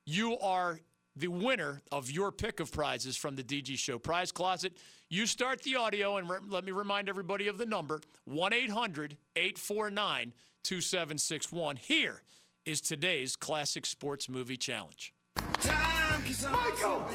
You 0.05 0.37
are 0.39 0.79
the 1.15 1.27
winner 1.27 1.81
of 1.91 2.11
your 2.11 2.31
pick 2.31 2.59
of 2.59 2.71
prizes 2.71 3.17
from 3.17 3.35
the 3.35 3.43
DG 3.43 3.77
Show 3.77 3.97
Prize 3.97 4.31
Closet. 4.31 4.77
You 5.09 5.25
start 5.25 5.63
the 5.63 5.75
audio, 5.75 6.17
and 6.17 6.29
re- 6.29 6.37
let 6.47 6.63
me 6.63 6.71
remind 6.71 7.09
everybody 7.09 7.47
of 7.47 7.57
the 7.57 7.65
number 7.65 7.99
1 8.25 8.53
800 8.53 9.17
849 9.35 10.33
2761. 10.63 11.75
Here 11.77 12.21
is 12.65 12.81
today's 12.81 13.35
Classic 13.35 13.85
Sports 13.85 14.29
Movie 14.29 14.57
Challenge. 14.57 15.13
Michael! 16.23 17.05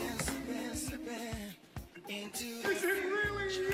Is 2.09 2.85
it 2.85 2.85
really 2.85 3.55
you? 3.57 3.73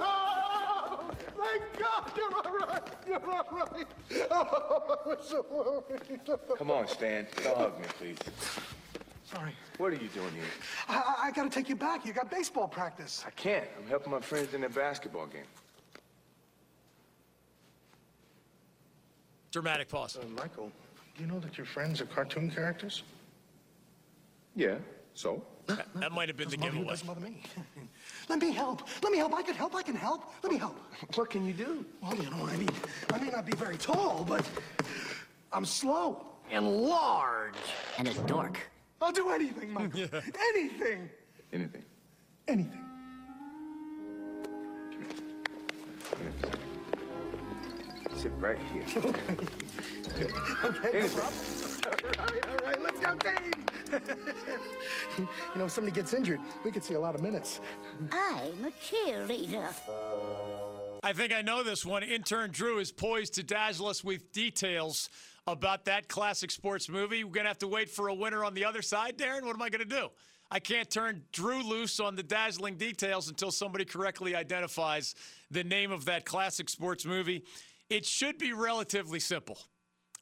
Oh, 0.00 1.10
thank 1.36 1.62
God 1.78 2.12
you're 2.16 2.34
all 2.34 2.58
right. 2.58 2.82
You're 3.06 3.30
all 3.30 3.48
right. 3.50 3.86
Oh, 4.30 4.98
I 5.04 5.08
was 5.08 5.28
so 5.28 5.44
worried. 5.50 6.20
Come 6.58 6.70
on, 6.70 6.86
Stan. 6.86 7.26
Don't 7.42 7.56
hug 7.56 7.78
me, 7.80 7.86
please. 7.98 8.18
Sorry. 9.24 9.52
What 9.78 9.92
are 9.92 9.96
you 9.96 10.08
doing 10.08 10.32
here? 10.32 10.44
I, 10.88 10.96
I, 10.96 11.26
I 11.26 11.30
gotta 11.32 11.50
take 11.50 11.68
you 11.68 11.76
back. 11.76 12.06
You 12.06 12.12
got 12.12 12.30
baseball 12.30 12.68
practice. 12.68 13.24
I 13.26 13.30
can't. 13.30 13.66
I'm 13.78 13.88
helping 13.88 14.12
my 14.12 14.20
friends 14.20 14.54
in 14.54 14.60
their 14.60 14.70
basketball 14.70 15.26
game. 15.26 15.42
Dramatic 19.50 19.88
pause. 19.88 20.16
Uh, 20.16 20.26
Michael, 20.36 20.70
you 21.18 21.26
know 21.26 21.40
that 21.40 21.58
your 21.58 21.66
friends 21.66 22.00
are 22.00 22.06
cartoon 22.06 22.50
characters? 22.50 23.02
Yeah. 24.54 24.76
So? 25.14 25.42
That 25.66 26.12
might 26.12 26.28
have 26.28 26.36
been 26.36 26.48
the 26.48 26.56
Doesn't 26.56 26.60
bother 26.60 26.72
giveaway. 26.72 26.88
doesn't 26.90 27.06
bother 27.06 27.20
me. 27.20 27.42
Let 28.28 28.40
me 28.40 28.50
help. 28.52 28.82
Let 29.02 29.12
me 29.12 29.18
help. 29.18 29.32
I 29.34 29.42
can 29.42 29.54
help. 29.54 29.74
I 29.76 29.82
can 29.82 29.94
help. 29.94 30.32
Let 30.42 30.52
me 30.52 30.58
help. 30.58 30.76
What 31.14 31.30
can 31.30 31.46
you 31.46 31.52
do? 31.52 31.84
Well, 32.02 32.14
you 32.16 32.28
know, 32.30 32.46
I 32.46 32.56
mean, 32.56 32.68
I 33.12 33.18
may 33.18 33.30
not 33.30 33.46
be 33.46 33.52
very 33.52 33.76
tall, 33.76 34.24
but 34.28 34.44
I'm 35.52 35.64
slow 35.64 36.26
and 36.50 36.66
large. 36.68 37.54
and 37.98 38.08
a 38.08 38.14
dork. 38.26 38.58
I'll 39.00 39.12
do 39.12 39.30
anything, 39.30 39.72
Michael. 39.72 40.00
Anything. 40.54 41.10
Anything. 41.52 41.84
Anything. 42.48 42.84
Sit 48.16 48.32
right 48.38 48.58
here. 48.72 48.84
Okay, 50.12 50.24
okay. 50.64 50.98
Anything. 50.98 51.18
problem. 51.18 52.18
All 52.18 52.26
right, 52.26 52.46
all 52.50 52.66
right, 52.66 52.82
let's 52.82 53.00
go, 53.00 53.14
team. 53.16 53.61
You 53.92 55.28
know, 55.56 55.64
if 55.66 55.70
somebody 55.70 55.94
gets 55.94 56.14
injured, 56.14 56.40
we 56.64 56.70
could 56.70 56.84
see 56.84 56.94
a 56.94 57.00
lot 57.00 57.14
of 57.14 57.22
minutes. 57.22 57.60
I'm 58.10 58.64
a 58.64 58.70
cheerleader. 58.70 59.72
I 61.02 61.12
think 61.12 61.32
I 61.32 61.42
know 61.42 61.62
this 61.62 61.84
one. 61.84 62.02
Intern 62.02 62.50
Drew 62.50 62.78
is 62.78 62.92
poised 62.92 63.34
to 63.34 63.42
dazzle 63.42 63.88
us 63.88 64.04
with 64.04 64.32
details 64.32 65.10
about 65.46 65.84
that 65.86 66.08
classic 66.08 66.50
sports 66.50 66.88
movie. 66.88 67.24
We're 67.24 67.32
going 67.32 67.44
to 67.44 67.50
have 67.50 67.58
to 67.58 67.68
wait 67.68 67.90
for 67.90 68.08
a 68.08 68.14
winner 68.14 68.44
on 68.44 68.54
the 68.54 68.64
other 68.64 68.82
side, 68.82 69.18
Darren. 69.18 69.42
What 69.42 69.54
am 69.54 69.62
I 69.62 69.68
going 69.68 69.80
to 69.80 69.84
do? 69.84 70.08
I 70.50 70.60
can't 70.60 70.88
turn 70.90 71.22
Drew 71.32 71.62
loose 71.62 71.98
on 71.98 72.14
the 72.14 72.22
dazzling 72.22 72.76
details 72.76 73.28
until 73.28 73.50
somebody 73.50 73.84
correctly 73.84 74.36
identifies 74.36 75.14
the 75.50 75.64
name 75.64 75.90
of 75.90 76.04
that 76.04 76.24
classic 76.24 76.68
sports 76.68 77.04
movie. 77.04 77.42
It 77.88 78.04
should 78.06 78.38
be 78.38 78.52
relatively 78.52 79.18
simple. 79.18 79.58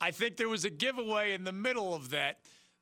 I 0.00 0.12
think 0.12 0.36
there 0.36 0.48
was 0.48 0.64
a 0.64 0.70
giveaway 0.70 1.34
in 1.34 1.44
the 1.44 1.52
middle 1.52 1.94
of 1.94 2.10
that 2.10 2.38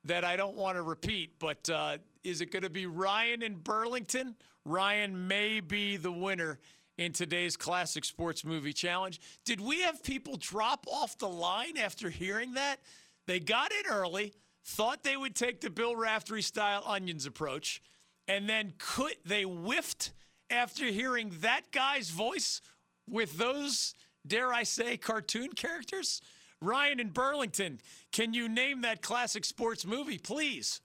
that 0.08 0.24
I 0.24 0.36
don't 0.36 0.56
want 0.56 0.76
to 0.76 0.82
repeat, 0.82 1.38
but 1.38 1.68
uh, 1.70 1.98
is 2.24 2.40
it 2.40 2.50
going 2.50 2.62
to 2.62 2.70
be 2.70 2.86
Ryan 2.86 3.42
in 3.42 3.56
Burlington? 3.56 4.34
Ryan 4.64 5.28
may 5.28 5.60
be 5.60 5.96
the 5.96 6.10
winner 6.10 6.58
in 6.96 7.12
today's 7.12 7.56
classic 7.56 8.04
sports 8.04 8.44
movie 8.44 8.72
challenge. 8.72 9.20
Did 9.44 9.60
we 9.60 9.82
have 9.82 10.02
people 10.02 10.36
drop 10.36 10.86
off 10.90 11.16
the 11.18 11.28
line 11.28 11.76
after 11.76 12.10
hearing 12.10 12.54
that? 12.54 12.80
They 13.26 13.38
got 13.38 13.70
in 13.70 13.92
early, 13.92 14.32
thought 14.64 15.04
they 15.04 15.16
would 15.16 15.34
take 15.34 15.60
the 15.60 15.70
Bill 15.70 15.94
Raftery 15.94 16.42
style 16.42 16.82
onions 16.86 17.26
approach, 17.26 17.82
and 18.26 18.48
then 18.48 18.72
could 18.78 19.16
they 19.24 19.42
whiffed 19.42 20.12
after 20.50 20.86
hearing 20.86 21.32
that 21.40 21.70
guy's 21.70 22.08
voice 22.08 22.62
with 23.08 23.36
those, 23.36 23.94
dare 24.26 24.52
I 24.52 24.62
say, 24.62 24.96
cartoon 24.96 25.52
characters? 25.52 26.22
Ryan 26.60 26.98
in 26.98 27.10
Burlington, 27.10 27.80
can 28.10 28.34
you 28.34 28.48
name 28.48 28.80
that 28.80 29.00
classic 29.00 29.44
sports 29.44 29.86
movie, 29.86 30.18
please? 30.18 30.80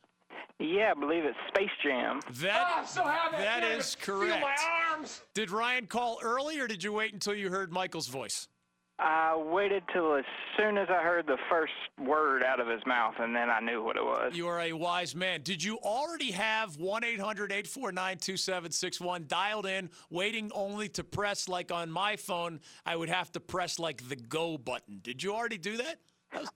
Yeah, 0.60 0.94
I 0.96 1.00
believe 1.00 1.26
it's 1.26 1.38
Space 1.48 1.72
Jam. 1.84 2.20
That, 2.42 2.88
that 3.32 3.64
is 3.64 3.96
correct. 4.00 4.46
Did 5.34 5.50
Ryan 5.50 5.88
call 5.88 6.20
early 6.22 6.60
or 6.60 6.68
did 6.68 6.84
you 6.84 6.94
wait 6.94 7.14
until 7.14 7.34
you 7.34 7.50
heard 7.50 7.72
Michael's 7.72 8.08
voice? 8.08 8.48
I 9.00 9.36
waited 9.36 9.84
till 9.92 10.16
as 10.16 10.24
soon 10.58 10.78
as 10.78 10.88
I 10.90 11.02
heard 11.02 11.26
the 11.26 11.38
first 11.50 11.74
word 12.00 12.44
out 12.44 12.60
of 12.60 12.68
his 12.68 12.82
mouth, 12.86 13.16
and 13.20 13.36
then 13.36 13.50
I 13.50 13.60
knew 13.60 13.84
what 13.84 13.98
it 13.98 14.04
was. 14.04 14.34
You 14.36 14.48
are 14.48 14.62
a 14.62 14.74
wise 14.74 15.16
man. 15.16 15.42
Did 15.42 15.64
you 15.64 15.78
already 15.78 16.32
have 16.32 16.78
1 16.78 17.04
800 17.04 17.52
849 17.52 18.18
2761 18.18 19.26
dialed 19.28 19.66
in, 19.66 19.90
waiting 20.10 20.52
only 20.54 20.90
to 20.90 21.04
press, 21.04 21.50
like 21.50 21.72
on 21.72 21.90
my 21.90 22.16
phone, 22.16 22.60
I 22.86 22.96
would 22.96 23.10
have 23.10 23.32
to 23.34 23.40
press 23.40 23.80
like 23.80 24.08
the 24.08 24.16
go 24.16 24.58
button? 24.58 25.00
Did 25.02 25.24
you 25.24 25.34
already 25.34 25.58
do 25.58 25.78
that? 25.78 25.98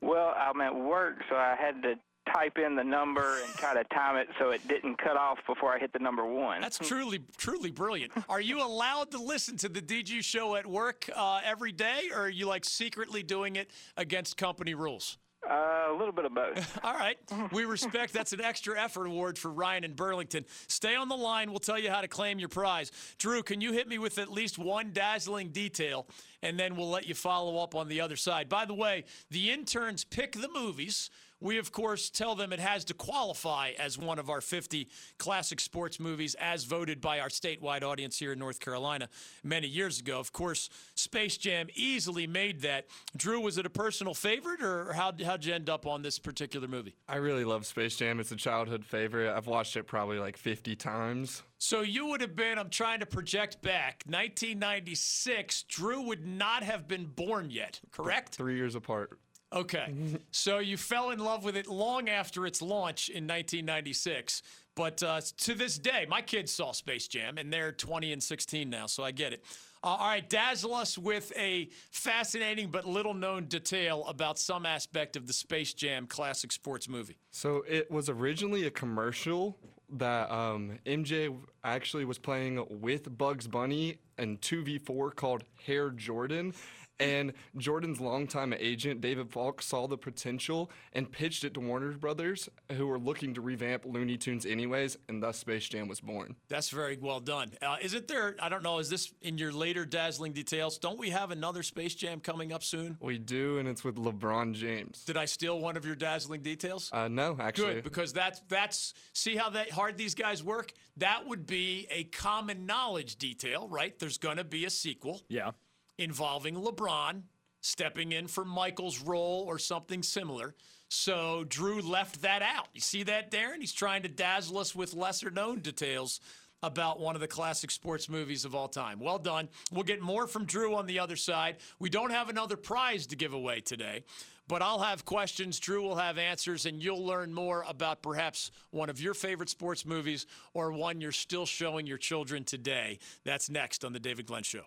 Well, 0.02 0.34
I'm 0.38 0.62
at 0.62 0.76
work, 0.76 1.18
so 1.30 1.36
I 1.36 1.56
had 1.60 1.82
to 1.84 1.96
type 2.34 2.58
in 2.58 2.76
the 2.76 2.84
number 2.84 3.42
and 3.44 3.54
try 3.56 3.74
to 3.74 3.84
time 3.86 4.18
it 4.18 4.28
so 4.40 4.52
it 4.52 4.66
didn't 4.68 4.98
cut 4.98 5.18
off 5.18 5.40
before 5.46 5.74
I 5.74 5.80
hit 5.80 5.94
the 5.94 6.00
number 6.00 6.26
one. 6.26 6.62
That's 6.62 6.78
truly, 6.78 7.22
truly 7.38 7.72
brilliant. 7.72 8.12
Are 8.30 8.42
you 8.42 8.62
allowed 8.64 9.12
to 9.12 9.18
listen 9.22 9.58
to 9.58 9.70
the 9.70 9.82
DG 9.82 10.24
show 10.24 10.56
at 10.56 10.66
work 10.66 11.10
uh, 11.16 11.42
every 11.44 11.72
day, 11.72 12.10
or 12.14 12.22
are 12.22 12.30
you 12.30 12.48
like 12.48 12.66
secretly 12.66 13.24
doing 13.24 13.56
it 13.56 13.72
against 13.96 14.38
company 14.38 14.74
rules? 14.74 15.18
Uh, 15.50 15.86
a 15.90 15.96
little 15.98 16.12
bit 16.12 16.26
of 16.26 16.34
both. 16.34 16.80
All 16.84 16.94
right. 16.94 17.18
We 17.52 17.64
respect 17.64 18.12
that's 18.12 18.34
an 18.34 18.42
extra 18.42 18.80
effort 18.80 19.06
award 19.06 19.38
for 19.38 19.50
Ryan 19.50 19.86
in 19.86 19.94
Burlington. 19.94 20.46
Stay 20.68 20.96
on 20.96 21.08
the 21.08 21.16
line. 21.16 21.52
We'll 21.52 21.60
tell 21.60 21.80
you 21.80 21.90
how 21.90 22.02
to 22.02 22.08
claim 22.08 22.38
your 22.40 22.50
prize. 22.50 22.92
Drew, 23.18 23.44
can 23.44 23.62
you 23.62 23.72
hit 23.72 23.88
me 23.88 23.98
with 23.98 24.18
at 24.18 24.30
least 24.30 24.58
one 24.58 24.92
dazzling 24.92 25.50
detail, 25.50 26.08
and 26.42 26.60
then 26.60 26.76
we'll 26.76 26.90
let 26.90 27.08
you 27.08 27.16
follow 27.16 27.60
up 27.60 27.76
on 27.76 27.88
the 27.88 28.02
other 28.02 28.18
side. 28.18 28.50
By 28.50 28.66
the 28.66 28.74
way, 28.74 29.06
the 29.30 29.52
interns 29.52 30.04
pick 30.04 30.34
the 30.34 30.50
movies. 30.54 31.10
We 31.40 31.58
of 31.58 31.72
course 31.72 32.10
tell 32.10 32.36
them 32.36 32.52
it 32.52 32.60
has 32.60 32.86
to 32.86 32.94
qualify 32.94 33.72
as 33.80 33.98
one 33.98 34.20
of 34.20 34.30
our 34.30 34.42
50 34.42 34.88
classic 35.18 35.60
sports 35.60 36.00
movies 36.00 36.36
as 36.40 36.64
voted 36.64 37.02
by 37.02 37.20
our 37.20 37.30
statewide 37.30 37.84
audience 37.84 38.18
here 38.18 38.32
in 38.32 38.40
North 38.40 38.60
Carolina 38.60 39.10
many 39.44 39.68
years 39.68 40.00
ago. 40.00 40.20
Of 40.20 40.34
course, 40.34 40.70
Space 40.96 41.38
Jam 41.38 41.68
easily 41.76 42.28
made 42.28 42.62
that. 42.62 42.88
Drew, 43.16 43.40
was 43.40 43.58
it 43.58 43.66
a 43.66 43.70
personal 43.70 44.14
favorite 44.14 44.62
or 44.62 44.94
how, 44.94 45.14
how'd 45.24 45.46
you 45.46 45.54
end 45.54 45.70
up 45.70 45.86
on 45.86 46.02
this 46.02 46.20
particular 46.20 46.68
movie? 46.68 46.96
I 47.08 47.18
really 47.18 47.44
love 47.44 47.66
Space 47.66 47.96
Jam. 47.96 48.20
It's 48.20 48.32
a 48.32 48.36
childhood 48.36 48.86
favorite. 48.86 49.36
I've 49.36 49.48
watched 49.48 49.76
it 49.78 49.84
probably 49.84 50.20
like 50.20 50.38
50 50.38 50.76
times. 50.76 51.44
So 51.60 51.82
you 51.82 52.08
would 52.08 52.22
have 52.22 52.36
been, 52.36 52.60
I'm 52.60 52.70
trying 52.70 53.00
to 53.00 53.06
project 53.06 53.62
back, 53.62 54.04
1996. 54.06 55.64
Drew 55.64 56.02
would 56.02 56.26
not 56.26 56.64
have 56.64 56.88
been 56.88 57.06
born 57.06 57.50
yet, 57.50 57.80
correct? 57.92 58.36
Three 58.36 58.56
years 58.56 58.76
apart. 58.76 59.20
Okay. 59.54 59.94
so 60.32 60.60
you 60.60 60.78
fell 60.78 61.12
in 61.12 61.20
love 61.20 61.44
with 61.44 61.56
it 61.56 61.68
long 61.68 62.10
after 62.10 62.46
its 62.46 62.62
launch 62.62 63.10
in 63.10 63.24
1996. 63.24 64.42
But 64.76 65.02
uh, 65.02 65.22
to 65.38 65.56
this 65.56 65.80
day, 65.80 66.06
my 66.08 66.22
kids 66.22 66.52
saw 66.52 66.72
Space 66.72 67.08
Jam, 67.08 67.40
and 67.40 67.52
they're 67.52 67.72
20 67.72 68.14
and 68.14 68.22
16 68.22 68.70
now, 68.70 68.86
so 68.86 69.04
I 69.04 69.10
get 69.10 69.34
it. 69.34 69.44
Uh, 69.84 69.88
all 69.88 70.08
right, 70.08 70.30
dazzle 70.30 70.76
us 70.76 70.98
with 70.98 71.32
a 71.36 71.70
fascinating 71.92 72.70
but 72.70 72.86
little 72.86 73.14
known 73.14 73.46
detail 73.46 74.06
about 74.08 74.38
some 74.38 74.66
aspect 74.66 75.16
of 75.16 75.26
the 75.26 75.34
Space 75.34 75.74
Jam 75.74 76.06
classic 76.06 76.52
sports 76.52 76.88
movie. 76.88 77.18
So 77.32 77.64
it 77.68 77.90
was 77.90 78.08
originally 78.10 78.68
a 78.68 78.72
commercial 78.72 79.58
that 79.94 80.30
um, 80.32 80.80
MJ 80.86 81.36
actually 81.64 82.06
was 82.06 82.18
playing 82.18 82.66
with 82.70 83.18
Bugs 83.18 83.48
Bunny 83.48 83.98
in 84.18 84.38
2v4 84.38 85.16
called 85.16 85.44
Hare 85.66 85.90
Jordan. 85.92 86.54
And 87.00 87.34
Jordan's 87.56 88.00
longtime 88.00 88.54
agent, 88.58 89.02
David 89.02 89.30
Falk, 89.30 89.62
saw 89.62 89.88
the 89.88 89.98
potential 89.98 90.72
and 90.94 91.12
pitched 91.12 91.44
it 91.44 91.54
to 91.54 91.60
Warner 91.60 91.92
Brothers, 91.92 92.50
who 92.72 92.88
were 92.88 92.98
looking 92.98 93.34
to 93.36 93.42
revamp 93.42 93.86
Looney 93.86 94.18
Tunes 94.18 94.46
anyways, 94.46 94.98
and 95.08 95.22
thus 95.22 95.38
Space 95.38 95.70
Jam 95.70 95.88
was 95.88 96.00
born. 96.00 96.36
That's 96.48 96.70
very 96.70 96.98
well 97.00 97.20
done. 97.20 97.52
Uh, 97.62 97.78
isn't 97.82 98.08
there, 98.08 98.36
I 98.42 98.50
don't 98.50 98.64
know, 98.64 98.80
is 98.80 98.90
this 98.90 99.14
in 99.22 99.38
your 99.38 99.52
later 99.52 99.86
dazzling 99.86 100.34
details? 100.34 100.78
Don't 100.80 100.98
we 100.98 101.12
have 101.12 101.30
another 101.32 101.62
Space 101.62 101.94
Jam 101.94 102.20
coming 102.20 102.52
up 102.52 102.64
soon? 102.64 102.98
We 103.00 103.20
do, 103.20 103.60
and 103.60 103.68
it's 103.68 103.84
with 103.84 103.96
LeBron 103.96 104.54
James. 104.54 105.04
Did 105.04 105.18
I 105.18 105.26
steal 105.26 105.60
one 105.60 105.78
of 105.78 105.86
your 105.86 105.96
dazzling 105.96 106.42
details? 106.42 106.90
Uh, 106.92 107.08
no, 107.08 107.38
actually. 107.40 107.76
Good, 107.76 107.84
because 107.84 108.14
that's 108.14 108.42
that's 108.48 108.94
see 109.14 109.36
how 109.36 109.50
that 109.52 109.72
hard 109.72 109.98
these 109.98 110.16
guys 110.16 110.44
work. 110.44 110.74
That 110.98 111.28
would 111.28 111.46
be 111.46 111.88
a 111.92 112.06
common 112.06 112.66
knowledge 112.66 113.18
detail, 113.18 113.68
right? 113.70 113.98
There's 114.00 114.18
going 114.18 114.38
to 114.38 114.44
be 114.44 114.66
a 114.66 114.70
sequel 114.70 115.22
Yeah. 115.30 115.52
Involving 115.98 116.56
LeBron 116.56 117.24
stepping 117.62 118.12
in 118.12 118.28
for 118.28 118.46
Michael's 118.46 119.02
role 119.02 119.44
or 119.48 119.60
something 119.60 120.04
similar. 120.04 120.56
So 120.90 121.44
Drew 121.50 121.82
left 121.82 122.22
that 122.22 122.42
out. 122.42 122.68
You 122.74 122.82
see 122.82 123.04
that, 123.04 123.32
Darren? 123.32 123.60
He's 123.60 123.74
trying 123.74 124.04
to 124.04 124.10
dazzle 124.10 124.58
us 124.58 124.74
with 124.74 124.94
lesser 124.94 125.30
known 125.30 125.60
details 125.60 126.22
about 126.64 127.00
one 127.00 127.16
of 127.16 127.22
the 127.22 127.28
classic 127.28 127.70
sports 127.72 128.10
movies 128.10 128.46
of 128.46 128.56
all 128.56 128.68
time. 128.68 129.00
Well 129.00 129.20
done. 129.20 129.50
We'll 129.72 129.84
get 129.84 130.02
more 130.02 130.28
from 130.28 130.46
Drew 130.46 130.76
on 130.76 130.88
the 130.88 131.00
other 131.00 131.16
side. 131.16 131.58
We 131.80 131.90
don't 131.90 132.12
have 132.12 132.30
another 132.30 132.58
prize 132.58 133.06
to 133.08 133.16
give 133.16 133.34
away 133.34 133.60
today, 133.60 134.04
but 134.48 134.62
I'll 134.62 134.80
have 134.80 135.06
questions. 135.06 135.60
Drew 135.60 135.84
will 135.84 135.98
have 135.98 136.18
answers, 136.18 136.66
and 136.66 136.82
you'll 136.82 137.06
learn 137.06 137.32
more 137.34 137.64
about 137.68 138.02
perhaps 138.02 138.52
one 138.72 138.90
of 138.90 139.00
your 139.00 139.14
favorite 139.14 139.50
sports 139.50 139.86
movies 139.86 140.26
or 140.54 140.72
one 140.72 141.00
you're 141.00 141.12
still 141.12 141.46
showing 141.46 141.86
your 141.86 142.00
children 142.00 142.44
today. 142.44 142.98
That's 143.24 143.50
next 143.50 143.86
on 143.86 143.94
The 143.94 144.00
David 144.00 144.26
Glenn 144.26 144.44
Show. 144.44 144.64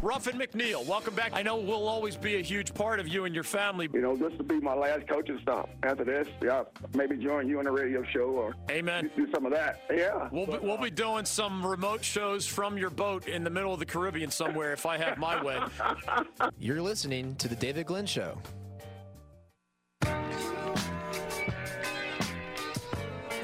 Ruffin 0.00 0.38
McNeill, 0.38 0.86
welcome 0.86 1.14
back. 1.14 1.32
I 1.34 1.42
know 1.42 1.56
we'll 1.56 1.88
always 1.88 2.14
be 2.14 2.36
a 2.36 2.40
huge 2.40 2.72
part 2.72 3.00
of 3.00 3.08
you 3.08 3.24
and 3.24 3.34
your 3.34 3.42
family. 3.42 3.88
You 3.92 4.00
know, 4.00 4.14
this 4.14 4.32
will 4.38 4.44
be 4.44 4.60
my 4.60 4.74
last 4.74 5.08
coaching 5.08 5.38
stop. 5.42 5.68
After 5.82 6.04
this, 6.04 6.28
yeah, 6.40 6.62
maybe 6.94 7.16
join 7.16 7.48
you 7.48 7.58
on 7.58 7.64
the 7.64 7.72
radio 7.72 8.04
show 8.04 8.26
or 8.30 8.54
Amen. 8.70 9.10
do 9.16 9.26
some 9.34 9.44
of 9.44 9.50
that. 9.52 9.82
Yeah. 9.92 10.28
We'll 10.30 10.46
be, 10.46 10.58
we'll 10.58 10.78
be 10.78 10.90
doing 10.90 11.24
some 11.24 11.66
remote 11.66 12.04
shows 12.04 12.46
from 12.46 12.78
your 12.78 12.90
boat 12.90 13.26
in 13.26 13.42
the 13.42 13.50
middle 13.50 13.72
of 13.72 13.80
the 13.80 13.86
Caribbean 13.86 14.30
somewhere 14.30 14.72
if 14.72 14.86
I 14.86 14.98
have 14.98 15.18
my 15.18 15.42
way. 15.42 15.58
You're 16.58 16.82
listening 16.82 17.34
to 17.36 17.48
The 17.48 17.56
David 17.56 17.86
Glenn 17.86 18.06
Show. 18.06 18.38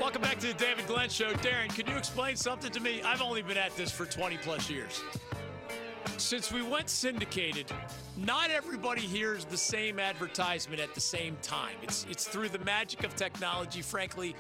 Welcome 0.01 0.23
back 0.23 0.39
to 0.39 0.47
the 0.49 0.55
David 0.55 0.87
Glenn 0.87 1.09
Show. 1.09 1.33
Darren, 1.35 1.75
can 1.75 1.89
you 1.89 1.97
explain 1.97 2.37
something 2.37 2.71
to 2.71 2.79
me? 2.79 3.03
I've 3.03 3.23
only 3.23 3.43
been 3.43 3.57
at 3.57 3.75
this 3.77 3.91
for 3.91 4.07
20 4.07 4.37
plus 4.37 4.71
years. 4.71 5.03
Since 6.25 6.51
we 6.51 6.63
went 6.63 6.89
syndicated, 6.89 7.71
not 8.17 8.51
everybody 8.51 9.03
hears 9.03 9.45
the 9.45 9.59
same 9.59 10.01
advertisement 10.01 10.81
at 10.81 10.95
the 10.95 11.01
same 11.01 11.37
time. 11.43 11.75
It's 11.83 12.07
it's 12.09 12.27
through 12.27 12.49
the 12.49 12.61
magic 12.61 13.05
of 13.05 13.15
technology. 13.15 13.83
Frankly, 13.83 14.35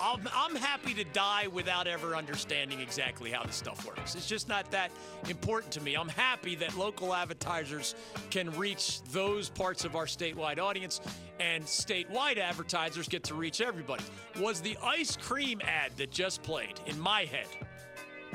I'm, 0.00 0.28
I'm 0.32 0.54
happy 0.54 0.94
to 0.94 1.02
die 1.02 1.48
without 1.48 1.88
ever 1.88 2.14
understanding 2.14 2.78
exactly 2.78 3.32
how 3.32 3.42
this 3.42 3.56
stuff 3.56 3.84
works. 3.84 4.14
It's 4.14 4.28
just 4.28 4.48
not 4.48 4.70
that 4.70 4.92
important 5.28 5.72
to 5.72 5.80
me. 5.80 5.96
I'm 5.96 6.08
happy 6.08 6.54
that 6.54 6.76
local 6.78 7.12
advertisers 7.12 7.96
can 8.30 8.56
reach 8.56 9.02
those 9.10 9.48
parts 9.48 9.84
of 9.84 9.96
our 9.96 10.06
statewide 10.06 10.60
audience, 10.60 11.00
and 11.40 11.64
statewide 11.64 12.38
advertisers 12.38 13.08
get 13.08 13.24
to 13.24 13.34
reach 13.34 13.60
everybody. 13.60 14.04
Was 14.38 14.60
the 14.60 14.78
ice 14.84 15.16
cream 15.16 15.60
ad 15.64 15.96
that 15.96 16.12
just 16.12 16.44
played 16.44 16.78
in 16.86 16.96
my 17.00 17.24
head 17.24 17.48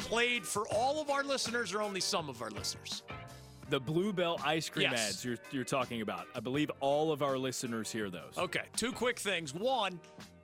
played 0.01 0.45
for 0.45 0.67
all 0.69 1.01
of 1.01 1.09
our 1.09 1.23
listeners 1.23 1.73
or 1.73 1.81
only 1.81 2.01
some 2.01 2.29
of 2.29 2.41
our 2.41 2.49
listeners? 2.51 3.03
The 3.69 3.79
Bluebell 3.79 4.39
ice 4.43 4.67
cream 4.69 4.89
Yes. 4.91 5.09
ads 5.09 5.25
you're, 5.25 5.37
you're 5.51 5.63
talking 5.63 6.01
about. 6.01 6.27
I 6.35 6.39
believe 6.41 6.69
all 6.81 7.11
of 7.11 7.21
our 7.23 7.37
listeners 7.37 7.91
hear 7.91 8.09
those. 8.09 8.33
Okay, 8.37 8.63
two 8.75 8.91
quick 8.91 9.17
things. 9.19 9.53
One, 9.53 9.99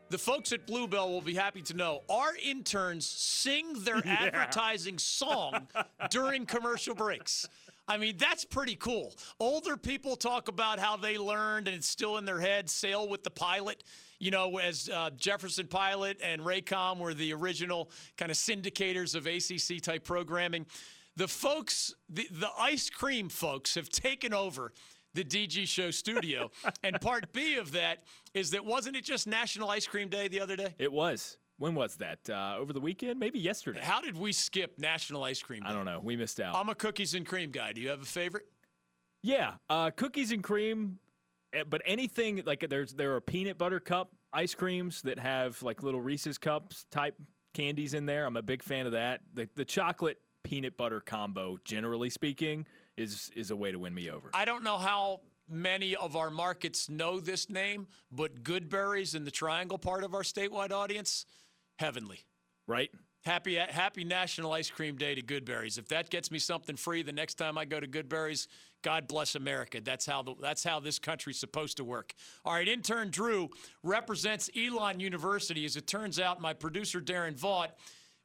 the 0.09 0.17
folks 0.17 0.53
at 0.53 0.65
Bluebell 0.65 1.11
will 1.11 1.21
be 1.21 1.33
happy 1.33 1.61
to 1.63 1.73
know 1.73 2.01
our 2.09 2.33
interns 2.41 3.05
sing 3.05 3.73
their 3.83 4.01
advertising 4.05 4.97
song 4.97 5.67
during 6.09 6.45
commercial 6.45 6.95
breaks. 6.95 7.49
I 7.89 7.97
mean, 7.97 8.15
that's 8.17 8.45
pretty 8.45 8.75
cool. 8.75 9.13
Older 9.39 9.75
people 9.77 10.15
talk 10.15 10.47
about 10.47 10.79
how 10.79 10.95
they 10.97 11.17
learned 11.17 11.67
and 11.67 11.75
it's 11.77 11.87
still 11.87 12.17
in 12.17 12.25
their 12.25 12.39
head 12.39 12.69
sail 12.69 13.07
with 13.09 13.23
the 13.23 13.29
pilot. 13.29 13.83
You 14.19 14.31
know, 14.31 14.57
as 14.57 14.89
uh, 14.89 15.11
Jefferson 15.15 15.67
Pilot 15.67 16.19
and 16.23 16.41
Raycom 16.41 16.97
were 16.97 17.13
the 17.13 17.33
original 17.33 17.91
kind 18.17 18.31
of 18.31 18.37
syndicators 18.37 19.15
of 19.15 19.27
ACC 19.27 19.81
type 19.81 20.03
programming. 20.03 20.65
The 21.15 21.27
folks, 21.27 21.93
the, 22.09 22.27
the 22.31 22.49
ice 22.59 22.89
cream 22.89 23.29
folks, 23.29 23.75
have 23.75 23.89
taken 23.89 24.33
over 24.33 24.71
the 25.13 25.23
DG 25.23 25.67
Show 25.67 25.91
studio. 25.91 26.51
and 26.83 26.99
part 27.01 27.31
B 27.33 27.57
of 27.57 27.71
that 27.73 28.03
is 28.33 28.51
that 28.51 28.65
wasn't 28.65 28.95
it 28.95 29.03
just 29.03 29.27
National 29.27 29.69
Ice 29.69 29.87
Cream 29.87 30.09
Day 30.09 30.27
the 30.27 30.39
other 30.39 30.55
day? 30.55 30.75
It 30.77 30.91
was. 30.91 31.37
When 31.59 31.73
was 31.73 31.95
that? 31.95 32.19
Uh, 32.29 32.55
over 32.59 32.71
the 32.71 32.79
weekend? 32.79 33.19
Maybe 33.19 33.39
yesterday. 33.39 33.79
How 33.81 33.99
did 33.99 34.15
we 34.15 34.31
skip 34.31 34.77
National 34.77 35.23
Ice 35.23 35.41
Cream 35.41 35.63
Day? 35.63 35.69
I 35.69 35.73
don't 35.73 35.85
know. 35.85 35.99
We 36.03 36.15
missed 36.15 36.39
out. 36.39 36.55
I'm 36.55 36.69
a 36.69 36.75
cookies 36.75 37.15
and 37.15 37.25
cream 37.25 37.49
guy. 37.49 37.73
Do 37.73 37.81
you 37.81 37.89
have 37.89 38.01
a 38.01 38.05
favorite? 38.05 38.45
Yeah, 39.23 39.53
uh, 39.69 39.89
cookies 39.89 40.31
and 40.31 40.43
cream, 40.43 40.99
Eh, 41.57 41.63
but 41.67 41.81
anything 41.85 42.43
like 42.45 42.65
there's 42.69 42.93
there 42.93 43.15
are 43.15 43.21
peanut 43.21 43.57
butter 43.57 43.79
cup 43.79 44.11
ice 44.33 44.53
creams 44.53 45.01
that 45.03 45.19
have 45.19 45.61
like 45.63 45.83
little 45.83 46.01
Reese's 46.01 46.37
cups 46.37 46.85
type 46.91 47.15
candies 47.53 47.93
in 47.93 48.05
there. 48.05 48.25
I'm 48.25 48.37
a 48.37 48.41
big 48.41 48.63
fan 48.63 48.85
of 48.85 48.91
that. 48.93 49.21
The 49.33 49.49
the 49.55 49.65
chocolate 49.65 50.19
peanut 50.43 50.77
butter 50.77 51.01
combo, 51.01 51.57
generally 51.63 52.09
speaking, 52.09 52.65
is 52.95 53.31
is 53.35 53.51
a 53.51 53.55
way 53.55 53.71
to 53.71 53.79
win 53.79 53.93
me 53.93 54.09
over. 54.09 54.29
I 54.33 54.45
don't 54.45 54.63
know 54.63 54.77
how 54.77 55.21
many 55.49 55.95
of 55.95 56.15
our 56.15 56.29
markets 56.29 56.89
know 56.89 57.19
this 57.19 57.49
name, 57.49 57.87
but 58.11 58.43
Goodberries 58.43 59.15
in 59.15 59.23
the 59.23 59.31
Triangle 59.31 59.77
part 59.77 60.03
of 60.03 60.13
our 60.13 60.23
statewide 60.23 60.71
audience, 60.71 61.25
heavenly. 61.79 62.25
Right? 62.67 62.91
Happy 63.23 63.55
Happy 63.55 64.03
National 64.03 64.53
Ice 64.53 64.69
Cream 64.69 64.95
Day 64.95 65.15
to 65.15 65.21
Goodberries. 65.21 65.77
If 65.77 65.87
that 65.89 66.09
gets 66.09 66.31
me 66.31 66.39
something 66.39 66.75
free 66.75 67.01
the 67.01 67.11
next 67.11 67.35
time 67.35 67.57
I 67.57 67.65
go 67.65 67.79
to 67.79 67.87
Goodberries, 67.87 68.47
God 68.87 69.05
bless 69.05 69.35
America. 69.35 69.81
That's 69.83 70.05
how 70.05 70.21
the, 70.21 70.33
that's 70.41 70.63
how 70.63 70.79
this 70.79 70.97
country's 70.97 71.37
supposed 71.37 71.75
to 71.75 71.83
work. 71.83 72.13
All 72.45 72.53
right, 72.53 72.65
intern 72.65 73.09
Drew 73.09 73.49
represents 73.83 74.49
Elon 74.55 75.01
University. 75.01 75.65
As 75.65 75.75
it 75.75 75.87
turns 75.87 76.21
out, 76.21 76.39
my 76.39 76.53
producer 76.53 77.01
Darren 77.01 77.37
Vaught 77.37 77.71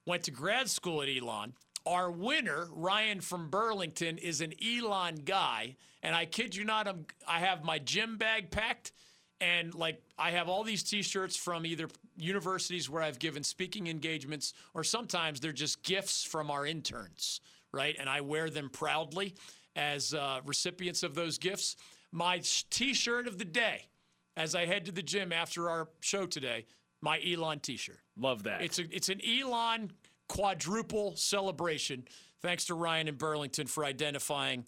went 0.06 0.22
to 0.22 0.30
grad 0.30 0.70
school 0.70 1.02
at 1.02 1.08
Elon. 1.08 1.54
Our 1.84 2.12
winner, 2.12 2.68
Ryan 2.70 3.20
from 3.20 3.50
Burlington, 3.50 4.18
is 4.18 4.40
an 4.40 4.54
Elon 4.64 5.22
guy, 5.24 5.74
and 6.00 6.14
I 6.14 6.26
kid 6.26 6.54
you 6.54 6.62
not, 6.64 6.86
I'm, 6.86 7.06
I 7.26 7.40
have 7.40 7.64
my 7.64 7.80
gym 7.80 8.16
bag 8.16 8.52
packed 8.52 8.92
and 9.40 9.74
like 9.74 10.00
I 10.16 10.30
have 10.30 10.48
all 10.48 10.62
these 10.62 10.84
T-shirts 10.84 11.36
from 11.36 11.66
either 11.66 11.88
universities 12.16 12.88
where 12.88 13.02
I've 13.02 13.18
given 13.18 13.42
speaking 13.42 13.88
engagements, 13.88 14.54
or 14.74 14.84
sometimes 14.84 15.40
they're 15.40 15.50
just 15.50 15.82
gifts 15.82 16.22
from 16.22 16.52
our 16.52 16.64
interns, 16.64 17.40
right? 17.72 17.96
And 17.98 18.08
I 18.08 18.20
wear 18.20 18.48
them 18.48 18.70
proudly 18.70 19.34
as 19.76 20.14
uh, 20.14 20.40
recipients 20.44 21.02
of 21.02 21.14
those 21.14 21.38
gifts. 21.38 21.76
My 22.10 22.42
T-shirt 22.70 23.26
of 23.26 23.38
the 23.38 23.44
day, 23.44 23.88
as 24.36 24.54
I 24.54 24.66
head 24.66 24.84
to 24.86 24.92
the 24.92 25.02
gym 25.02 25.32
after 25.32 25.70
our 25.70 25.88
show 26.00 26.26
today, 26.26 26.66
my 27.00 27.20
Elon 27.26 27.60
T-shirt. 27.60 28.00
Love 28.16 28.44
that. 28.44 28.62
It's 28.62 28.78
a 28.78 28.84
it's 28.94 29.08
an 29.08 29.20
Elon 29.26 29.92
quadruple 30.28 31.16
celebration. 31.16 32.04
Thanks 32.40 32.64
to 32.66 32.74
Ryan 32.74 33.08
in 33.08 33.16
Burlington 33.16 33.66
for 33.66 33.84
identifying 33.84 34.66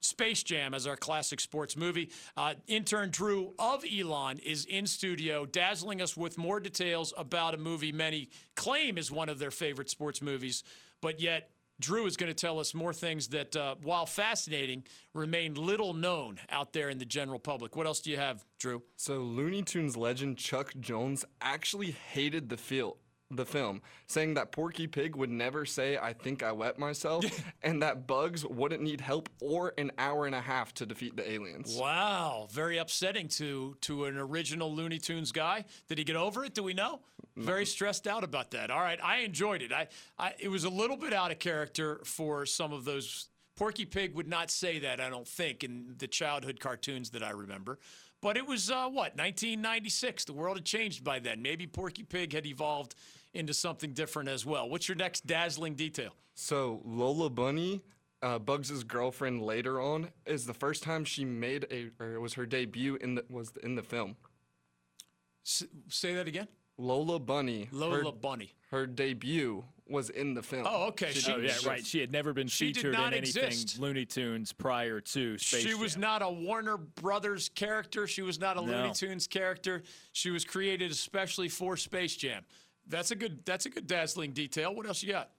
Space 0.00 0.42
Jam 0.42 0.74
as 0.74 0.86
our 0.86 0.96
classic 0.96 1.40
sports 1.40 1.76
movie. 1.76 2.10
Uh, 2.36 2.54
intern 2.66 3.10
Drew 3.10 3.54
of 3.58 3.84
Elon 3.84 4.38
is 4.38 4.64
in 4.64 4.86
studio, 4.86 5.46
dazzling 5.46 6.00
us 6.00 6.16
with 6.16 6.38
more 6.38 6.60
details 6.60 7.12
about 7.16 7.54
a 7.54 7.58
movie 7.58 7.92
many 7.92 8.28
claim 8.54 8.98
is 8.98 9.10
one 9.10 9.28
of 9.28 9.38
their 9.38 9.50
favorite 9.50 9.90
sports 9.90 10.22
movies, 10.22 10.62
but 11.00 11.20
yet 11.20 11.50
Drew 11.78 12.06
is 12.06 12.16
going 12.16 12.30
to 12.30 12.34
tell 12.34 12.58
us 12.58 12.74
more 12.74 12.92
things 12.92 13.28
that, 13.28 13.54
uh, 13.54 13.74
while 13.82 14.06
fascinating, 14.06 14.84
remain 15.12 15.54
little 15.54 15.92
known 15.92 16.38
out 16.48 16.72
there 16.72 16.88
in 16.88 16.98
the 16.98 17.04
general 17.04 17.38
public. 17.38 17.76
What 17.76 17.86
else 17.86 18.00
do 18.00 18.10
you 18.10 18.16
have, 18.16 18.44
Drew? 18.58 18.82
So 18.96 19.18
Looney 19.18 19.62
Tunes 19.62 19.96
legend 19.96 20.38
Chuck 20.38 20.72
Jones 20.80 21.24
actually 21.40 21.90
hated 21.90 22.48
the 22.48 22.56
feel 22.56 22.96
the 23.30 23.44
film, 23.44 23.82
saying 24.06 24.34
that 24.34 24.52
Porky 24.52 24.86
Pig 24.86 25.16
would 25.16 25.30
never 25.30 25.64
say 25.64 25.98
"I 25.98 26.12
think 26.12 26.42
I 26.42 26.52
wet 26.52 26.78
myself" 26.78 27.24
and 27.62 27.82
that 27.82 28.06
Bugs 28.06 28.44
wouldn't 28.44 28.82
need 28.82 29.00
help 29.00 29.28
or 29.40 29.74
an 29.78 29.90
hour 29.98 30.26
and 30.26 30.34
a 30.34 30.40
half 30.40 30.72
to 30.74 30.86
defeat 30.86 31.16
the 31.16 31.28
aliens. 31.30 31.76
Wow, 31.76 32.48
very 32.50 32.78
upsetting 32.78 33.28
to 33.28 33.76
to 33.82 34.04
an 34.04 34.16
original 34.16 34.74
Looney 34.74 34.98
Tunes 34.98 35.32
guy. 35.32 35.64
Did 35.88 35.98
he 35.98 36.04
get 36.04 36.16
over 36.16 36.44
it? 36.44 36.54
Do 36.54 36.62
we 36.62 36.74
know? 36.74 37.00
Very 37.36 37.66
stressed 37.66 38.06
out 38.06 38.24
about 38.24 38.52
that. 38.52 38.70
All 38.70 38.80
right, 38.80 38.98
I 39.02 39.18
enjoyed 39.18 39.60
it. 39.60 39.72
I, 39.72 39.88
I 40.18 40.34
it 40.38 40.48
was 40.48 40.64
a 40.64 40.70
little 40.70 40.96
bit 40.96 41.12
out 41.12 41.30
of 41.30 41.38
character 41.38 42.00
for 42.04 42.46
some 42.46 42.72
of 42.72 42.84
those. 42.84 43.28
Porky 43.56 43.86
Pig 43.86 44.14
would 44.14 44.28
not 44.28 44.50
say 44.50 44.78
that, 44.80 45.00
I 45.00 45.08
don't 45.08 45.26
think, 45.26 45.64
in 45.64 45.94
the 45.96 46.06
childhood 46.06 46.60
cartoons 46.60 47.10
that 47.10 47.22
I 47.22 47.30
remember. 47.30 47.78
But 48.26 48.36
it 48.36 48.44
was 48.44 48.72
uh, 48.72 48.88
what 48.88 49.16
1996. 49.16 50.24
The 50.24 50.32
world 50.32 50.56
had 50.56 50.64
changed 50.64 51.04
by 51.04 51.20
then. 51.20 51.40
Maybe 51.42 51.64
Porky 51.64 52.02
Pig 52.02 52.32
had 52.32 52.44
evolved 52.44 52.96
into 53.34 53.54
something 53.54 53.92
different 53.92 54.28
as 54.28 54.44
well. 54.44 54.68
What's 54.68 54.88
your 54.88 54.96
next 54.96 55.28
dazzling 55.28 55.76
detail? 55.76 56.10
So 56.34 56.80
Lola 56.84 57.30
Bunny, 57.30 57.82
uh, 58.22 58.40
Bugs' 58.40 58.82
girlfriend 58.82 59.42
later 59.42 59.80
on, 59.80 60.08
is 60.24 60.44
the 60.44 60.54
first 60.54 60.82
time 60.82 61.04
she 61.04 61.24
made 61.24 61.68
a 61.70 61.90
or 62.00 62.14
it 62.14 62.20
was 62.20 62.34
her 62.34 62.46
debut 62.46 62.96
in 62.96 63.14
the 63.14 63.24
was 63.28 63.52
in 63.62 63.76
the 63.76 63.84
film. 63.84 64.16
S- 65.44 65.62
say 65.88 66.12
that 66.14 66.26
again. 66.26 66.48
Lola 66.78 67.20
Bunny. 67.20 67.68
Lola 67.70 68.06
her, 68.06 68.10
Bunny. 68.10 68.54
Her 68.72 68.88
debut 68.88 69.62
was 69.88 70.10
in 70.10 70.34
the 70.34 70.42
film. 70.42 70.64
Oh, 70.66 70.86
okay. 70.88 71.12
She, 71.12 71.32
oh, 71.32 71.36
yeah, 71.36 71.52
right. 71.66 71.84
She 71.84 72.00
had 72.00 72.10
never 72.10 72.32
been 72.32 72.48
She 72.48 72.66
featured 72.72 72.94
in 72.94 73.00
anything 73.00 73.44
exist. 73.44 73.78
Looney 73.78 74.04
Tunes 74.04 74.52
prior 74.52 75.00
to 75.00 75.38
Space 75.38 75.62
Jam. 75.62 75.70
she 75.70 75.74
was 75.74 75.92
Jam. 75.92 76.00
not 76.00 76.22
a 76.22 76.30
Warner 76.30 76.76
Brothers 76.76 77.48
character. 77.50 78.06
She 78.06 78.22
was 78.22 78.40
not 78.40 78.56
a 78.56 78.60
Looney 78.60 78.92
Tunes 78.92 79.26
character. 79.26 79.82
She 80.12 80.30
was 80.30 80.44
created 80.44 80.90
especially 80.90 81.48
for 81.48 81.76
Space 81.76 82.16
Jam. 82.16 82.44
That's 82.88 83.10
a 83.10 83.16
good. 83.16 83.44
That's 83.44 83.66
a 83.66 83.70
good 83.70 83.86
dazzling 83.86 84.32
detail. 84.32 84.74
What 84.74 84.86
else 84.86 85.02
you 85.02 85.12
got? 85.12 85.30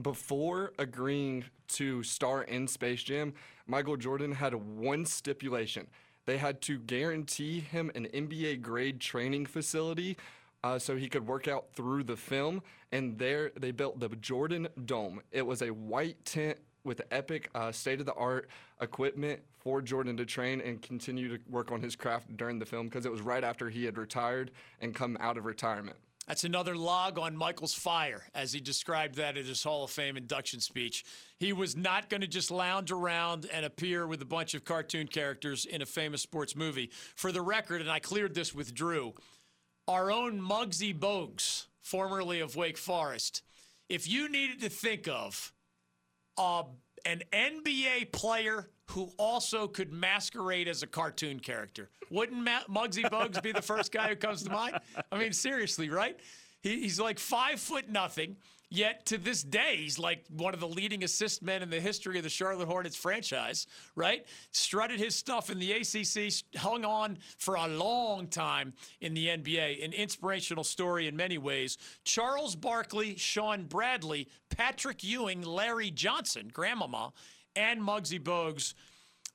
Before 0.00 0.72
agreeing 0.78 1.44
to 1.68 2.02
star 2.02 2.42
in 2.42 2.66
Space 2.66 3.02
Jam, 3.02 3.34
Michael 3.66 3.96
Jordan 3.96 4.32
had 4.32 4.54
one 4.54 5.04
stipulation. 5.04 5.86
They 6.24 6.38
had 6.38 6.60
to 6.62 6.78
guarantee 6.78 7.60
him 7.60 7.90
an 7.94 8.08
NBA 8.12 8.60
grade 8.62 9.00
training 9.00 9.46
facility 9.46 10.16
uh, 10.66 10.78
so 10.78 10.96
he 10.96 11.08
could 11.08 11.26
work 11.26 11.46
out 11.48 11.66
through 11.74 12.02
the 12.02 12.16
film. 12.16 12.62
And 12.92 13.18
there 13.18 13.52
they 13.58 13.70
built 13.70 14.00
the 14.00 14.08
Jordan 14.08 14.68
Dome. 14.84 15.20
It 15.30 15.46
was 15.46 15.62
a 15.62 15.70
white 15.70 16.24
tent 16.24 16.58
with 16.84 17.02
epic 17.10 17.50
uh, 17.54 17.72
state 17.72 18.00
of 18.00 18.06
the 18.06 18.14
art 18.14 18.48
equipment 18.80 19.40
for 19.58 19.82
Jordan 19.82 20.16
to 20.16 20.24
train 20.24 20.60
and 20.60 20.80
continue 20.80 21.36
to 21.36 21.42
work 21.50 21.72
on 21.72 21.80
his 21.82 21.96
craft 21.96 22.36
during 22.36 22.58
the 22.58 22.66
film 22.66 22.86
because 22.86 23.04
it 23.06 23.12
was 23.12 23.20
right 23.20 23.42
after 23.42 23.68
he 23.68 23.84
had 23.84 23.98
retired 23.98 24.52
and 24.80 24.94
come 24.94 25.16
out 25.20 25.36
of 25.36 25.44
retirement. 25.44 25.96
That's 26.28 26.42
another 26.42 26.76
log 26.76 27.20
on 27.20 27.36
Michael's 27.36 27.74
fire, 27.74 28.24
as 28.34 28.52
he 28.52 28.58
described 28.58 29.14
that 29.16 29.36
at 29.36 29.44
his 29.44 29.62
Hall 29.62 29.84
of 29.84 29.92
Fame 29.92 30.16
induction 30.16 30.58
speech. 30.58 31.04
He 31.38 31.52
was 31.52 31.76
not 31.76 32.08
going 32.08 32.20
to 32.20 32.26
just 32.26 32.50
lounge 32.50 32.90
around 32.90 33.46
and 33.52 33.64
appear 33.64 34.08
with 34.08 34.20
a 34.22 34.24
bunch 34.24 34.54
of 34.54 34.64
cartoon 34.64 35.06
characters 35.06 35.64
in 35.66 35.82
a 35.82 35.86
famous 35.86 36.22
sports 36.22 36.56
movie. 36.56 36.90
For 37.14 37.30
the 37.30 37.42
record, 37.42 37.80
and 37.80 37.88
I 37.88 38.00
cleared 38.00 38.34
this 38.34 38.52
with 38.52 38.74
Drew, 38.74 39.14
our 39.88 40.10
own 40.10 40.40
Muggsy 40.40 40.96
Bogues, 40.98 41.66
formerly 41.80 42.40
of 42.40 42.56
Wake 42.56 42.78
Forest, 42.78 43.42
if 43.88 44.08
you 44.08 44.28
needed 44.28 44.60
to 44.60 44.68
think 44.68 45.08
of 45.08 45.52
uh, 46.36 46.64
an 47.04 47.22
NBA 47.32 48.12
player 48.12 48.68
who 48.90 49.10
also 49.18 49.66
could 49.66 49.92
masquerade 49.92 50.68
as 50.68 50.82
a 50.82 50.86
cartoon 50.86 51.40
character. 51.40 51.88
Wouldn't 52.10 52.42
Ma- 52.42 52.64
Muggsy 52.68 53.02
Bogues 53.04 53.42
be 53.42 53.52
the 53.52 53.62
first 53.62 53.92
guy 53.92 54.08
who 54.08 54.16
comes 54.16 54.42
to 54.44 54.50
mind? 54.50 54.78
I 55.10 55.18
mean, 55.18 55.32
seriously, 55.32 55.88
right? 55.88 56.18
He, 56.62 56.80
he's 56.80 57.00
like 57.00 57.18
five 57.18 57.60
foot 57.60 57.88
nothing. 57.88 58.36
Yet 58.68 59.06
to 59.06 59.18
this 59.18 59.44
day, 59.44 59.76
he's 59.76 59.98
like 59.98 60.24
one 60.28 60.52
of 60.52 60.58
the 60.58 60.66
leading 60.66 61.04
assist 61.04 61.40
men 61.40 61.62
in 61.62 61.70
the 61.70 61.80
history 61.80 62.18
of 62.18 62.24
the 62.24 62.28
Charlotte 62.28 62.66
Hornets 62.66 62.96
franchise, 62.96 63.68
right? 63.94 64.26
Strutted 64.50 64.98
his 64.98 65.14
stuff 65.14 65.50
in 65.50 65.60
the 65.60 65.70
ACC, 65.72 66.32
hung 66.56 66.84
on 66.84 67.18
for 67.38 67.54
a 67.54 67.68
long 67.68 68.26
time 68.26 68.72
in 69.00 69.14
the 69.14 69.28
NBA. 69.28 69.84
An 69.84 69.92
inspirational 69.92 70.64
story 70.64 71.06
in 71.06 71.14
many 71.14 71.38
ways. 71.38 71.78
Charles 72.04 72.56
Barkley, 72.56 73.16
Shawn 73.16 73.66
Bradley, 73.66 74.28
Patrick 74.48 75.04
Ewing, 75.04 75.42
Larry 75.42 75.92
Johnson, 75.92 76.50
Grandmama, 76.52 77.12
and 77.54 77.80
Muggsy 77.80 78.20
Bogues 78.20 78.74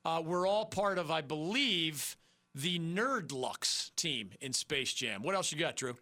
uh, 0.04 0.22
were 0.22 0.46
all 0.46 0.66
part 0.66 0.98
of, 0.98 1.10
I 1.10 1.22
believe, 1.22 2.18
the 2.54 2.78
Nerdlucks 2.78 3.94
team 3.96 4.30
in 4.42 4.52
Space 4.52 4.92
Jam. 4.92 5.22
What 5.22 5.34
else 5.34 5.52
you 5.52 5.58
got, 5.58 5.76
Drew? 5.76 5.96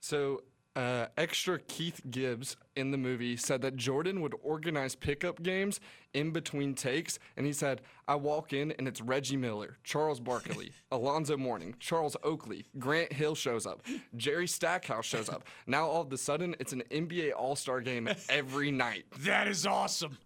So, 0.00 0.42
uh, 0.78 1.08
extra 1.16 1.58
Keith 1.58 2.00
Gibbs 2.08 2.56
in 2.76 2.92
the 2.92 2.96
movie 2.96 3.36
said 3.36 3.62
that 3.62 3.74
Jordan 3.74 4.20
would 4.20 4.32
organize 4.44 4.94
pickup 4.94 5.42
games 5.42 5.80
in 6.14 6.30
between 6.30 6.74
takes, 6.74 7.18
and 7.36 7.44
he 7.44 7.52
said, 7.52 7.80
"I 8.06 8.14
walk 8.14 8.52
in 8.52 8.70
and 8.70 8.86
it's 8.86 9.00
Reggie 9.00 9.36
Miller, 9.36 9.78
Charles 9.82 10.20
Barkley, 10.20 10.70
Alonzo 10.92 11.36
Mourning, 11.36 11.74
Charles 11.80 12.16
Oakley, 12.22 12.64
Grant 12.78 13.12
Hill 13.12 13.34
shows 13.34 13.66
up, 13.66 13.82
Jerry 14.16 14.46
Stackhouse 14.46 15.04
shows 15.04 15.28
up. 15.28 15.42
Now 15.66 15.88
all 15.88 16.02
of 16.02 16.12
a 16.12 16.16
sudden, 16.16 16.54
it's 16.60 16.72
an 16.72 16.84
NBA 16.92 17.32
All 17.36 17.56
Star 17.56 17.80
game 17.80 18.08
every 18.28 18.70
night." 18.70 19.04
That 19.28 19.48
is 19.48 19.66
awesome. 19.66 20.16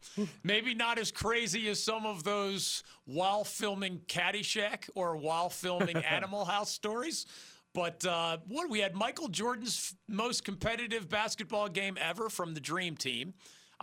Maybe 0.44 0.74
not 0.74 0.98
as 0.98 1.11
crazy 1.11 1.68
as 1.70 1.82
some 1.82 2.05
of 2.07 2.24
those 2.24 2.84
while 3.05 3.42
filming 3.42 4.00
Caddyshack 4.07 4.88
or 4.94 5.16
while 5.16 5.48
filming 5.48 5.96
Animal 6.05 6.44
House 6.44 6.70
stories. 6.70 7.26
But 7.75 8.05
uh, 8.05 8.39
what 8.49 8.68
we 8.68 8.81
had 8.81 8.95
Michael 8.95 9.29
Jordan's 9.29 9.95
most 10.09 10.45
competitive 10.45 11.09
basketball 11.09 11.68
game 11.68 11.97
ever 12.01 12.29
from 12.29 12.55
the 12.55 12.61
Dream 12.61 12.97
Team. 12.97 13.35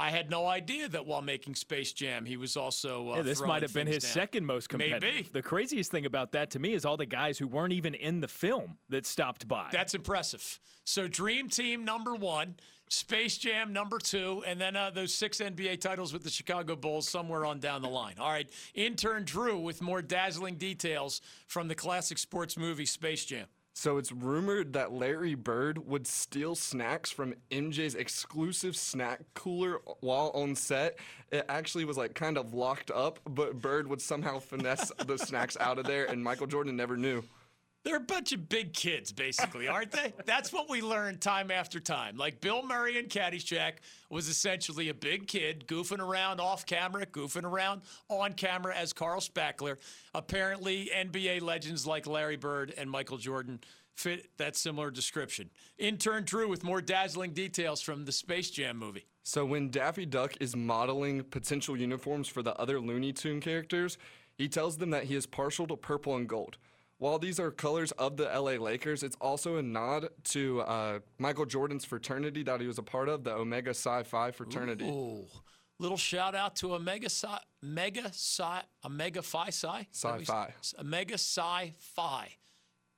I 0.01 0.11
had 0.11 0.29
no 0.29 0.47
idea 0.47 0.87
that 0.87 1.05
while 1.05 1.21
making 1.21 1.55
Space 1.55 1.91
Jam, 1.91 2.23
he 2.23 2.37
was 2.37 2.55
also. 2.55 3.09
Uh, 3.11 3.15
Yeah, 3.17 3.21
this 3.23 3.41
might 3.41 3.63
have 3.63 3.73
been 3.73 3.85
his 3.87 4.01
down. 4.03 4.11
second 4.13 4.45
most 4.45 4.69
competitive. 4.69 5.01
Maybe. 5.01 5.29
The 5.29 5.41
craziest 5.41 5.91
thing 5.91 6.05
about 6.05 6.31
that 6.31 6.51
to 6.51 6.59
me 6.59 6.73
is 6.73 6.85
all 6.85 6.95
the 6.95 7.05
guys 7.05 7.37
who 7.37 7.47
weren't 7.47 7.73
even 7.73 7.93
in 7.95 8.21
the 8.21 8.27
film 8.29 8.77
that 8.87 9.05
stopped 9.05 9.45
by. 9.47 9.67
That's 9.73 9.93
impressive. 9.93 10.61
So 10.85 11.09
Dream 11.09 11.49
Team 11.49 11.83
number 11.83 12.15
one, 12.15 12.55
Space 12.87 13.37
Jam 13.37 13.73
number 13.73 13.97
two, 13.99 14.41
and 14.47 14.59
then 14.61 14.77
uh, 14.77 14.89
those 14.89 15.13
six 15.13 15.39
NBA 15.39 15.81
titles 15.81 16.13
with 16.13 16.23
the 16.23 16.29
Chicago 16.29 16.77
Bulls 16.77 17.09
somewhere 17.09 17.45
on 17.45 17.59
down 17.59 17.81
the 17.81 17.89
line. 17.89 18.15
All 18.19 18.31
right, 18.31 18.49
intern 18.75 19.25
Drew 19.25 19.59
with 19.59 19.81
more 19.81 20.01
dazzling 20.01 20.55
details 20.55 21.19
from 21.47 21.67
the 21.67 21.75
classic 21.75 22.17
sports 22.19 22.57
movie 22.57 22.85
Space 22.85 23.25
Jam. 23.25 23.47
So 23.79 23.97
it's 23.97 24.11
rumored 24.11 24.73
that 24.73 24.91
Larry 24.91 25.35
Bird 25.35 25.87
would 25.87 26.05
steal 26.05 26.53
snacks 26.53 27.11
from 27.11 27.33
MJ's 27.49 27.95
exclusive 27.95 28.75
snack 28.75 29.21
cooler 29.35 29.79
while 30.01 30.31
on 30.35 30.55
set. 30.55 30.99
It 31.31 31.45
actually 31.47 31.85
was 31.85 31.95
like 31.95 32.13
kind 32.13 32.37
of 32.37 32.53
locked 32.53 32.91
up, 32.91 33.21
but 33.23 33.61
Bird 33.61 33.87
would 33.87 34.01
somehow 34.01 34.39
finesse 34.39 34.91
the 35.07 35.17
snacks 35.17 35.55
out 35.61 35.79
of 35.79 35.85
there, 35.85 36.03
and 36.07 36.21
Michael 36.21 36.45
Jordan 36.45 36.75
never 36.75 36.97
knew. 36.97 37.23
They're 37.85 37.95
a 37.95 38.01
bunch 38.01 38.33
of 38.33 38.49
big 38.49 38.73
kids, 38.73 39.13
basically, 39.13 39.67
aren't 39.67 39.91
they? 39.91 40.13
That's 40.25 40.51
what 40.51 40.69
we 40.69 40.81
learned 40.81 41.21
time 41.21 41.49
after 41.49 41.79
time. 41.79 42.17
Like 42.17 42.41
Bill 42.41 42.61
Murray 42.61 42.97
in 42.97 43.05
Caddyshack 43.05 43.75
was 44.09 44.27
essentially 44.27 44.89
a 44.89 44.93
big 44.93 45.27
kid 45.27 45.65
goofing 45.65 45.99
around 45.99 46.41
off 46.41 46.65
camera, 46.65 47.05
goofing 47.05 47.45
around 47.45 47.81
on 48.09 48.33
camera 48.33 48.75
as 48.75 48.91
Carl 48.91 49.21
Spackler. 49.21 49.77
Apparently, 50.13 50.91
NBA 50.93 51.41
legends 51.41 51.87
like 51.87 52.05
Larry 52.05 52.35
Bird 52.35 52.73
and 52.77 52.91
Michael 52.91 53.17
Jordan 53.17 53.61
fit 53.95 54.29
that 54.37 54.55
similar 54.55 54.91
description. 54.91 55.49
Intern 55.77 56.23
Drew 56.23 56.47
with 56.49 56.63
more 56.63 56.81
dazzling 56.81 57.31
details 57.31 57.81
from 57.81 58.05
the 58.05 58.11
Space 58.11 58.49
Jam 58.49 58.77
movie. 58.77 59.05
So 59.23 59.45
when 59.45 59.69
Daffy 59.69 60.05
Duck 60.05 60.35
is 60.39 60.55
modeling 60.55 61.23
potential 61.23 61.77
uniforms 61.77 62.27
for 62.27 62.41
the 62.41 62.55
other 62.55 62.79
Looney 62.79 63.13
Tune 63.13 63.41
characters, 63.41 63.97
he 64.37 64.47
tells 64.47 64.77
them 64.77 64.89
that 64.91 65.03
he 65.03 65.15
is 65.15 65.25
partial 65.25 65.67
to 65.67 65.75
purple 65.75 66.15
and 66.15 66.27
gold. 66.27 66.57
While 66.99 67.17
these 67.17 67.39
are 67.39 67.49
colors 67.49 67.93
of 67.93 68.17
the 68.17 68.25
LA 68.25 68.61
Lakers, 68.61 69.03
it's 69.03 69.15
also 69.21 69.55
a 69.55 69.61
nod 69.61 70.09
to 70.25 70.59
uh, 70.61 70.99
Michael 71.17 71.45
Jordan's 71.45 71.85
fraternity 71.85 72.43
that 72.43 72.59
he 72.59 72.67
was 72.67 72.77
a 72.77 72.83
part 72.83 73.07
of, 73.07 73.23
the 73.23 73.31
Omega 73.31 73.73
Psi 73.73 74.03
Phi 74.03 74.31
fraternity. 74.31 74.85
Ooh. 74.85 75.25
Little 75.79 75.97
shout 75.97 76.35
out 76.35 76.57
to 76.57 76.75
Omega 76.75 77.09
Psi, 77.09 77.39
Mega 77.61 78.11
Psi, 78.11 78.63
Omega 78.83 79.21
Phi 79.21 79.49
Psi? 79.49 79.87
Is 79.93 80.01
that 80.01 80.11
what 80.11 80.19
you 80.19 80.25
Psi-Phi. 80.25 80.53
Omega 80.81 81.17
Psi 81.17 81.73
Phi. 81.77 82.35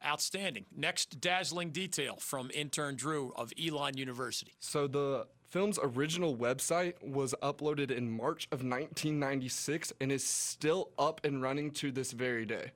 Outstanding. 0.03 0.65
Next 0.75 1.21
dazzling 1.21 1.69
detail 1.69 2.15
from 2.19 2.49
intern 2.55 2.95
Drew 2.95 3.33
of 3.35 3.53
Elon 3.63 3.97
University. 3.97 4.55
So 4.59 4.87
the 4.87 5.27
film's 5.47 5.77
original 5.79 6.35
website 6.35 6.95
was 7.07 7.35
uploaded 7.43 7.91
in 7.91 8.09
March 8.09 8.45
of 8.45 8.63
1996 8.63 9.93
and 10.01 10.11
is 10.11 10.25
still 10.25 10.89
up 10.97 11.23
and 11.23 11.39
running 11.39 11.69
to 11.73 11.91
this 11.91 12.13
very 12.13 12.47
day. 12.47 12.71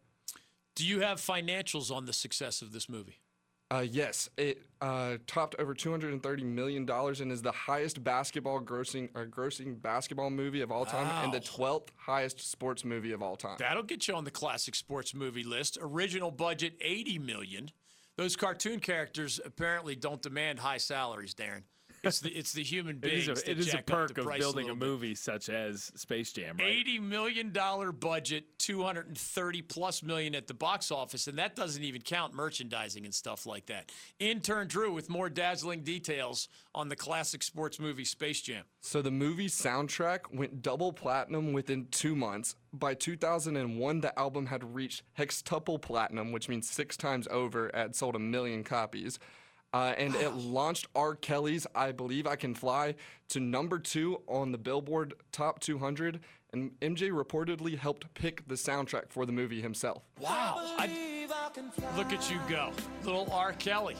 Do 0.75 0.85
you 0.85 0.99
have 0.99 1.19
financials 1.19 1.89
on 1.89 2.05
the 2.05 2.13
success 2.13 2.61
of 2.61 2.71
this 2.71 2.89
movie? 2.89 3.19
Uh, 3.71 3.79
yes, 3.79 4.29
it 4.37 4.61
uh, 4.79 5.17
topped 5.25 5.55
over 5.57 5.73
230 5.73 6.43
million 6.43 6.85
dollars 6.85 7.21
and 7.21 7.31
is 7.31 7.41
the 7.41 7.51
highest 7.51 8.03
basketball 8.03 8.59
grossing 8.59 9.09
or 9.15 9.25
grossing 9.25 9.81
basketball 9.81 10.29
movie 10.29 10.61
of 10.61 10.71
all 10.71 10.85
time 10.85 11.07
and 11.23 11.33
the 11.33 11.39
12th 11.39 11.87
highest 11.95 12.39
sports 12.51 12.85
movie 12.85 13.11
of 13.11 13.23
all 13.23 13.35
time. 13.35 13.55
That'll 13.57 13.81
get 13.81 14.07
you 14.07 14.13
on 14.13 14.23
the 14.23 14.31
classic 14.31 14.75
sports 14.75 15.15
movie 15.15 15.43
list. 15.43 15.79
Original 15.81 16.29
budget 16.29 16.73
80 16.79 17.17
million. 17.19 17.71
Those 18.17 18.35
cartoon 18.35 18.79
characters 18.79 19.39
apparently 19.43 19.95
don't 19.95 20.21
demand 20.21 20.59
high 20.59 20.77
salaries, 20.77 21.33
Darren. 21.33 21.63
It's 22.05 22.19
the 22.19 22.29
it's 22.29 22.53
the 22.53 22.63
human 22.63 22.97
It 22.97 23.01
beings. 23.01 23.27
is 23.29 23.43
a, 23.43 23.51
it 23.51 23.59
is 23.59 23.73
a 23.73 23.77
perk 23.79 24.17
of 24.17 24.25
building 24.25 24.69
a, 24.69 24.73
little 24.73 24.75
bit. 24.75 24.77
movie 24.77 25.15
such 25.15 25.49
as 25.49 25.91
Space 25.95 26.31
Jam, 26.33 26.57
right? 26.57 26.67
Eighty 26.67 26.99
million 26.99 27.51
dollar 27.51 27.91
budget, 27.91 28.57
two 28.59 28.83
hundred 28.83 29.07
and 29.07 29.17
thirty 29.17 29.61
plus 29.61 30.03
million 30.03 30.35
at 30.35 30.47
the 30.47 30.53
box 30.53 30.91
office, 30.91 31.27
and 31.27 31.37
that 31.39 31.55
doesn't 31.55 31.83
even 31.83 32.01
count 32.01 32.33
merchandising 32.33 33.05
and 33.05 33.13
stuff 33.13 33.45
like 33.45 33.65
that. 33.67 33.91
Intern 34.19 34.67
Drew 34.67 34.93
with 34.93 35.09
more 35.09 35.29
dazzling 35.29 35.81
details 35.83 36.47
on 36.73 36.89
the 36.89 36.95
classic 36.95 37.41
sports 37.43 37.79
movie 37.79 38.05
Space 38.05 38.41
Jam. 38.41 38.63
So 38.81 39.01
the 39.01 39.11
movie 39.11 39.47
soundtrack 39.47 40.33
went 40.33 40.61
double 40.61 40.93
platinum 40.93 41.53
within 41.53 41.87
two 41.91 42.15
months. 42.15 42.55
By 42.73 42.93
2001, 42.93 44.01
the 44.01 44.19
album 44.19 44.47
had 44.47 44.75
reached 44.75 45.03
hextuple 45.17 45.81
platinum, 45.81 46.31
which 46.33 46.49
means 46.49 46.69
six 46.69 46.97
times 46.97 47.27
over, 47.31 47.71
had 47.73 47.95
sold 47.95 48.15
a 48.15 48.19
million 48.19 48.63
copies. 48.63 49.17
Uh, 49.73 49.93
and 49.97 50.15
it 50.15 50.33
launched 50.33 50.87
R. 50.95 51.15
Kelly's 51.15 51.67
I 51.75 51.91
Believe 51.91 52.27
I 52.27 52.35
Can 52.37 52.55
Fly 52.55 52.95
to 53.29 53.39
number 53.39 53.77
two 53.79 54.21
on 54.27 54.51
the 54.51 54.57
Billboard 54.57 55.13
Top 55.31 55.59
200. 55.59 56.21
And 56.53 56.71
MJ 56.79 57.11
reportedly 57.11 57.77
helped 57.77 58.13
pick 58.13 58.47
the 58.47 58.55
soundtrack 58.55 59.09
for 59.09 59.25
the 59.25 59.33
movie 59.33 59.61
himself. 59.61 60.03
Wow! 60.21 60.55
I, 60.77 61.27
look 61.97 62.13
at 62.13 62.31
you 62.31 62.39
go, 62.47 62.71
little 63.03 63.27
R. 63.31 63.51
Kelly. 63.53 63.97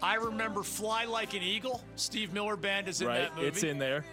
I 0.00 0.14
remember 0.16 0.62
"Fly 0.62 1.04
Like 1.06 1.34
an 1.34 1.42
Eagle." 1.42 1.82
Steve 1.96 2.32
Miller 2.32 2.56
Band 2.56 2.88
is 2.88 3.00
in 3.00 3.08
right? 3.08 3.18
that 3.22 3.34
movie. 3.34 3.48
It's 3.48 3.64
in 3.64 3.78
there. 3.78 4.04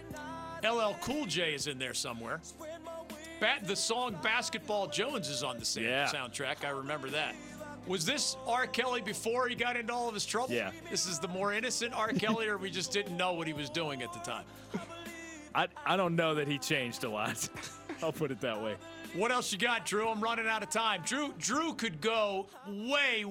LL 0.64 0.94
Cool 1.00 1.26
J 1.26 1.54
is 1.54 1.68
in 1.68 1.78
there 1.78 1.94
somewhere. 1.94 2.40
Bat, 3.40 3.66
the 3.66 3.76
song 3.76 4.16
Basketball 4.22 4.86
Jones 4.88 5.28
is 5.28 5.42
on 5.42 5.58
the 5.58 5.64
same 5.64 5.84
Yeah. 5.84 6.06
soundtrack. 6.06 6.64
I 6.64 6.70
remember 6.70 7.08
that. 7.10 7.34
Was 7.86 8.04
this 8.04 8.36
R. 8.46 8.66
Kelly 8.66 9.00
before 9.00 9.48
he 9.48 9.54
got 9.54 9.76
into 9.76 9.92
all 9.92 10.08
of 10.08 10.14
his 10.14 10.26
trouble? 10.26 10.54
Yeah. 10.54 10.70
This 10.90 11.06
is 11.06 11.18
the 11.18 11.28
more 11.28 11.52
innocent 11.52 11.94
R. 11.94 12.08
Kelly, 12.12 12.46
or 12.48 12.58
we 12.58 12.70
just 12.70 12.92
didn't 12.92 13.16
know 13.16 13.32
what 13.32 13.46
he 13.46 13.52
was 13.52 13.70
doing 13.70 14.02
at 14.02 14.12
the 14.12 14.20
time? 14.20 14.44
I, 15.54 15.66
I 15.84 15.96
don't 15.96 16.14
know 16.14 16.34
that 16.36 16.46
he 16.46 16.58
changed 16.58 17.04
a 17.04 17.10
lot. 17.10 17.48
I'll 18.02 18.12
put 18.12 18.30
it 18.30 18.40
that 18.40 18.62
way. 18.62 18.76
What 19.14 19.32
else 19.32 19.52
you 19.52 19.58
got, 19.58 19.84
Drew? 19.84 20.08
I'm 20.08 20.20
running 20.20 20.46
out 20.46 20.62
of 20.62 20.70
time. 20.70 21.02
Drew 21.04 21.34
Drew 21.38 21.74
could 21.74 22.00
go 22.00 22.46
way 22.68 23.24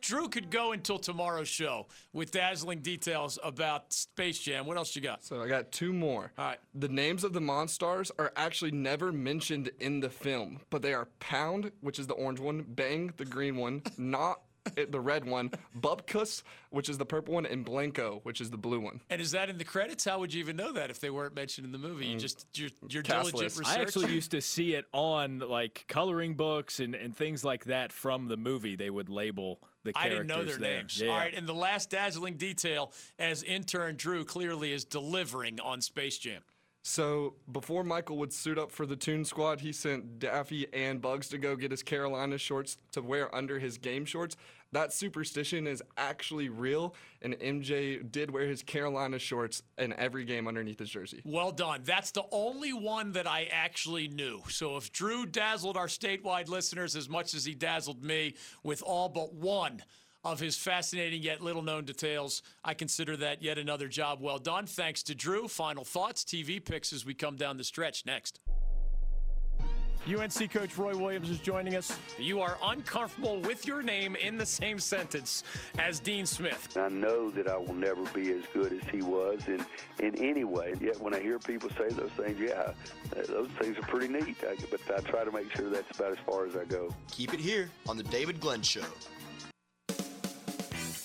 Drew 0.00 0.28
could 0.28 0.50
go 0.50 0.72
until 0.72 0.98
tomorrow's 0.98 1.48
show 1.48 1.86
with 2.12 2.30
dazzling 2.30 2.80
details 2.80 3.38
about 3.42 3.92
Space 3.92 4.38
Jam. 4.38 4.66
What 4.66 4.76
else 4.76 4.94
you 4.96 5.02
got? 5.02 5.24
So 5.24 5.42
I 5.42 5.48
got 5.48 5.72
two 5.72 5.92
more. 5.92 6.32
All 6.38 6.44
right. 6.46 6.58
The 6.74 6.88
names 6.88 7.24
of 7.24 7.32
the 7.32 7.40
Monstars 7.40 8.10
are 8.18 8.32
actually 8.36 8.70
never 8.72 9.12
mentioned 9.12 9.70
in 9.80 10.00
the 10.00 10.10
film, 10.10 10.60
but 10.70 10.82
they 10.82 10.94
are 10.94 11.08
Pound, 11.20 11.72
which 11.80 11.98
is 11.98 12.06
the 12.06 12.14
orange 12.14 12.40
one, 12.40 12.64
Bang, 12.68 13.12
the 13.16 13.24
green 13.24 13.56
one, 13.56 13.80
Nawt, 13.98 14.36
the 14.90 15.00
red 15.00 15.24
one, 15.24 15.50
Bupkus, 15.80 16.42
which 16.70 16.88
is 16.90 16.98
the 16.98 17.06
purple 17.06 17.34
one, 17.34 17.46
and 17.46 17.64
Blanco, 17.64 18.20
which 18.24 18.40
is 18.40 18.50
the 18.50 18.58
blue 18.58 18.80
one. 18.80 19.00
And 19.08 19.20
is 19.20 19.30
that 19.30 19.48
in 19.48 19.56
the 19.56 19.64
credits? 19.64 20.04
How 20.04 20.18
would 20.18 20.32
you 20.34 20.40
even 20.40 20.56
know 20.56 20.72
that 20.72 20.90
if 20.90 21.00
they 21.00 21.08
weren't 21.10 21.34
mentioned 21.34 21.64
in 21.64 21.72
the 21.72 21.78
movie? 21.78 22.06
You 22.06 22.18
just 22.18 22.46
your 22.54 22.68
your 22.88 23.02
Mm. 23.02 23.06
Cast 23.06 23.30
diligent 23.30 23.42
list. 23.42 23.58
research. 23.60 23.78
I 23.78 23.80
actually 23.80 24.12
used 24.12 24.30
to 24.32 24.42
see 24.42 24.74
it 24.74 24.84
on 24.92 25.38
like 25.38 25.84
coloring 25.88 26.34
books 26.34 26.80
and, 26.80 26.94
and 26.94 27.16
things 27.16 27.44
like 27.44 27.64
that 27.64 27.92
from 27.92 28.28
the 28.28 28.36
movie. 28.36 28.76
They 28.76 28.90
would 28.90 29.08
label 29.08 29.60
the 29.94 30.00
I 30.00 30.08
didn't 30.08 30.26
know 30.26 30.44
their 30.44 30.56
there. 30.56 30.76
names. 30.78 31.00
Yeah. 31.00 31.10
All 31.10 31.16
right, 31.18 31.34
and 31.34 31.46
the 31.46 31.54
last 31.54 31.90
dazzling 31.90 32.34
detail, 32.34 32.92
as 33.18 33.42
intern 33.42 33.96
Drew 33.96 34.24
clearly 34.24 34.72
is 34.72 34.84
delivering 34.84 35.60
on 35.60 35.80
Space 35.80 36.18
Jam. 36.18 36.42
So 36.82 37.34
before 37.52 37.84
Michael 37.84 38.16
would 38.18 38.32
suit 38.32 38.58
up 38.58 38.70
for 38.70 38.86
the 38.86 38.96
Toon 38.96 39.24
Squad, 39.24 39.60
he 39.60 39.72
sent 39.72 40.20
Daffy 40.20 40.66
and 40.72 41.02
Bugs 41.02 41.28
to 41.28 41.38
go 41.38 41.54
get 41.54 41.70
his 41.70 41.82
Carolina 41.82 42.38
shorts 42.38 42.78
to 42.92 43.02
wear 43.02 43.34
under 43.34 43.58
his 43.58 43.76
game 43.76 44.06
shorts. 44.06 44.36
That 44.72 44.92
superstition 44.92 45.66
is 45.66 45.82
actually 45.96 46.50
real, 46.50 46.94
and 47.22 47.34
MJ 47.34 48.10
did 48.10 48.30
wear 48.30 48.46
his 48.46 48.62
Carolina 48.62 49.18
shorts 49.18 49.62
in 49.78 49.94
every 49.94 50.24
game 50.24 50.46
underneath 50.46 50.78
his 50.78 50.90
jersey. 50.90 51.22
Well 51.24 51.52
done. 51.52 51.80
That's 51.84 52.10
the 52.10 52.24
only 52.30 52.74
one 52.74 53.12
that 53.12 53.26
I 53.26 53.48
actually 53.50 54.08
knew. 54.08 54.42
So 54.48 54.76
if 54.76 54.92
Drew 54.92 55.24
dazzled 55.24 55.76
our 55.78 55.86
statewide 55.86 56.48
listeners 56.48 56.96
as 56.96 57.08
much 57.08 57.32
as 57.34 57.46
he 57.46 57.54
dazzled 57.54 58.04
me 58.04 58.34
with 58.62 58.82
all 58.82 59.08
but 59.08 59.32
one 59.32 59.82
of 60.22 60.40
his 60.40 60.56
fascinating 60.56 61.22
yet 61.22 61.40
little 61.40 61.62
known 61.62 61.84
details, 61.84 62.42
I 62.62 62.74
consider 62.74 63.16
that 63.18 63.42
yet 63.42 63.56
another 63.56 63.88
job 63.88 64.20
well 64.20 64.38
done. 64.38 64.66
Thanks 64.66 65.02
to 65.04 65.14
Drew. 65.14 65.48
Final 65.48 65.84
thoughts, 65.84 66.24
TV 66.24 66.62
picks 66.62 66.92
as 66.92 67.06
we 67.06 67.14
come 67.14 67.36
down 67.36 67.56
the 67.56 67.64
stretch 67.64 68.04
next. 68.04 68.40
UNC 70.06 70.50
coach 70.50 70.76
Roy 70.78 70.96
Williams 70.96 71.30
is 71.30 71.38
joining 71.38 71.74
us. 71.76 71.98
You 72.18 72.40
are 72.40 72.56
uncomfortable 72.62 73.40
with 73.40 73.66
your 73.66 73.82
name 73.82 74.16
in 74.16 74.38
the 74.38 74.46
same 74.46 74.78
sentence 74.78 75.44
as 75.78 76.00
Dean 76.00 76.24
Smith. 76.26 76.76
I 76.76 76.88
know 76.88 77.30
that 77.30 77.48
I 77.48 77.56
will 77.56 77.74
never 77.74 78.04
be 78.10 78.32
as 78.32 78.42
good 78.54 78.72
as 78.72 78.88
he 78.90 79.02
was 79.02 79.40
in, 79.48 79.64
in 79.98 80.14
any 80.16 80.44
way. 80.44 80.74
Yet 80.80 81.00
when 81.00 81.14
I 81.14 81.20
hear 81.20 81.38
people 81.38 81.68
say 81.70 81.88
those 81.90 82.10
things, 82.12 82.38
yeah, 82.40 82.72
those 83.26 83.50
things 83.60 83.76
are 83.78 83.82
pretty 83.82 84.08
neat. 84.08 84.36
I, 84.42 84.56
but 84.70 84.80
I 84.96 85.00
try 85.00 85.24
to 85.24 85.32
make 85.32 85.54
sure 85.54 85.68
that's 85.68 85.98
about 85.98 86.12
as 86.12 86.18
far 86.26 86.46
as 86.46 86.56
I 86.56 86.64
go. 86.64 86.94
Keep 87.10 87.34
it 87.34 87.40
here 87.40 87.70
on 87.88 87.96
The 87.96 88.04
David 88.04 88.40
Glenn 88.40 88.62
Show. 88.62 88.82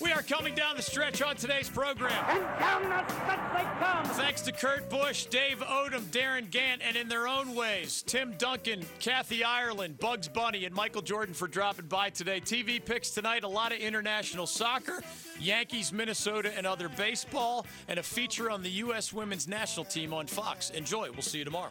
We 0.04 0.12
are 0.12 0.22
coming 0.22 0.54
down 0.54 0.76
the 0.76 0.82
stretch 0.82 1.22
on 1.22 1.34
today's 1.34 1.70
program. 1.70 2.12
And 2.28 2.42
down 2.60 2.82
the 2.82 3.08
stretch 3.10 3.40
they 3.54 3.64
come. 3.82 4.04
Thanks 4.04 4.42
to 4.42 4.52
Kurt 4.52 4.90
Busch, 4.90 5.24
Dave 5.24 5.60
Odom, 5.60 6.10
Darin 6.10 6.48
Gantt, 6.48 6.80
and 6.82 6.94
in 6.94 7.08
their 7.08 7.26
own 7.26 7.54
ways, 7.54 8.02
Tim 8.06 8.34
Duncan, 8.36 8.84
Kathy 9.00 9.42
Ireland, 9.42 9.98
Bugs 9.98 10.28
Bunny, 10.28 10.66
and 10.66 10.74
Michael 10.74 11.00
Jordan 11.00 11.32
for 11.32 11.48
dropping 11.48 11.86
by 11.86 12.10
today. 12.10 12.38
TV 12.38 12.84
picks 12.84 13.12
tonight, 13.12 13.44
a 13.44 13.48
lot 13.48 13.72
of 13.72 13.78
international 13.78 14.46
soccer, 14.46 15.02
Yankees, 15.40 15.90
Minnesota, 15.90 16.52
and 16.54 16.66
other 16.66 16.90
baseball, 16.90 17.64
and 17.88 17.98
a 17.98 18.02
feature 18.02 18.50
on 18.50 18.62
the 18.62 18.70
U.S. 18.70 19.10
women's 19.10 19.48
national 19.48 19.86
team 19.86 20.12
on 20.12 20.26
Fox. 20.26 20.68
Enjoy. 20.68 21.10
We'll 21.12 21.22
see 21.22 21.38
you 21.38 21.46
tomorrow. 21.46 21.70